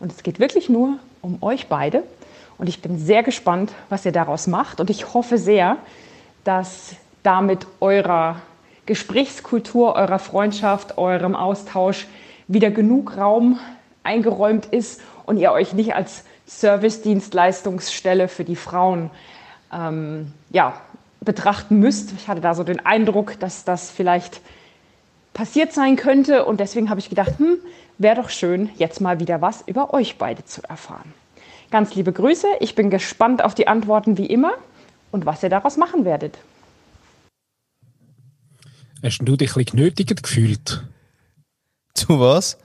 Und 0.00 0.12
es 0.12 0.22
geht 0.22 0.38
wirklich 0.38 0.68
nur 0.68 0.98
um 1.22 1.38
euch 1.40 1.68
beide. 1.68 2.02
Und 2.58 2.68
ich 2.68 2.82
bin 2.82 2.98
sehr 2.98 3.22
gespannt, 3.22 3.72
was 3.88 4.04
ihr 4.04 4.12
daraus 4.12 4.46
macht. 4.46 4.78
Und 4.78 4.90
ich 4.90 5.14
hoffe 5.14 5.38
sehr, 5.38 5.78
dass 6.44 6.94
damit 7.22 7.66
eurer 7.80 8.42
Gesprächskultur, 8.84 9.94
eurer 9.94 10.18
Freundschaft, 10.18 10.98
eurem 10.98 11.36
Austausch 11.36 12.06
wieder 12.48 12.70
genug 12.70 13.16
Raum 13.16 13.58
eingeräumt 14.02 14.66
ist 14.66 15.00
und 15.24 15.38
ihr 15.38 15.52
euch 15.52 15.72
nicht 15.72 15.94
als 15.94 16.25
Service-Dienstleistungsstelle 16.46 18.28
für 18.28 18.44
die 18.44 18.56
Frauen 18.56 19.10
ähm, 19.72 20.32
ja, 20.50 20.80
betrachten 21.20 21.78
müsst. 21.78 22.12
Ich 22.12 22.28
hatte 22.28 22.40
da 22.40 22.54
so 22.54 22.64
den 22.64 22.84
Eindruck, 22.84 23.38
dass 23.40 23.64
das 23.64 23.90
vielleicht 23.90 24.40
passiert 25.34 25.72
sein 25.72 25.96
könnte. 25.96 26.44
Und 26.44 26.60
deswegen 26.60 26.88
habe 26.88 27.00
ich 27.00 27.08
gedacht, 27.08 27.38
hm, 27.38 27.58
wäre 27.98 28.16
doch 28.16 28.30
schön, 28.30 28.70
jetzt 28.76 29.00
mal 29.00 29.20
wieder 29.20 29.40
was 29.40 29.62
über 29.66 29.92
euch 29.92 30.16
beide 30.18 30.44
zu 30.44 30.62
erfahren. 30.62 31.12
Ganz 31.70 31.94
liebe 31.94 32.12
Grüße. 32.12 32.46
Ich 32.60 32.74
bin 32.74 32.90
gespannt 32.90 33.44
auf 33.44 33.54
die 33.54 33.68
Antworten 33.68 34.16
wie 34.16 34.26
immer 34.26 34.52
und 35.10 35.26
was 35.26 35.42
ihr 35.42 35.50
daraus 35.50 35.76
machen 35.76 36.04
werdet. 36.04 36.38
Hast 39.02 39.18
du 39.18 39.36
dich 39.36 39.50
ein 39.50 39.64
bisschen 39.64 39.76
genötigt 39.76 40.22
gefühlt? 40.22 40.84
Zu 41.94 42.20
was? 42.20 42.58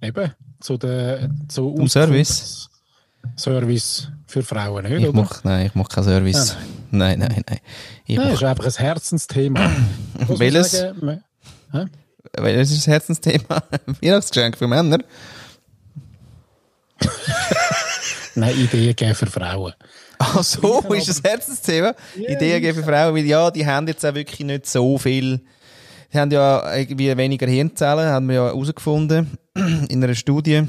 Eben, 0.00 0.32
zu 0.60 0.76
der 0.76 1.30
zu 1.48 1.74
Zum 1.74 1.88
Service? 1.88 2.71
Service 3.36 4.08
für 4.26 4.42
Frauen, 4.42 4.84
nicht? 4.84 5.00
Ich 5.02 5.08
oder? 5.08 5.20
mach, 5.22 5.44
nein, 5.44 5.66
ich 5.66 5.74
mache 5.74 5.88
keinen 5.88 6.04
Service. 6.04 6.56
Nein, 6.90 7.18
nein, 7.20 7.42
nein. 7.48 7.58
Ich 8.06 8.16
Nein, 8.16 8.30
das 8.30 8.40
mach, 8.40 8.42
ist 8.42 8.44
einfach 8.44 8.66
ein 8.66 8.84
Herzensthema. 8.84 9.72
Welches? 10.28 10.70
sagen, 10.72 10.98
man- 11.04 11.90
welches 12.38 12.70
ist 12.70 12.78
das 12.78 12.86
Herzensthema? 12.86 13.62
Weihnachtsgeschenk 14.00 14.56
für 14.56 14.66
Männer? 14.68 14.98
Nein, 18.34 18.56
Ideen 18.56 18.94
geben 18.96 19.14
für 19.14 19.26
Frauen. 19.26 19.72
Ach 20.18 20.42
so, 20.42 20.80
ist 20.94 21.08
das 21.08 21.22
Herzensthema? 21.22 21.94
Ideen 22.16 22.60
geben 22.62 22.78
für 22.78 22.84
Frauen, 22.84 23.14
weil 23.14 23.26
ja, 23.26 23.50
die 23.50 23.66
haben 23.66 23.86
jetzt 23.88 24.04
auch 24.06 24.14
wirklich 24.14 24.40
nicht 24.40 24.66
so 24.66 24.96
viel. 24.98 25.40
Die 26.12 26.18
haben 26.18 26.30
ja 26.30 26.74
irgendwie 26.76 27.14
weniger 27.16 27.46
Hirnzellen, 27.46 28.06
haben 28.08 28.28
wir 28.28 28.34
ja 28.36 28.44
herausgefunden 28.46 29.36
in 29.88 30.02
einer 30.04 30.14
Studie. 30.14 30.62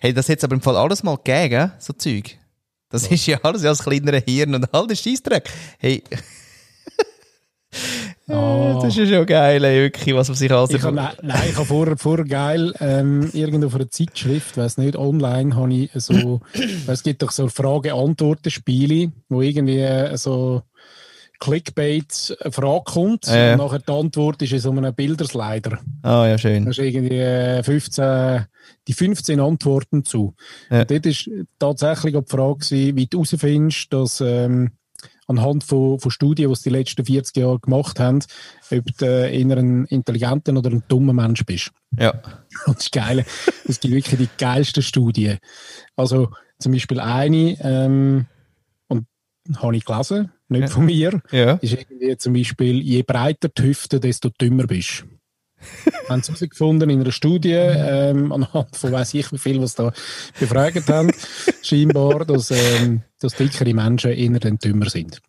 Hey, 0.00 0.12
das 0.12 0.28
hat 0.28 0.42
aber 0.42 0.54
im 0.54 0.60
Fall 0.60 0.76
alles 0.76 1.02
mal 1.02 1.16
gegeben, 1.16 1.72
so 1.78 1.92
Zeug. 1.92 2.38
Das 2.88 3.06
ist 3.06 3.26
ja 3.26 3.38
alles 3.42 3.62
ja 3.62 3.70
das 3.70 3.84
kleinere 3.84 4.18
Hirn 4.18 4.54
und 4.54 4.74
all 4.74 4.86
der 4.86 4.96
Scheissdreck. 4.96 5.48
Hey. 5.78 6.02
Oh. 8.32 8.80
Das 8.82 8.96
ist 8.96 9.10
ja 9.10 9.18
schon 9.18 9.26
geil, 9.26 9.64
ey, 9.64 9.82
wirklich, 9.82 10.14
was 10.14 10.28
man 10.28 10.36
sich 10.36 10.52
alles... 10.52 10.70
Ich 10.70 10.82
hab, 10.82 10.94
nein, 10.94 11.14
nein, 11.22 11.48
ich 11.50 11.56
habe 11.56 11.66
vorher, 11.66 11.96
vorher 11.96 12.24
geil, 12.24 12.72
ähm, 12.80 13.28
irgendwo 13.32 13.66
auf 13.66 13.74
einer 13.74 13.90
Zeitschrift, 13.90 14.56
weiß 14.56 14.78
nicht, 14.78 14.96
online 14.96 15.56
habe 15.56 15.74
ich 15.74 15.90
so, 15.94 16.40
es 16.86 17.02
gibt 17.02 17.22
doch 17.22 17.32
so 17.32 17.48
Frage-Antworten-Spiele, 17.48 19.12
wo 19.28 19.42
irgendwie 19.42 19.80
äh, 19.80 20.16
so 20.16 20.62
Clickbait 21.40 22.36
eine 22.40 22.52
Frage 22.52 22.84
kommt 22.84 23.26
Ja. 23.26 23.52
und 23.52 23.58
nachher 23.58 23.78
die 23.80 23.92
Antwort 23.92 24.42
ist 24.42 24.52
in 24.52 24.60
so 24.60 24.70
einem 24.70 24.94
Bilderslider. 24.94 25.78
Ah, 26.02 26.26
ja, 26.26 26.38
schön. 26.38 26.64
Da 26.64 26.70
ist 26.70 26.78
irgendwie 26.78 27.16
äh, 27.18 27.62
15, 27.62 28.46
die 28.86 28.92
15 28.92 29.40
Antworten 29.40 30.04
zu. 30.04 30.34
Ja. 30.70 30.80
Und 30.82 30.90
dort 30.90 31.06
war 31.06 31.44
tatsächlich 31.58 32.16
auch 32.16 32.24
die 32.24 32.30
Frage, 32.30 32.58
gewesen, 32.58 32.96
wie 32.96 33.06
du 33.06 33.18
herausfindest, 33.24 33.92
dass 33.92 34.20
ähm, 34.20 34.72
anhand 35.26 35.64
von, 35.64 35.98
von 35.98 36.10
Studien, 36.10 36.50
die 36.50 36.56
sie 36.56 36.70
die 36.70 36.76
letzten 36.76 37.04
40 37.04 37.36
Jahre 37.36 37.58
gemacht 37.60 37.98
haben, 38.00 38.18
ob 38.70 38.84
du 38.98 39.06
äh, 39.06 39.40
eher 39.40 39.56
ein 39.56 39.86
intelligenter 39.86 40.54
oder 40.56 40.70
ein 40.70 40.82
dummer 40.88 41.12
Mensch 41.12 41.44
bist. 41.46 41.70
Ja. 41.98 42.10
Und 42.66 42.76
das 42.76 42.84
ist 42.84 42.92
geil. 42.92 43.24
Es 43.66 43.80
gibt 43.80 43.94
wirklich 43.94 44.18
die 44.18 44.28
geilsten 44.38 44.82
Studien. 44.82 45.38
Also 45.96 46.30
zum 46.58 46.72
Beispiel 46.72 47.00
eine, 47.00 47.56
ähm, 47.62 48.26
und 48.88 49.06
habe 49.56 49.76
ich 49.76 49.84
gelesen, 49.86 50.32
nicht 50.50 50.62
Ja. 50.62 50.66
von 50.68 50.84
mir, 50.86 51.22
Ja. 51.30 51.52
ist 51.54 51.72
irgendwie 51.74 52.16
zum 52.16 52.32
Beispiel, 52.34 52.80
je 52.80 53.02
breiter 53.02 53.48
die 53.48 53.62
Hüfte, 53.62 54.00
desto 54.00 54.28
dümmer 54.30 54.66
bist. 54.66 55.04
haben 56.08 56.22
sie 56.22 56.28
herausgefunden 56.32 56.88
in 56.88 57.00
einer 57.00 57.12
Studie, 57.12 57.52
ähm, 57.52 58.32
anhand 58.32 58.74
von 58.74 58.92
weiss 58.92 59.12
ich 59.14 59.30
wie 59.32 59.38
viel, 59.38 59.60
was 59.60 59.74
da 59.74 59.92
befragt 60.38 60.88
haben, 60.88 61.10
scheinbar, 61.62 62.24
dass, 62.24 62.50
ähm, 62.50 63.02
dass 63.20 63.34
dickere 63.34 63.74
Menschen 63.74 64.12
eher 64.12 64.40
dann 64.40 64.58
dümmer 64.58 64.88
sind. 64.88 65.20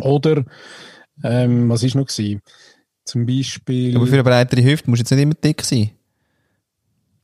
Oder, 0.00 0.44
ähm, 1.24 1.70
was 1.70 1.82
ist 1.82 1.94
noch 1.94 2.06
gewesen? 2.06 2.42
Zum 3.04 3.24
Beispiel 3.24 3.96
Aber 3.96 4.06
für 4.06 4.14
eine 4.14 4.24
breitere 4.24 4.62
Hüfte 4.62 4.90
musst 4.90 5.00
du 5.00 5.04
jetzt 5.04 5.10
nicht 5.12 5.22
immer 5.22 5.34
dick 5.34 5.62
sein. 5.62 5.90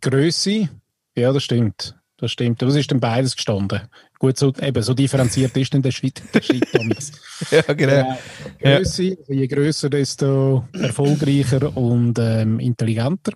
Größe, 0.01 0.69
ja, 1.17 1.33
das 1.33 1.43
stimmt. 1.45 1.97
Das 2.17 2.31
stimmt. 2.33 2.63
Aber 2.63 2.71
es 2.71 2.77
ist 2.79 2.91
dann 2.91 3.01
beides 3.01 3.37
gestanden. 3.37 3.83
Gut, 4.23 4.39
so, 4.39 4.53
eben, 4.63 4.81
so 4.85 4.95
differenziert 4.95 5.57
ist 5.57 5.75
dann 5.75 5.83
der 5.83 5.91
Schritt, 5.91 6.23
der 6.33 6.41
Schritt. 6.43 6.65
Ja, 7.51 7.63
genau. 7.75 8.17
Äh, 8.61 8.77
Größe, 8.77 9.17
also 9.19 9.33
je 9.33 9.49
grösser, 9.49 9.91
desto 9.91 10.65
erfolgreicher 10.73 11.77
und 11.77 12.17
ähm, 12.21 12.61
intelligenter. 12.61 13.33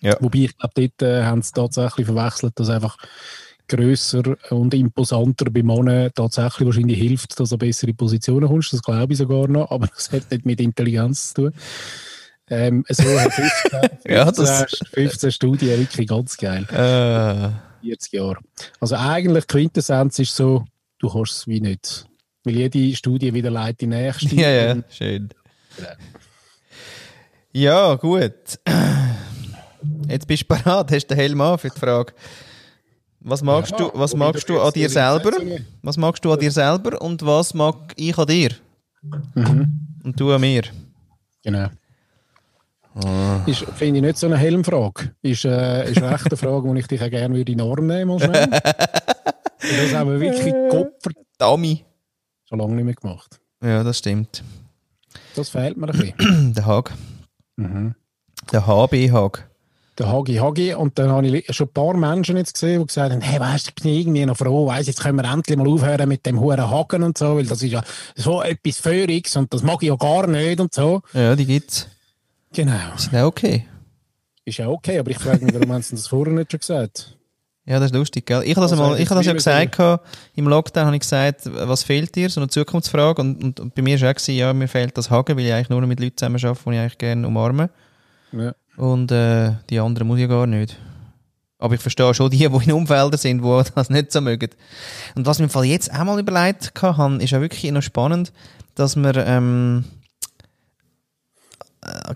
Ja. 0.00 0.16
Wobei 0.18 0.38
ich 0.46 0.58
glaube, 0.58 0.74
dort 0.74 1.02
äh, 1.02 1.22
haben 1.22 1.42
sie 1.42 1.52
tatsächlich 1.52 2.06
verwechselt, 2.06 2.58
dass 2.58 2.70
einfach 2.70 2.96
grösser 3.68 4.36
und 4.50 4.74
imposanter 4.74 5.48
bei 5.48 5.62
Männern 5.62 6.10
tatsächlich 6.12 6.66
wahrscheinlich 6.66 6.98
hilft, 6.98 7.38
dass 7.38 7.50
du 7.50 7.56
bessere 7.58 7.94
Positionen 7.94 8.48
kommst. 8.48 8.72
Das 8.72 8.82
glaube 8.82 9.12
ich 9.12 9.18
sogar 9.20 9.46
noch, 9.46 9.70
aber 9.70 9.86
das 9.86 10.10
hat 10.10 10.28
nicht 10.32 10.44
mit 10.44 10.60
Intelligenz 10.60 11.34
zu 11.34 11.42
tun. 11.50 11.52
Ähm, 12.48 12.84
so 12.88 13.04
hat 13.20 13.32
15, 13.32 13.70
15, 13.80 13.98
Ja, 14.12 14.32
das- 14.32 14.66
15 14.92 15.30
Studien 15.30 15.78
wirklich 15.78 16.08
ganz 16.08 16.36
geil. 16.36 16.66
Äh, 16.72 17.69
40 17.82 18.12
Jahre. 18.12 18.38
Also 18.80 18.96
eigentlich 18.96 19.46
Quintessenz 19.46 20.18
ist 20.18 20.34
so, 20.34 20.64
du 20.98 21.08
kannst 21.08 21.32
es 21.32 21.46
wie 21.46 21.60
nicht. 21.60 22.06
Weil 22.44 22.56
jede 22.56 22.94
Studie 22.96 23.34
wieder 23.34 23.50
leitet 23.50 23.82
die 23.82 23.86
nächste. 23.86 24.34
ja, 24.34 24.50
ja, 24.50 24.82
schön. 24.88 25.28
Ja, 27.52 27.94
gut. 27.96 28.32
Jetzt 30.08 30.26
bist 30.26 30.42
du 30.42 30.46
parat, 30.46 30.90
hast 30.92 31.06
du 31.06 31.14
den 31.14 31.18
Helm 31.18 31.40
an 31.40 31.58
für 31.58 31.68
die 31.70 31.78
Frage. 31.78 32.12
Was 33.20 33.42
magst 33.42 33.72
Ja, 33.72 33.78
du, 33.78 33.90
was 33.94 34.14
magst 34.14 34.48
du 34.48 34.60
an 34.60 34.72
dir 34.72 34.88
selber? 34.88 35.32
Was 35.82 35.96
magst 35.96 36.24
du 36.24 36.32
an 36.32 36.38
dir 36.38 36.50
selber 36.50 37.00
und 37.02 37.24
was 37.24 37.52
mag 37.52 37.92
ich 37.96 38.16
an 38.16 38.26
dir? 38.26 38.50
Und 39.34 40.14
du 40.18 40.32
an 40.32 40.40
mir? 40.40 40.62
Genau. 41.42 41.68
Ist, 43.46 43.64
finde 43.76 43.98
ich 43.98 44.02
nicht 44.04 44.18
so 44.18 44.26
eine 44.26 44.36
Helmfrage. 44.36 45.14
Ist, 45.22 45.44
äh, 45.44 45.90
ist 45.90 46.02
eine 46.02 46.18
Frage, 46.18 46.72
die 46.72 46.80
ich 46.80 46.86
dich 46.88 47.02
auch 47.02 47.10
gerne 47.10 47.34
würde 47.36 47.52
in 47.52 47.58
den 47.58 47.66
Arm 47.70 47.86
nehmen. 47.86 48.10
Und 48.10 48.22
das 48.22 49.94
haben 49.94 50.10
wir 50.10 50.20
wirklich 50.20 50.52
Kopf 50.70 51.12
Dami. 51.38 51.84
schon 52.48 52.58
lange 52.58 52.74
nicht 52.74 52.84
mehr 52.84 52.94
gemacht. 52.94 53.40
Ja, 53.62 53.84
das 53.84 53.98
stimmt. 53.98 54.42
Das 55.36 55.50
fehlt 55.50 55.76
mir 55.76 55.88
ein 55.88 55.98
bisschen. 55.98 56.54
Der 56.56 56.66
Hag. 56.66 56.92
Mhm. 57.56 57.94
Der 58.52 58.66
HB-Hag. 58.66 59.48
Der 59.98 60.10
Hagi 60.10 60.36
Hagi. 60.36 60.74
Und 60.74 60.98
dann 60.98 61.10
habe 61.10 61.26
ich 61.28 61.54
schon 61.54 61.68
ein 61.68 61.72
paar 61.72 61.94
Menschen 61.94 62.36
jetzt 62.38 62.54
gesehen, 62.54 62.80
die 62.80 62.86
gesagt 62.86 63.12
haben, 63.12 63.20
hey, 63.20 63.38
weißt 63.38 63.66
du, 63.66 63.70
ich 63.76 63.82
bin 63.82 63.92
irgendwie 63.92 64.24
noch 64.26 64.36
froh, 64.36 64.66
weiss, 64.66 64.86
jetzt 64.86 65.02
können 65.02 65.16
wir 65.22 65.30
endlich 65.30 65.56
mal 65.58 65.68
aufhören 65.68 66.08
mit 66.08 66.24
dem 66.24 66.40
huren 66.40 66.70
Haken 66.70 67.02
und 67.02 67.18
so, 67.18 67.36
weil 67.36 67.44
das 67.44 67.62
ist 67.62 67.70
ja 67.70 67.82
so 68.16 68.42
etwas 68.42 68.78
Föhriges 68.78 69.36
und 69.36 69.52
das 69.52 69.62
mag 69.62 69.82
ich 69.82 69.88
ja 69.88 69.96
gar 69.96 70.26
nicht 70.26 70.58
und 70.58 70.72
so. 70.72 71.02
Ja, 71.12 71.36
die 71.36 71.44
gibt's. 71.46 71.86
Genau. 72.52 72.94
Ist 72.96 73.12
ja 73.12 73.26
okay. 73.26 73.66
Ist 74.44 74.58
ja 74.58 74.68
okay, 74.68 74.98
aber 74.98 75.10
ich 75.10 75.18
frage 75.18 75.44
mich, 75.44 75.54
warum 75.54 75.72
haben 75.72 75.82
sie 75.82 75.94
das 75.94 76.08
vorher 76.08 76.34
nicht 76.34 76.50
schon 76.50 76.60
gesagt? 76.60 77.16
Ja, 77.66 77.78
das 77.78 77.90
ist 77.90 77.94
lustig, 77.94 78.26
gell? 78.26 78.42
Ich 78.42 78.56
habe 78.56 78.62
das, 78.62 78.72
Also, 78.72 78.82
einmal, 78.82 79.00
ich 79.00 79.08
habe 79.08 79.20
das 79.20 79.26
ja 79.26 79.32
gesagt, 79.32 79.76
gehabt, 79.76 80.06
im 80.34 80.48
Lockdown 80.48 80.86
habe 80.86 80.96
ich 80.96 81.02
gesagt, 81.02 81.42
was 81.52 81.84
fehlt 81.84 82.14
dir? 82.16 82.28
So 82.28 82.40
eine 82.40 82.48
Zukunftsfrage. 82.48 83.20
Und, 83.20 83.44
und, 83.44 83.60
und 83.60 83.74
bei 83.74 83.82
mir 83.82 84.00
war 84.00 84.10
auch, 84.10 84.14
gewesen, 84.14 84.34
ja, 84.34 84.52
mir 84.52 84.66
fehlt 84.66 84.96
das 84.98 85.10
Hagen, 85.10 85.36
weil 85.36 85.44
ich 85.44 85.52
eigentlich 85.52 85.68
nur 85.68 85.80
noch 85.80 85.86
mit 85.86 86.00
Leuten 86.00 86.16
zusammen 86.16 86.44
arbeite, 86.44 86.64
die 86.64 86.70
ich 86.74 86.80
eigentlich 86.80 86.98
gerne 86.98 87.26
umarme. 87.28 87.70
Ja. 88.32 88.54
Und 88.76 89.12
äh, 89.12 89.52
die 89.68 89.78
anderen 89.78 90.08
muss 90.08 90.16
ich 90.16 90.22
ja 90.22 90.28
gar 90.28 90.46
nicht. 90.46 90.76
Aber 91.58 91.74
ich 91.74 91.80
verstehe 91.80 92.14
schon 92.14 92.30
die, 92.30 92.38
die 92.38 92.44
in 92.46 92.72
Umfeldern 92.72 93.18
sind, 93.18 93.44
die 93.44 93.62
das 93.74 93.90
nicht 93.90 94.10
so 94.10 94.20
mögen. 94.22 94.50
Und 95.14 95.26
was 95.26 95.38
mir 95.38 95.44
im 95.44 95.50
Fall 95.50 95.66
jetzt 95.66 95.92
auch 95.92 96.04
mal 96.04 96.18
überlegt 96.18 96.72
habe, 96.80 97.22
ist 97.22 97.30
ja 97.30 97.40
wirklich 97.40 97.70
noch 97.70 97.82
spannend, 97.82 98.32
dass 98.74 98.96
wir 98.96 99.14
ähm, 99.14 99.84
äh, 99.84 99.99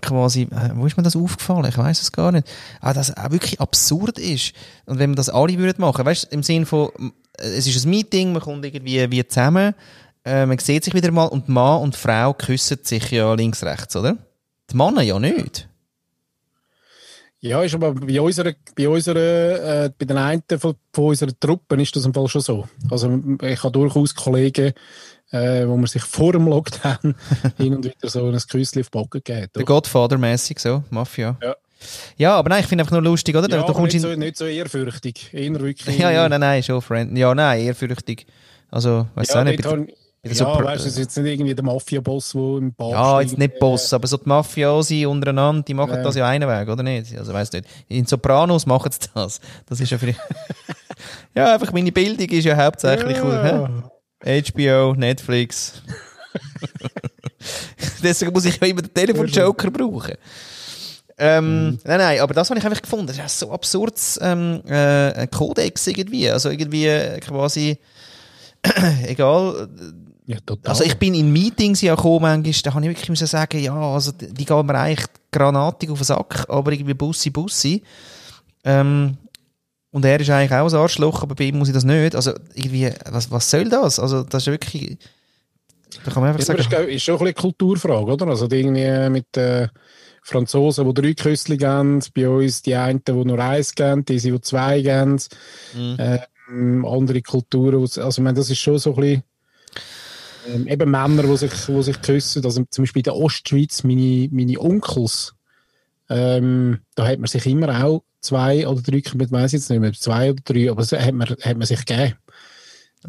quasi, 0.01 0.43
äh, 0.43 0.71
wo 0.75 0.85
ist 0.85 0.97
mir 0.97 1.03
das 1.03 1.15
aufgefallen? 1.15 1.65
Ich 1.65 1.77
weiß 1.77 2.01
es 2.01 2.11
gar 2.11 2.31
nicht. 2.31 2.47
Ah, 2.81 2.93
dass 2.93 3.15
auch 3.15 3.31
wirklich 3.31 3.59
absurd 3.59 4.19
ist. 4.19 4.53
Und 4.85 4.99
wenn 4.99 5.11
wir 5.11 5.15
das 5.15 5.29
alle 5.29 5.57
würden 5.57 5.81
machen, 5.81 6.05
weißt 6.05 6.25
du, 6.25 6.35
im 6.35 6.43
Sinn 6.43 6.65
von, 6.65 6.89
äh, 7.37 7.45
es 7.45 7.67
ist 7.67 7.85
ein 7.85 7.89
Meeting, 7.89 8.33
man 8.33 8.41
kommt 8.41 8.65
irgendwie 8.65 9.09
wie 9.11 9.27
zusammen, 9.27 9.73
äh, 10.23 10.45
man 10.45 10.57
sieht 10.59 10.83
sich 10.83 10.93
wieder 10.93 11.11
mal 11.11 11.25
und 11.25 11.49
Mann 11.49 11.81
und 11.81 11.95
Frau 11.95 12.33
küssen 12.33 12.79
sich 12.83 13.11
ja 13.11 13.33
links, 13.33 13.63
rechts, 13.63 13.95
oder? 13.95 14.17
Die 14.71 14.77
Männer 14.77 15.01
ja 15.01 15.19
nicht. 15.19 15.67
Ja, 17.45 17.61
ist 17.61 17.75
aber 17.75 17.93
bei 17.93 18.19
unserer, 18.19 18.53
bei 18.75 18.89
unserer, 18.89 19.85
äh, 19.85 19.91
bei 19.95 20.05
den 20.05 20.17
einen 20.17 20.41
von, 20.57 20.75
von 20.91 21.05
unseren 21.05 21.39
Truppen 21.39 21.79
ist 21.79 21.95
das 21.95 22.05
im 22.05 22.13
Fall 22.13 22.27
schon 22.27 22.41
so. 22.41 22.67
Also 22.89 23.21
ich 23.43 23.63
habe 23.63 23.71
durchaus 23.71 24.15
Kollegen, 24.15 24.73
äh, 25.31 25.67
wo 25.67 25.75
man 25.75 25.87
sich 25.87 26.03
vor 26.03 26.33
dem 26.33 26.47
Lockdown 26.47 27.15
hin 27.57 27.75
und 27.75 27.85
wieder 27.85 28.09
so 28.09 28.27
ein 28.27 28.37
Küsschen 28.37 28.81
auf 28.81 28.89
die 28.89 28.97
Backen 28.97 29.21
gegeben 29.23 29.47
Der 29.55 29.59
hat. 29.61 29.65
Godfather-mäßig 29.67 30.59
so, 30.59 30.83
Mafia. 30.89 31.37
Ja. 31.41 31.55
Ja, 32.17 32.35
aber 32.37 32.49
nein, 32.49 32.61
ich 32.61 32.67
finde 32.67 32.83
einfach 32.83 32.93
nur 32.93 33.01
lustig, 33.03 33.35
oder? 33.35 33.49
Ja, 33.49 33.57
du 33.57 33.63
aber 33.63 33.73
kommst 33.73 33.93
nicht, 33.93 34.01
so, 34.01 34.15
nicht 34.15 34.37
so 34.37 34.45
ehrfürchtig. 34.45 35.29
Eher 35.33 35.59
wirklich. 35.59 35.97
Ja, 35.99 36.09
ja, 36.09 36.27
nein, 36.27 36.39
nein, 36.39 36.63
schon 36.63 36.81
Friend. 36.81 37.15
Ja, 37.17 37.35
nein, 37.35 37.61
ehrfürchtig. 37.61 38.25
Also, 38.71 39.07
weißt 39.13 39.31
du 39.31 39.35
ja, 39.35 39.41
auch 39.41 39.45
nicht. 39.45 39.61
bei 39.63 39.69
der 39.69 39.85
ja 40.23 40.33
Super- 40.33 40.63
weißt 40.63 40.83
du, 40.83 40.87
es 40.87 40.93
ist 40.93 40.97
jetzt 40.99 41.17
nicht 41.17 41.33
irgendwie 41.33 41.53
der 41.53 41.63
Mafia-Boss, 41.63 42.31
der 42.31 42.41
im 42.57 42.73
Bar 42.73 42.89
Ja, 42.89 43.21
jetzt 43.21 43.37
nicht 43.37 43.59
Boss, 43.59 43.93
aber 43.93 44.07
so 44.07 44.17
die 44.17 44.27
Mafiosi 44.27 45.05
untereinander, 45.05 45.61
die 45.61 45.75
machen 45.75 45.93
Ja. 45.97 46.01
das 46.01 46.15
ja 46.15 46.27
einen 46.27 46.49
Weg, 46.49 46.67
oder 46.67 46.81
nicht? 46.81 47.15
Also, 47.15 47.31
weißt 47.31 47.53
nicht. 47.53 47.67
In 47.89 48.05
Sopranos 48.07 48.65
machen 48.65 48.91
sie 48.91 49.07
das. 49.13 49.39
Das 49.67 49.79
ist 49.79 49.91
ja 49.91 49.99
vielleicht. 49.99 50.19
ja, 51.35 51.53
einfach 51.53 51.71
meine 51.71 51.91
Bildung 51.91 52.27
ist 52.29 52.45
ja 52.45 52.57
hauptsächlich 52.57 53.17
Ja. 53.17 53.43
hä? 53.67 53.83
HBO, 54.23 54.93
Netflix. 54.95 55.81
Deswegen 58.03 58.33
muss 58.33 58.45
ich 58.45 58.59
ja 58.59 58.67
immer 58.67 58.81
den 58.81 58.93
Telefon-Joker 58.93 59.71
brauchen. 59.71 60.15
Ähm, 61.17 61.79
Nein, 61.85 61.97
nein, 61.97 62.19
aber 62.19 62.33
das 62.33 62.49
habe 62.49 62.59
ich 62.59 62.65
einfach 62.65 62.81
gefunden. 62.81 63.07
Das 63.07 63.17
ist 63.17 63.39
so 63.39 63.51
absurd 63.51 63.97
ähm, 64.19 64.61
äh, 64.67 65.27
Kodex 65.27 65.87
irgendwie. 65.87 66.29
Also 66.29 66.49
irgendwie 66.49 66.87
äh, 66.87 67.19
quasi, 67.21 67.77
egal, 69.07 69.69
Ja, 70.25 70.37
also 70.65 70.83
ich 70.83 70.97
bin 70.97 71.13
in 71.13 71.31
Meetings 71.31 71.81
ja 71.81 71.95
gekommen, 71.95 72.21
manchmal, 72.43 72.53
da 72.63 72.73
habe 72.73 72.83
ich 72.85 72.89
wirklich 72.89 73.09
müssen 73.09 73.27
sagen, 73.27 73.59
ja, 73.61 73.75
also 73.75 74.11
die 74.11 74.33
die 74.33 74.43
gehen 74.45 74.65
mir 74.65 74.75
eigentlich 74.75 75.05
granatig 75.31 75.89
auf 75.89 75.99
den 75.99 76.05
Sack, 76.05 76.45
aber 76.49 76.71
irgendwie 76.73 76.93
Bussi, 76.93 77.29
Bussi. 77.29 77.81
Ähm, 78.65 79.17
und 79.95 80.03
er 80.03 80.19
ist 80.19 80.29
eigentlich 80.29 80.51
auch 80.51 80.67
ein 80.69 80.75
Arschloch, 80.75 81.23
aber 81.23 81.35
bei 81.35 81.45
ihm 81.45 81.57
muss 81.57 81.69
ich 81.69 81.73
das 81.73 81.85
nicht. 81.85 82.15
Also 82.15 82.33
irgendwie, 82.53 82.91
was, 83.09 83.31
was 83.31 83.49
soll 83.49 83.69
das? 83.69 83.97
Also 83.97 84.23
das 84.23 84.43
ist 84.43 84.47
wirklich, 84.51 84.97
da 86.03 86.11
kann 86.11 86.21
man 86.21 86.31
einfach 86.33 86.41
Ja, 86.41 86.45
sagen, 86.45 86.59
ist, 86.59 86.69
glaub- 86.69 86.87
ist 86.87 87.03
schon 87.03 87.13
ein 87.15 87.19
bisschen 87.19 87.27
eine 87.27 87.33
Kulturfrage, 87.33 88.11
oder? 88.11 88.27
Also 88.27 88.49
irgendwie 88.51 89.09
mit 89.09 89.25
den 89.35 89.69
Franzosen, 90.21 90.85
die 90.93 91.01
drei 91.01 91.13
Küssli 91.13 91.55
geben, 91.55 92.01
bei 92.13 92.27
uns 92.27 92.61
die 92.61 92.75
einen, 92.75 93.01
die 93.05 93.11
nur 93.13 93.39
eins 93.39 93.73
geben, 93.73 94.03
die, 94.03 94.17
die 94.19 94.41
zwei 94.41 94.81
geben, 94.81 95.21
Mhm. 95.73 95.97
ähm, 96.49 96.85
andere 96.85 97.21
Kulturen. 97.21 97.81
Also 97.81 98.09
ich 98.09 98.19
meine, 98.19 98.37
das 98.37 98.49
ist 98.49 98.59
schon 98.59 98.77
so 98.77 98.95
ein 98.95 99.01
bisschen 99.01 99.23
ähm, 100.53 100.67
eben 100.67 100.91
Männer, 100.91 101.23
die 101.23 101.37
sich, 101.37 101.51
die 101.67 101.83
sich 101.83 102.01
küssen. 102.01 102.43
Also 102.43 102.63
zum 102.69 102.83
Beispiel 102.83 102.99
in 102.99 103.03
der 103.05 103.15
Ostschweiz, 103.15 103.83
meine, 103.83 104.27
meine 104.31 104.59
Onkels, 104.59 105.33
ähm, 106.09 106.79
da 106.95 107.07
hat 107.07 107.19
man 107.19 107.27
sich 107.27 107.45
immer 107.47 107.83
auch 107.83 108.03
zwei 108.25 108.67
oder 108.67 108.81
drei, 108.81 108.97
ich 108.97 109.13
weiß 109.31 109.51
jetzt 109.53 109.69
nicht 109.69 109.79
mehr, 109.79 109.93
zwei 109.93 110.31
oder 110.31 110.41
drei, 110.43 110.69
aber 110.71 110.83
so 110.83 110.97
hat 110.97 111.13
man, 111.13 111.27
hat 111.27 111.57
man 111.57 111.65
sich 111.67 111.85
gegeben. 111.85 112.15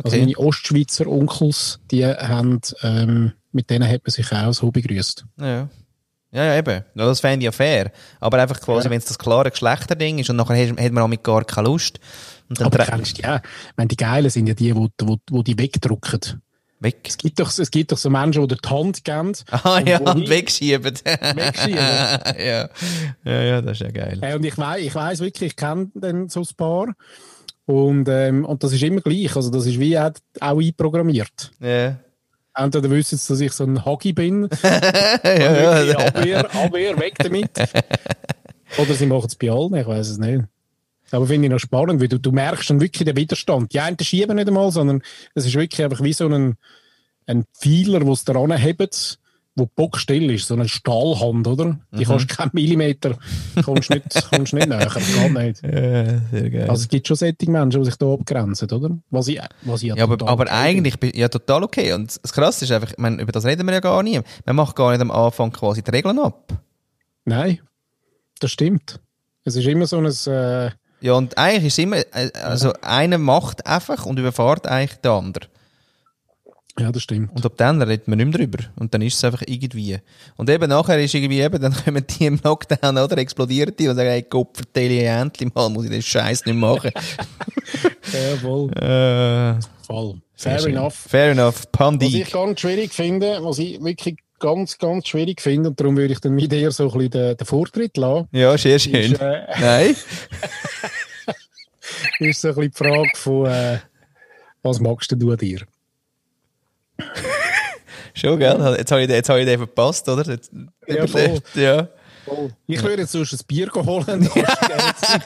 Also 0.02 0.16
meine 0.18 0.36
Ostschweizer 0.36 1.06
Onkels, 1.06 1.80
die 1.90 2.04
haben, 2.06 2.60
ähm, 2.82 3.32
mit 3.52 3.70
denen 3.70 3.88
hat 3.88 4.02
man 4.04 4.10
sich 4.10 4.30
auch 4.32 4.52
so 4.52 4.70
begrüßt. 4.70 5.24
Ja. 5.40 5.68
Ja, 6.32 6.44
ja, 6.44 6.58
eben. 6.58 6.84
Ja, 6.94 7.06
das 7.06 7.20
fände 7.20 7.38
ich 7.38 7.44
ja 7.44 7.52
fair. 7.52 7.92
Aber 8.20 8.38
einfach 8.38 8.60
quasi, 8.60 8.86
Ja. 8.86 8.90
wenn 8.90 8.98
es 8.98 9.06
das 9.06 9.18
klare 9.18 9.50
Geschlechterding 9.50 10.18
ist 10.18 10.28
und 10.28 10.36
nachher 10.36 10.68
hat 10.68 10.92
man 10.92 11.02
auch 11.04 11.08
mit 11.08 11.22
gar 11.22 11.44
keine 11.44 11.68
Lust. 11.68 11.98
Und 12.48 12.60
dann 12.60 12.66
Aber 12.66 12.84
kennst 12.84 13.16
du 13.16 13.22
die 13.22 13.28
auch? 13.28 13.36
Ich 13.42 13.76
meine, 13.76 13.88
die 13.88 13.96
Geilen 13.96 14.28
sind 14.28 14.46
ja 14.48 14.54
die, 14.54 14.72
die, 14.72 14.88
die, 15.00 15.16
die, 15.30 15.44
die 15.44 15.58
wegdrucken. 15.58 16.42
Weg. 16.80 16.98
Es 17.04 17.16
gibt 17.16 17.40
doch, 17.40 17.56
es 17.58 17.70
gibt 17.70 17.92
doch 17.92 17.98
so 17.98 18.10
Menschen, 18.10 18.46
die 18.46 18.56
die 18.56 18.68
Hand 18.68 19.04
geben. 19.04 19.32
Ah 19.50 19.80
ja, 19.80 19.98
und 20.00 20.28
wegschieben. 20.28 20.94
Wegschieben. 21.04 21.78
ja. 22.38 22.68
ja, 23.24 23.42
ja, 23.42 23.62
das 23.62 23.80
ist 23.80 23.80
ja 23.80 23.90
geil. 23.90 24.18
Äh, 24.22 24.34
und 24.34 24.44
ich 24.44 24.56
weiß, 24.56 24.80
ich 24.82 24.94
wirklich, 24.94 25.50
ich 25.50 25.56
kenne 25.56 25.90
dann 25.94 26.28
so 26.28 26.40
ein 26.40 26.46
paar. 26.56 26.94
Und, 27.64 28.08
ähm, 28.08 28.44
und 28.44 28.62
das 28.62 28.72
ist 28.72 28.82
immer 28.82 29.00
gleich. 29.00 29.34
Also, 29.34 29.50
das 29.50 29.66
ist 29.66 29.80
wie 29.80 29.98
auch, 29.98 30.12
auch 30.40 30.60
einprogrammiert. 30.60 31.50
Ja. 31.60 31.98
Entweder 32.54 32.90
wissen 32.90 33.18
sie, 33.18 33.32
dass 33.32 33.40
ich 33.40 33.52
so 33.52 33.64
ein 33.64 33.84
Hagi 33.84 34.14
bin, 34.14 34.48
ja, 34.62 35.22
wirklich 35.22 35.98
Abwehr, 35.98 36.54
Abwehr, 36.54 36.98
weg 36.98 37.14
damit. 37.18 37.50
Oder 38.78 38.94
sie 38.94 39.04
machen 39.04 39.26
es 39.26 39.34
bei 39.34 39.50
allen, 39.50 39.74
ich 39.74 39.86
weiß 39.86 40.08
es 40.08 40.16
nicht. 40.16 40.44
Aber 41.10 41.26
finde 41.26 41.46
ich 41.46 41.52
noch 41.52 41.58
spannend, 41.60 42.00
weil 42.00 42.08
du, 42.08 42.18
du 42.18 42.32
merkst 42.32 42.70
dann 42.70 42.80
wirklich 42.80 43.04
den 43.04 43.16
Widerstand. 43.16 43.72
Die 43.72 43.80
einen 43.80 43.98
schieben 44.00 44.36
nicht 44.36 44.48
einmal, 44.48 44.70
sondern 44.72 45.02
es 45.34 45.46
ist 45.46 45.54
wirklich 45.54 45.82
einfach 45.84 46.02
wie 46.02 46.12
so 46.12 46.28
ein, 46.28 46.56
ein 47.26 47.44
Pfeiler, 47.58 48.00
den 48.00 48.14
sie 48.14 48.24
daran 48.24 48.52
haben, 48.52 48.88
wo 49.58 49.64
bockstill 49.74 50.30
ist, 50.32 50.48
so 50.48 50.54
eine 50.54 50.68
Stahlhand, 50.68 51.46
oder? 51.46 51.78
Die 51.92 52.04
kannst 52.04 52.30
du 52.30 52.34
keinen 52.36 52.50
Millimeter, 52.52 53.16
kommst 53.64 53.88
nicht, 53.88 54.04
kommst 54.30 54.52
nicht 54.52 54.68
näher, 54.68 54.86
geht 54.94 55.32
nicht. 55.32 55.62
Ja, 55.62 56.18
sehr 56.30 56.50
geil. 56.50 56.68
Also 56.68 56.82
es 56.82 56.88
gibt 56.88 57.06
schon 57.08 57.16
solche 57.16 57.50
Menschen, 57.50 57.80
die 57.80 57.86
sich 57.86 57.96
da 57.96 58.12
abgrenzen, 58.12 58.70
oder? 58.70 58.98
Was 59.10 59.28
ich, 59.28 59.40
was 59.62 59.82
ich 59.82 59.94
ja, 59.94 60.02
aber, 60.04 60.28
aber 60.28 60.52
eigentlich, 60.52 60.98
bin- 61.00 61.12
ja, 61.14 61.28
total 61.30 61.62
okay. 61.64 61.94
Und 61.94 62.22
das 62.22 62.32
Krasse 62.34 62.66
ist 62.66 62.70
einfach, 62.72 62.90
ich 62.90 62.98
meine, 62.98 63.22
über 63.22 63.32
das 63.32 63.46
reden 63.46 63.64
wir 63.66 63.72
ja 63.72 63.80
gar 63.80 64.02
nie. 64.02 64.20
Man 64.44 64.56
macht 64.56 64.76
gar 64.76 64.90
nicht 64.90 65.00
am 65.00 65.10
Anfang 65.10 65.50
quasi 65.52 65.82
die 65.82 65.90
Regeln 65.90 66.18
ab. 66.18 66.52
Nein, 67.24 67.60
das 68.40 68.50
stimmt. 68.50 69.00
Es 69.44 69.56
ist 69.56 69.66
immer 69.66 69.86
so 69.86 69.96
ein, 69.96 70.04
äh, 70.06 70.70
Ja, 71.00 71.12
und 71.14 71.36
eigentlich 71.38 71.66
ist 71.66 71.78
immer, 71.78 71.98
äh, 71.98 72.30
also 72.42 72.72
einer 72.82 73.18
macht 73.18 73.66
einfach 73.66 74.06
und 74.06 74.18
überfahrt 74.18 74.66
eigentlich 74.66 74.98
den 75.00 75.10
anderen. 75.12 75.48
ja, 76.78 76.90
das 76.92 77.02
stimmt. 77.02 77.30
Und 77.34 77.44
ab 77.44 77.52
dann 77.56 77.80
redet 77.82 78.08
man 78.08 78.18
nicht 78.18 78.26
mehr 78.28 78.38
drüber. 78.38 78.64
Und 78.76 78.92
dann 78.94 79.02
ist 79.02 79.14
es 79.16 79.24
einfach 79.24 79.42
irgendwie. 79.46 79.98
Und 80.36 80.48
eben 80.50 80.68
nachher 80.68 80.98
ist 81.02 81.14
irgendwie 81.14 81.40
eben, 81.40 81.60
dann 81.60 81.74
kommen 81.84 82.04
die 82.06 82.26
im 82.26 82.40
Lockdown, 82.42 82.96
oder? 82.98 83.18
Explodieren 83.18 83.74
die 83.78 83.88
und 83.88 83.96
sagen, 83.96 84.08
hey, 84.08 84.22
Gott, 84.28 84.48
vertelle 84.56 84.94
ich 84.94 85.04
endlich 85.06 85.54
mal, 85.54 85.68
muss 85.68 85.84
ich 85.84 85.90
den 85.90 86.02
Scheiß 86.02 86.44
nicht 86.46 86.56
machen. 86.56 86.90
Ja, 88.12 88.36
voll. 88.36 88.70
äh, 88.78 89.60
Voll. 89.84 90.20
Fair 90.36 90.64
enough. 90.66 90.94
Fair 90.94 91.32
enough. 91.32 91.56
Was 91.56 91.66
Pandi. 91.72 92.22
ich 92.22 92.30
ganz 92.30 92.60
schwierig 92.60 92.92
finde, 92.94 93.38
was 93.42 93.58
ich 93.58 93.82
wirklich 93.82 94.18
ganz, 94.38 94.78
ganz 94.78 95.08
schwierig 95.08 95.40
finde, 95.40 95.70
und 95.70 95.80
darum 95.80 95.96
würde 95.96 96.12
ich 96.12 96.20
dann 96.20 96.34
mit 96.34 96.52
dir 96.52 96.70
so 96.72 96.84
ein 96.84 96.90
bisschen 96.98 97.10
den, 97.10 97.36
den 97.36 97.46
Vortritt 97.46 97.96
lassen, 97.96 98.28
Ja, 98.32 98.56
sehr 98.58 98.78
schön. 98.78 99.12
ist, 99.12 99.20
äh, 99.20 99.46
Nein? 99.60 99.96
ist 102.20 102.40
so 102.40 102.48
ein 102.48 102.54
bisschen 102.54 102.70
die 102.70 102.76
Frage 102.76 103.10
von, 103.16 103.46
äh, 103.46 103.78
was 104.62 104.80
magst 104.80 105.12
du 105.12 105.30
an 105.30 105.36
dir? 105.38 105.60
Schon, 108.14 108.38
gell? 108.38 108.76
Jetzt 108.78 108.90
habe 108.90 109.02
ich, 109.02 109.06
den- 109.08 109.16
jetzt 109.16 109.28
habe 109.28 109.40
ich 109.40 109.46
den 109.46 109.58
verpasst, 109.58 110.08
oder? 110.08 110.24
Jetzt, 110.30 110.50
Ja, 110.86 111.06
voll. 111.10 111.38
ja. 111.54 111.88
Ich 112.66 112.82
würde 112.82 113.02
jetzt 113.02 113.12
sonst 113.12 113.34
ein 113.34 113.40
Bier 113.46 113.70
holen, 113.72 114.28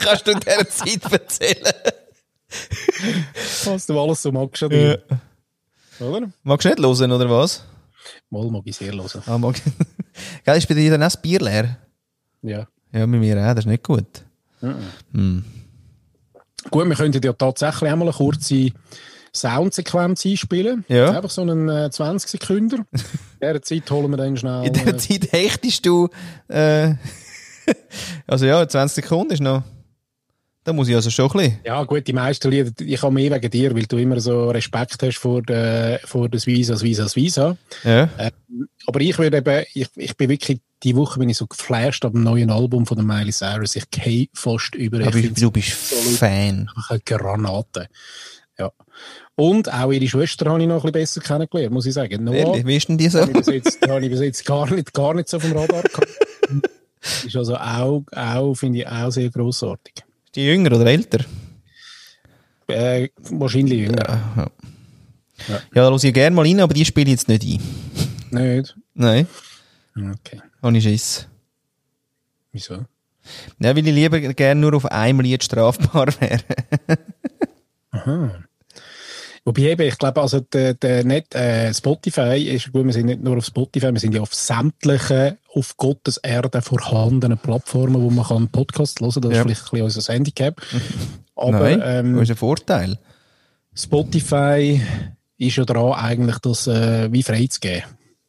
kannst 0.01 0.27
du 0.27 0.33
in 0.33 0.41
dieser 0.41 0.69
Zeit 0.69 1.11
erzählen? 1.13 1.73
was 3.65 3.87
du 3.87 3.99
alles 3.99 4.21
so 4.23 4.33
magst 4.33 4.63
an 4.65 4.71
dir. 4.71 5.03
Oder? 6.01 6.29
Magst 6.43 6.65
du 6.67 6.69
nicht 6.69 6.79
hören, 6.81 7.13
oder 7.13 7.31
was? 7.31 7.65
Mal 8.31 8.51
mag 8.51 8.63
ich 8.65 8.77
sehr 8.77 8.93
hören. 8.93 9.23
Ah, 9.27 9.39
mag. 9.39 9.57
gell, 10.45 10.57
ist 10.59 10.69
bei 10.69 10.75
dir 10.75 10.91
dann 10.91 11.03
auch 11.03 11.07
das 11.07 11.21
Bier 11.21 11.41
leer? 11.41 11.77
Ja. 12.43 12.67
Ja, 12.93 13.07
bei 13.07 13.07
mir 13.07 13.37
auch, 13.37 13.55
das 13.55 13.65
ist 13.65 13.67
nicht 13.67 13.85
gut. 13.85 14.25
Hm. 14.61 15.45
Gut, 16.71 16.89
wir 16.89 16.97
könnten 16.97 17.23
ja 17.23 17.33
tatsächlich 17.33 17.91
einmal 17.91 18.09
eine 18.09 18.17
kurze 18.17 18.73
Soundsequenz 19.35 20.27
einspielen. 20.27 20.85
Ja. 20.89 21.13
Einfach 21.13 21.31
so 21.31 21.43
einen 21.43 21.69
äh, 21.69 21.91
20 21.91 22.31
Sekunden. 22.31 22.85
In 22.93 23.49
dieser 23.49 23.63
Zeit 23.63 23.91
holen 23.91 24.11
wir 24.11 24.17
dann 24.17 24.37
schnell. 24.37 24.67
In 24.67 24.73
der 24.73 24.89
äh, 24.89 24.97
Zeit 24.97 25.33
hechtest 25.33 25.87
du, 25.87 26.09
äh, 26.49 26.95
also 28.27 28.47
ja, 28.47 28.67
20 28.67 29.05
Sekunden 29.05 29.33
ist 29.33 29.41
noch, 29.41 29.63
da 30.65 30.73
muss 30.73 30.89
ich 30.89 30.95
also 30.95 31.11
schon 31.11 31.31
ein 31.31 31.37
bisschen. 31.39 31.61
Ja, 31.65 31.83
gut, 31.85 32.07
die 32.07 32.13
meisten 32.13 32.51
Lieder, 32.51 32.71
ich 32.81 33.03
habe 33.03 33.15
mehr 33.15 33.31
wegen 33.31 33.51
dir, 33.51 33.75
weil 33.75 33.87
du 33.87 33.97
immer 33.97 34.21
so 34.21 34.51
Respekt 34.51 35.03
hast 35.03 35.19
vor, 35.19 35.43
der, 35.43 36.01
vor 36.05 36.29
das 36.29 36.47
Visa, 36.47 36.75
das 36.75 36.83
Visa, 36.83 37.05
das 37.05 37.17
Visa. 37.17 37.57
Ja. 37.83 38.11
Aber 38.87 39.01
ich 39.01 39.19
würde 39.19 39.39
eben, 39.39 39.65
ich, 39.73 39.89
ich 39.97 40.17
bin 40.17 40.29
wirklich, 40.29 40.61
die 40.83 40.97
Woche 40.97 41.19
bin 41.19 41.29
ich 41.29 41.39
so 41.39 41.47
geflasht 41.47 42.05
ab 42.05 42.13
dem 42.13 42.23
neuen 42.23 42.51
Album 42.51 42.87
von 42.87 42.97
der 42.97 43.07
Miley 43.07 43.33
Cyrus. 43.33 43.77
Ich 43.77 43.91
gehe 43.91 44.29
fast 44.35 44.75
über. 44.75 45.07
Aber 45.07 45.17
ich 45.17 45.33
du, 45.33 45.51
bist 45.51 45.71
Fan. 45.73 46.69
einfach 46.69 46.91
eine 46.91 47.01
Granate. 47.01 47.89
Ja. 48.59 48.71
Und 49.37 49.73
auch 49.73 49.91
ihre 49.91 50.07
Schwester 50.07 50.51
habe 50.51 50.61
ich 50.61 50.69
noch 50.69 50.85
ein 50.85 50.93
bisschen 50.93 51.21
besser 51.21 51.21
kennengelernt, 51.23 51.73
muss 51.73 51.87
ich 51.87 51.95
sagen. 51.95 52.25
Noah, 52.25 52.35
Ehrlich, 52.35 52.67
wie 52.67 52.77
ist 52.77 52.89
denn 52.89 52.99
die 52.99 53.09
so? 53.09 53.21
habe 53.21 53.31
ich 53.31 53.39
bis 53.39 53.47
jetzt, 53.47 53.81
habe 53.89 54.05
ich 54.05 54.11
bis 54.11 54.21
jetzt 54.21 54.45
gar, 54.45 54.71
nicht, 54.71 54.93
gar 54.93 55.15
nicht 55.15 55.29
so 55.29 55.39
dem 55.39 55.53
Radar 55.53 55.83
gehabt. 55.83 56.09
Ist 57.25 57.35
also 57.35 57.57
auch, 57.57 58.03
auch 58.13 58.55
finde 58.55 58.81
ich 58.81 58.87
auch 58.87 59.11
sehr 59.11 59.31
grossartig. 59.31 60.05
Die 60.35 60.45
jünger 60.47 60.73
oder 60.77 60.87
älter? 60.87 61.25
Äh, 62.69 63.09
wahrscheinlich 63.31 63.81
jünger. 63.81 64.51
Ja, 65.49 65.57
da 65.73 65.81
höre 65.89 66.05
ich 66.05 66.15
gerne 66.15 66.37
mal 66.37 66.47
rein, 66.47 66.61
aber 66.61 66.75
die 66.75 66.85
spiele 66.85 67.07
ich 67.07 67.13
jetzt 67.13 67.29
nicht 67.29 67.43
ein. 67.45 67.61
Nicht? 68.31 68.77
Nein, 68.95 69.27
Okay. 69.97 70.41
habe 70.63 70.77
ich 70.79 70.85
Schiss. 70.85 71.27
Wieso? 72.53 72.85
Ja, 73.59 73.75
weil 73.77 73.87
ich 73.87 73.95
lieber 73.95 74.21
gerne 74.21 74.61
nur 74.61 74.75
auf 74.75 74.87
einem 74.87 75.21
Lied 75.21 75.43
strafbar 75.43 76.07
wäre. 76.21 76.41
Wobei 79.45 79.63
eben, 79.63 79.89
ich 79.89 79.97
glaube, 79.99 80.21
also 80.21 80.41
der, 80.41 80.75
der 80.75 81.03
nicht, 81.05 81.35
äh, 81.35 81.73
Spotify 81.73 82.37
ist, 82.55 82.73
gut, 82.73 82.85
wir 82.85 82.93
sind 82.93 83.07
nicht 83.07 83.23
nur 83.23 83.39
auf 83.39 83.45
Spotify, 83.47 83.91
wir 83.93 83.99
sind 84.01 84.15
ja 84.15 84.21
auf 84.21 84.35
sämtlichen, 84.35 85.39
auf 85.55 85.77
Gottes 85.79 86.19
Erde 86.19 86.61
vorhandenen 86.61 87.39
Plattformen, 87.39 88.03
wo 88.03 88.11
man 88.11 88.27
kann 88.27 88.49
Podcasts 88.49 89.01
hören 89.01 89.13
kann. 89.13 89.23
Das 89.23 89.33
Ja. 89.33 89.39
ist 89.39 89.43
vielleicht 89.47 89.61
ein 89.63 89.71
bisschen 89.71 89.85
unser 89.85 90.13
Handicap. 90.13 90.61
Aber 91.37 91.61
Nein, 91.61 91.83
ähm, 91.83 92.13
das 92.15 92.25
ist 92.25 92.31
ein 92.31 92.37
Vorteil. 92.37 92.99
Spotify 93.75 94.81
ist 95.39 95.57
ja 95.57 95.65
dran, 95.65 95.93
eigentlich 95.93 96.39
das 96.39 96.67
äh, 96.67 97.11
wie 97.11 97.23
freizugeben. 97.23 97.85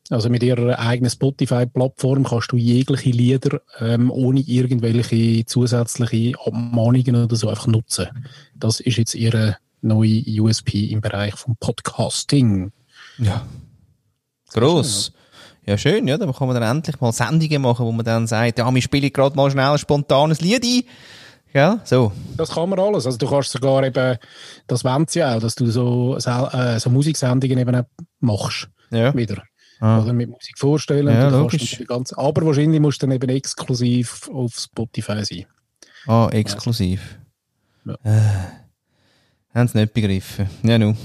Also 0.10 0.30
mit 0.30 0.44
ihrer 0.44 0.80
eigenen 0.80 1.10
Spotify-Plattform 1.10 2.24
kannst 2.26 2.52
du 2.52 2.58
jegliche 2.58 3.10
Lieder 3.12 3.62
ähm, 3.80 4.12
ohne 4.12 4.42
irgendwelche 4.42 5.46
zusätzliche 5.46 6.38
Abmahnungen 6.46 7.16
oder 7.16 7.36
so 7.36 7.50
einfach 7.50 7.68
nutzen. 7.68 8.08
Das 8.56 8.80
ist 8.80 8.98
jetzt 8.98 9.16
ihre 9.16 9.58
neue 9.82 10.24
USP 10.42 10.86
im 10.86 11.02
Bereich 11.02 11.36
vom 11.36 11.56
Podcasting. 11.60 12.72
Ja. 13.18 13.46
Gross. 14.54 15.12
Ja, 15.66 15.78
schön, 15.78 16.08
ja. 16.08 16.18
Dann 16.18 16.34
kann 16.34 16.48
man 16.48 16.60
dann 16.60 16.78
endlich 16.78 17.00
mal 17.00 17.12
Sendungen 17.12 17.62
machen, 17.62 17.86
wo 17.86 17.92
man 17.92 18.06
dann 18.06 18.28
sagt, 18.28 18.60
ja, 18.60 18.74
wir 18.74 18.82
spielen 18.82 19.12
gerade 19.12 19.36
mal 19.36 19.52
schnell 19.52 19.72
ein 19.72 19.78
spontanes 19.78 20.42
Lied 20.42 20.64
ein. 20.64 20.84
Ja, 21.54 21.82
so. 21.84 22.12
Das 22.38 22.52
kann 22.52 22.70
man 22.70 22.80
alles. 22.80 23.06
Also 23.06 23.18
du 23.18 23.28
kannst 23.28 23.52
sogar 23.52 23.84
eben, 23.84 24.18
das 24.68 24.84
wollen 24.84 25.06
sie 25.08 25.24
auch, 25.24 25.40
dass 25.40 25.56
du 25.56 25.70
so, 25.70 26.18
äh, 26.18 26.80
so 26.80 26.90
Musiksendungen 26.90 27.58
eben 27.58 27.76
auch 27.76 27.86
machst. 28.20 28.70
Ja. 28.90 29.14
Wieder. 29.14 29.44
Ah. 29.80 30.02
Oder 30.02 30.14
mit 30.14 30.30
Musik 30.30 30.58
vorstellen. 30.58 31.08
Ja, 31.08 31.30
logisch. 31.30 31.84
Ganz, 31.88 32.14
aber 32.14 32.46
wahrscheinlich 32.46 32.80
musst 32.80 33.02
du 33.02 33.08
dann 33.08 33.16
eben 33.16 33.30
exklusiv 33.30 34.30
auf 34.32 34.54
Spotify 34.56 35.26
sein. 35.26 35.46
Ah, 36.08 36.30
exklusiv. 36.32 37.20
Ja. 37.86 37.96
Äh, 38.04 38.61
haben 39.54 39.68
sie 39.68 39.78
nicht 39.78 39.94
begriffen. 39.94 40.50
Ja, 40.64 40.78
nu. 40.78 40.96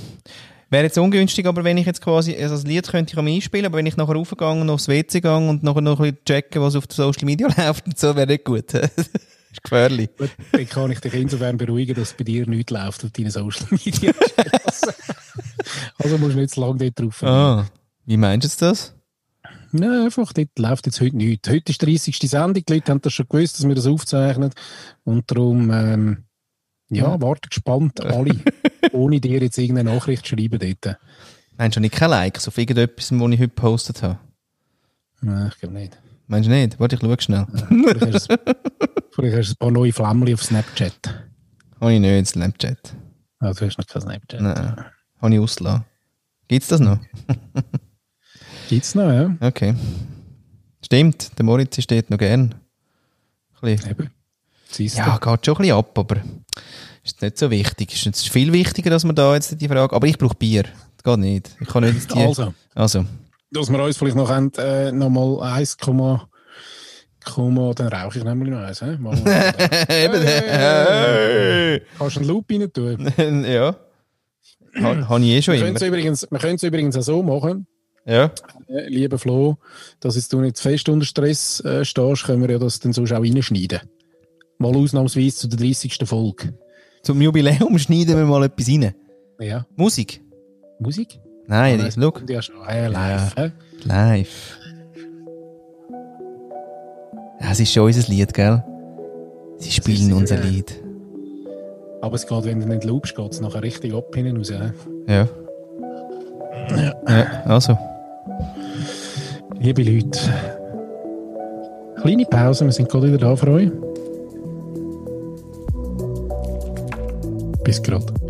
Wäre 0.69 0.85
jetzt 0.85 0.99
ungünstig, 0.99 1.47
aber 1.47 1.63
wenn 1.63 1.77
ich 1.77 1.87
jetzt 1.87 2.01
quasi, 2.01 2.35
also 2.35 2.57
das 2.57 2.65
Lied 2.65 2.89
könnte 2.89 3.13
ich 3.13 3.19
am 3.19 3.27
einspielen, 3.27 3.67
aber 3.67 3.79
wenn 3.79 3.87
ich 3.87 3.97
nachher 3.97 4.15
raufgehe 4.15 4.49
und 4.49 4.69
aufs 4.69 4.89
WC 4.89 5.21
gehe 5.21 5.37
und 5.37 5.63
nachher 5.63 5.81
noch 5.81 6.01
ein 6.01 6.13
bisschen 6.13 6.25
checken, 6.25 6.61
was 6.61 6.75
auf 6.75 6.87
den 6.89 6.97
Social 6.97 7.25
Media 7.25 7.49
läuft 7.57 7.87
und 7.87 7.99
so, 7.99 8.17
wäre 8.17 8.27
nicht 8.27 8.45
gut. 8.45 8.75
ist 9.57 9.63
gefährlich. 9.63 10.11
Gut, 10.17 10.31
dann 10.53 10.69
kann 10.69 10.91
ich 10.91 11.01
dich 11.01 11.15
insofern 11.15 11.57
beruhigen, 11.57 11.95
dass 11.95 12.15
bei 12.15 12.25
dir 12.25 12.49
nichts 12.49 12.73
läuft 12.73 13.05
auf 13.05 13.11
deinen 13.13 13.31
Social 13.31 13.67
Media. 13.71 14.13
also 15.99 16.19
musst 16.19 16.35
du 16.35 16.41
nicht 16.41 16.55
zu 16.55 16.61
lange 16.61 16.79
dort 16.79 17.01
drauf. 17.01 17.23
Ah, 17.23 17.67
wie 18.05 18.17
meinst 18.17 18.61
du 18.61 18.67
das? 18.67 18.95
Nein, 19.73 20.05
einfach, 20.05 20.33
dort 20.33 20.59
läuft 20.59 20.87
jetzt 20.87 21.01
heute 21.01 21.17
nichts. 21.17 21.49
Heute 21.49 21.71
ist 21.71 21.83
die 21.83 21.87
30. 21.87 22.19
Sendung, 22.31 22.65
die 22.65 22.73
Leute 22.73 22.91
haben 22.91 23.03
das 23.03 23.13
schon 23.13 23.29
gewusst, 23.29 23.59
dass 23.59 23.69
wir 23.69 23.75
das 23.75 23.87
aufzeichnen. 23.87 24.51
Und 25.05 25.31
darum, 25.31 25.71
ähm, 25.71 26.25
ja, 26.89 27.21
warte 27.21 27.49
gespannt, 27.49 28.01
alle, 28.05 28.37
ohne 28.93 29.21
dir 29.21 29.41
jetzt 29.41 29.59
irgendeine 29.59 29.93
Nachricht 29.95 30.27
schreiben 30.27 30.59
dort. 30.59 30.99
Meinst 31.59 31.77
du 31.77 31.81
nicht 31.81 31.95
keine 31.95 32.13
Likes 32.13 32.49
auf 32.49 32.59
irgendetwas, 32.59 33.11
was 33.13 33.33
ich 33.33 33.41
heute 33.41 33.49
gepostet 33.49 34.03
habe? 34.03 34.19
Nein, 35.23 35.51
ich 35.53 35.59
glaube 35.59 35.75
nicht. 35.75 35.99
Meinst 36.27 36.49
du 36.49 36.53
nicht? 36.53 36.79
Warte, 36.79 36.97
ich 36.97 37.01
schau 37.01 37.17
schnell. 37.19 37.47
Vielleicht 37.69 38.15
hast 38.15 38.31
du 38.31 38.37
vielleicht 39.13 39.37
hast 39.37 39.49
du 39.49 39.53
ein 39.55 39.59
paar 39.59 39.71
neue 39.71 39.93
Flämmchen 39.93 40.35
auf 40.35 40.43
Snapchat. 40.43 41.25
Habe 41.81 41.93
ich 41.95 42.01
nicht, 42.01 42.27
Snapchat. 42.27 42.95
Also, 43.39 43.61
du 43.61 43.67
hast 43.67 43.79
noch 43.79 43.87
kein 43.87 44.03
Snapchat. 44.03 44.41
Nein. 44.41 44.85
Habe 45.21 45.35
ich 45.35 45.41
ausgelassen. 45.41 45.85
Gibt's 46.49 46.69
das 46.69 46.81
noch? 46.81 46.99
Gibt's 48.69 48.95
noch, 48.95 49.11
ja. 49.11 49.35
Okay. 49.41 49.75
Stimmt, 50.85 51.39
der 51.39 51.45
Moritz 51.45 51.83
steht 51.83 52.11
noch 52.11 52.19
gern. 52.19 52.55
Ein 53.61 53.77
bisschen. 53.77 53.91
Eben. 53.91 54.11
Ja, 54.79 55.17
geht 55.19 55.47
schon 55.47 55.55
ein 55.55 55.59
bisschen 55.59 55.77
ab, 55.77 55.99
aber 55.99 56.17
ist 57.05 57.23
nicht 57.23 57.39
so 57.39 57.51
wichtig. 57.51 57.95
Ist 57.95 58.05
jetzt 58.05 58.29
viel 58.29 58.53
wichtiger, 58.53 58.91
dass 58.91 59.05
man 59.05 59.15
da 59.17 59.35
jetzt 59.35 59.61
die 59.61 59.69
Frage. 59.69 59.95
Aber 59.95 60.07
ich 60.07 60.19
brauche 60.19 60.35
Bier. 60.37 60.65
Das 60.97 61.05
geht 61.05 61.19
nicht. 61.21 61.51
Ich 61.61 61.69
kann 61.69 61.85
nicht 61.85 62.13
die. 62.15 62.19
Also, 62.19 62.53
Also. 62.75 63.05
dass 63.53 63.71
wir 63.71 63.83
uns 63.83 63.97
vielleicht 63.97 64.17
noch, 64.17 64.29
haben, 64.31 64.51
äh, 64.59 64.91
noch 64.93 65.11
mal 65.11 65.41
1, 65.55 65.79
Komma, 65.79 66.29
dann 67.75 67.89
rauche 67.89 68.19
ich 68.19 68.25
nämlich 68.25 68.51
noch 68.51 68.61
eins. 68.61 68.81
Eben. 68.83 70.23
Hey. 70.23 71.83
Kannst 71.99 72.17
du 72.17 72.21
einen 72.21 72.29
Loop 72.29 72.45
rein 72.51 72.73
tun? 72.73 73.13
ja. 73.45 73.75
Ha, 74.81 75.09
Habe 75.09 75.21
ich 75.25 75.31
eh 75.31 75.43
schon 75.43 75.55
Wir 75.55 75.67
immer. 75.67 75.77
es 75.77 75.83
übrigens, 75.83 76.27
wir 76.31 76.39
können 76.39 76.55
es 76.57 76.63
übrigens 76.63 76.97
auch 76.97 77.03
so 77.03 77.23
machen, 77.23 77.67
Ja. 78.05 78.31
äh, 78.69 78.89
lieber 78.89 79.19
Flo, 79.19 79.57
dass 80.01 80.17
jetzt 80.17 80.33
du 80.33 80.41
nicht 80.41 80.59
fest 80.59 80.89
unter 80.89 81.07
Stress 81.07 81.61
äh, 81.61 81.85
stehst, 81.85 82.25
können 82.25 82.43
wir 82.43 82.51
ja 82.51 82.59
das 82.59 82.79
dann 82.79 82.93
sonst 82.93 83.11
auch 83.13 83.23
reinschneiden. 83.23 83.81
Mal 84.59 84.75
ausnahmsweise 84.77 85.37
zu 85.37 85.49
der 85.49 85.59
30. 85.59 85.99
Folge. 86.05 86.55
Zum 87.03 87.21
Jubiläum 87.21 87.79
schneiden 87.79 88.17
wir 88.17 88.25
mal 88.25 88.45
etwas 88.45 88.69
rein. 88.69 88.95
Ja. 89.39 89.67
Musik? 89.77 90.23
Musik? 90.79 91.21
Nein, 91.47 91.79
das, 91.79 91.95
schau. 91.95 92.13
Ja, 92.29 92.43
schon. 92.43 92.57
Ja, 92.69 92.87
live. 92.89 93.37
hä? 93.37 93.53
Live. 93.85 94.59
Ja, 97.41 97.53
es 97.53 97.61
ist 97.61 97.73
schon 97.73 97.85
unser 97.85 98.11
Lied, 98.11 98.35
gell? 98.35 98.65
Sie 99.59 99.71
spielen 99.71 100.13
unser 100.13 100.37
ja. 100.37 100.45
Lied. 100.51 100.83
Aber 102.03 102.15
es 102.17 102.27
geht, 102.27 102.45
wenn 102.45 102.61
du 102.61 102.67
nicht 102.67 102.85
loopst, 102.85 103.15
geht 103.15 103.33
es 103.33 103.41
nachher 103.41 103.63
richtig 103.63 103.95
ab 103.95 104.15
hinten 104.15 104.37
raus. 104.39 104.51
hä? 104.51 104.73
Ja. 105.07 105.29
Ja, 107.09 107.43
also. 107.45 107.79
Liebe 109.59 109.83
Leute, 109.83 110.19
kleine 112.01 112.25
Pause, 112.25 112.65
wir 112.65 112.73
sind 112.73 112.89
gerade 112.89 113.09
wieder 113.09 113.19
da 113.19 113.37
für 113.37 113.49
euch. 113.53 113.71
Bis 117.67 117.83
gerade. 117.83 118.26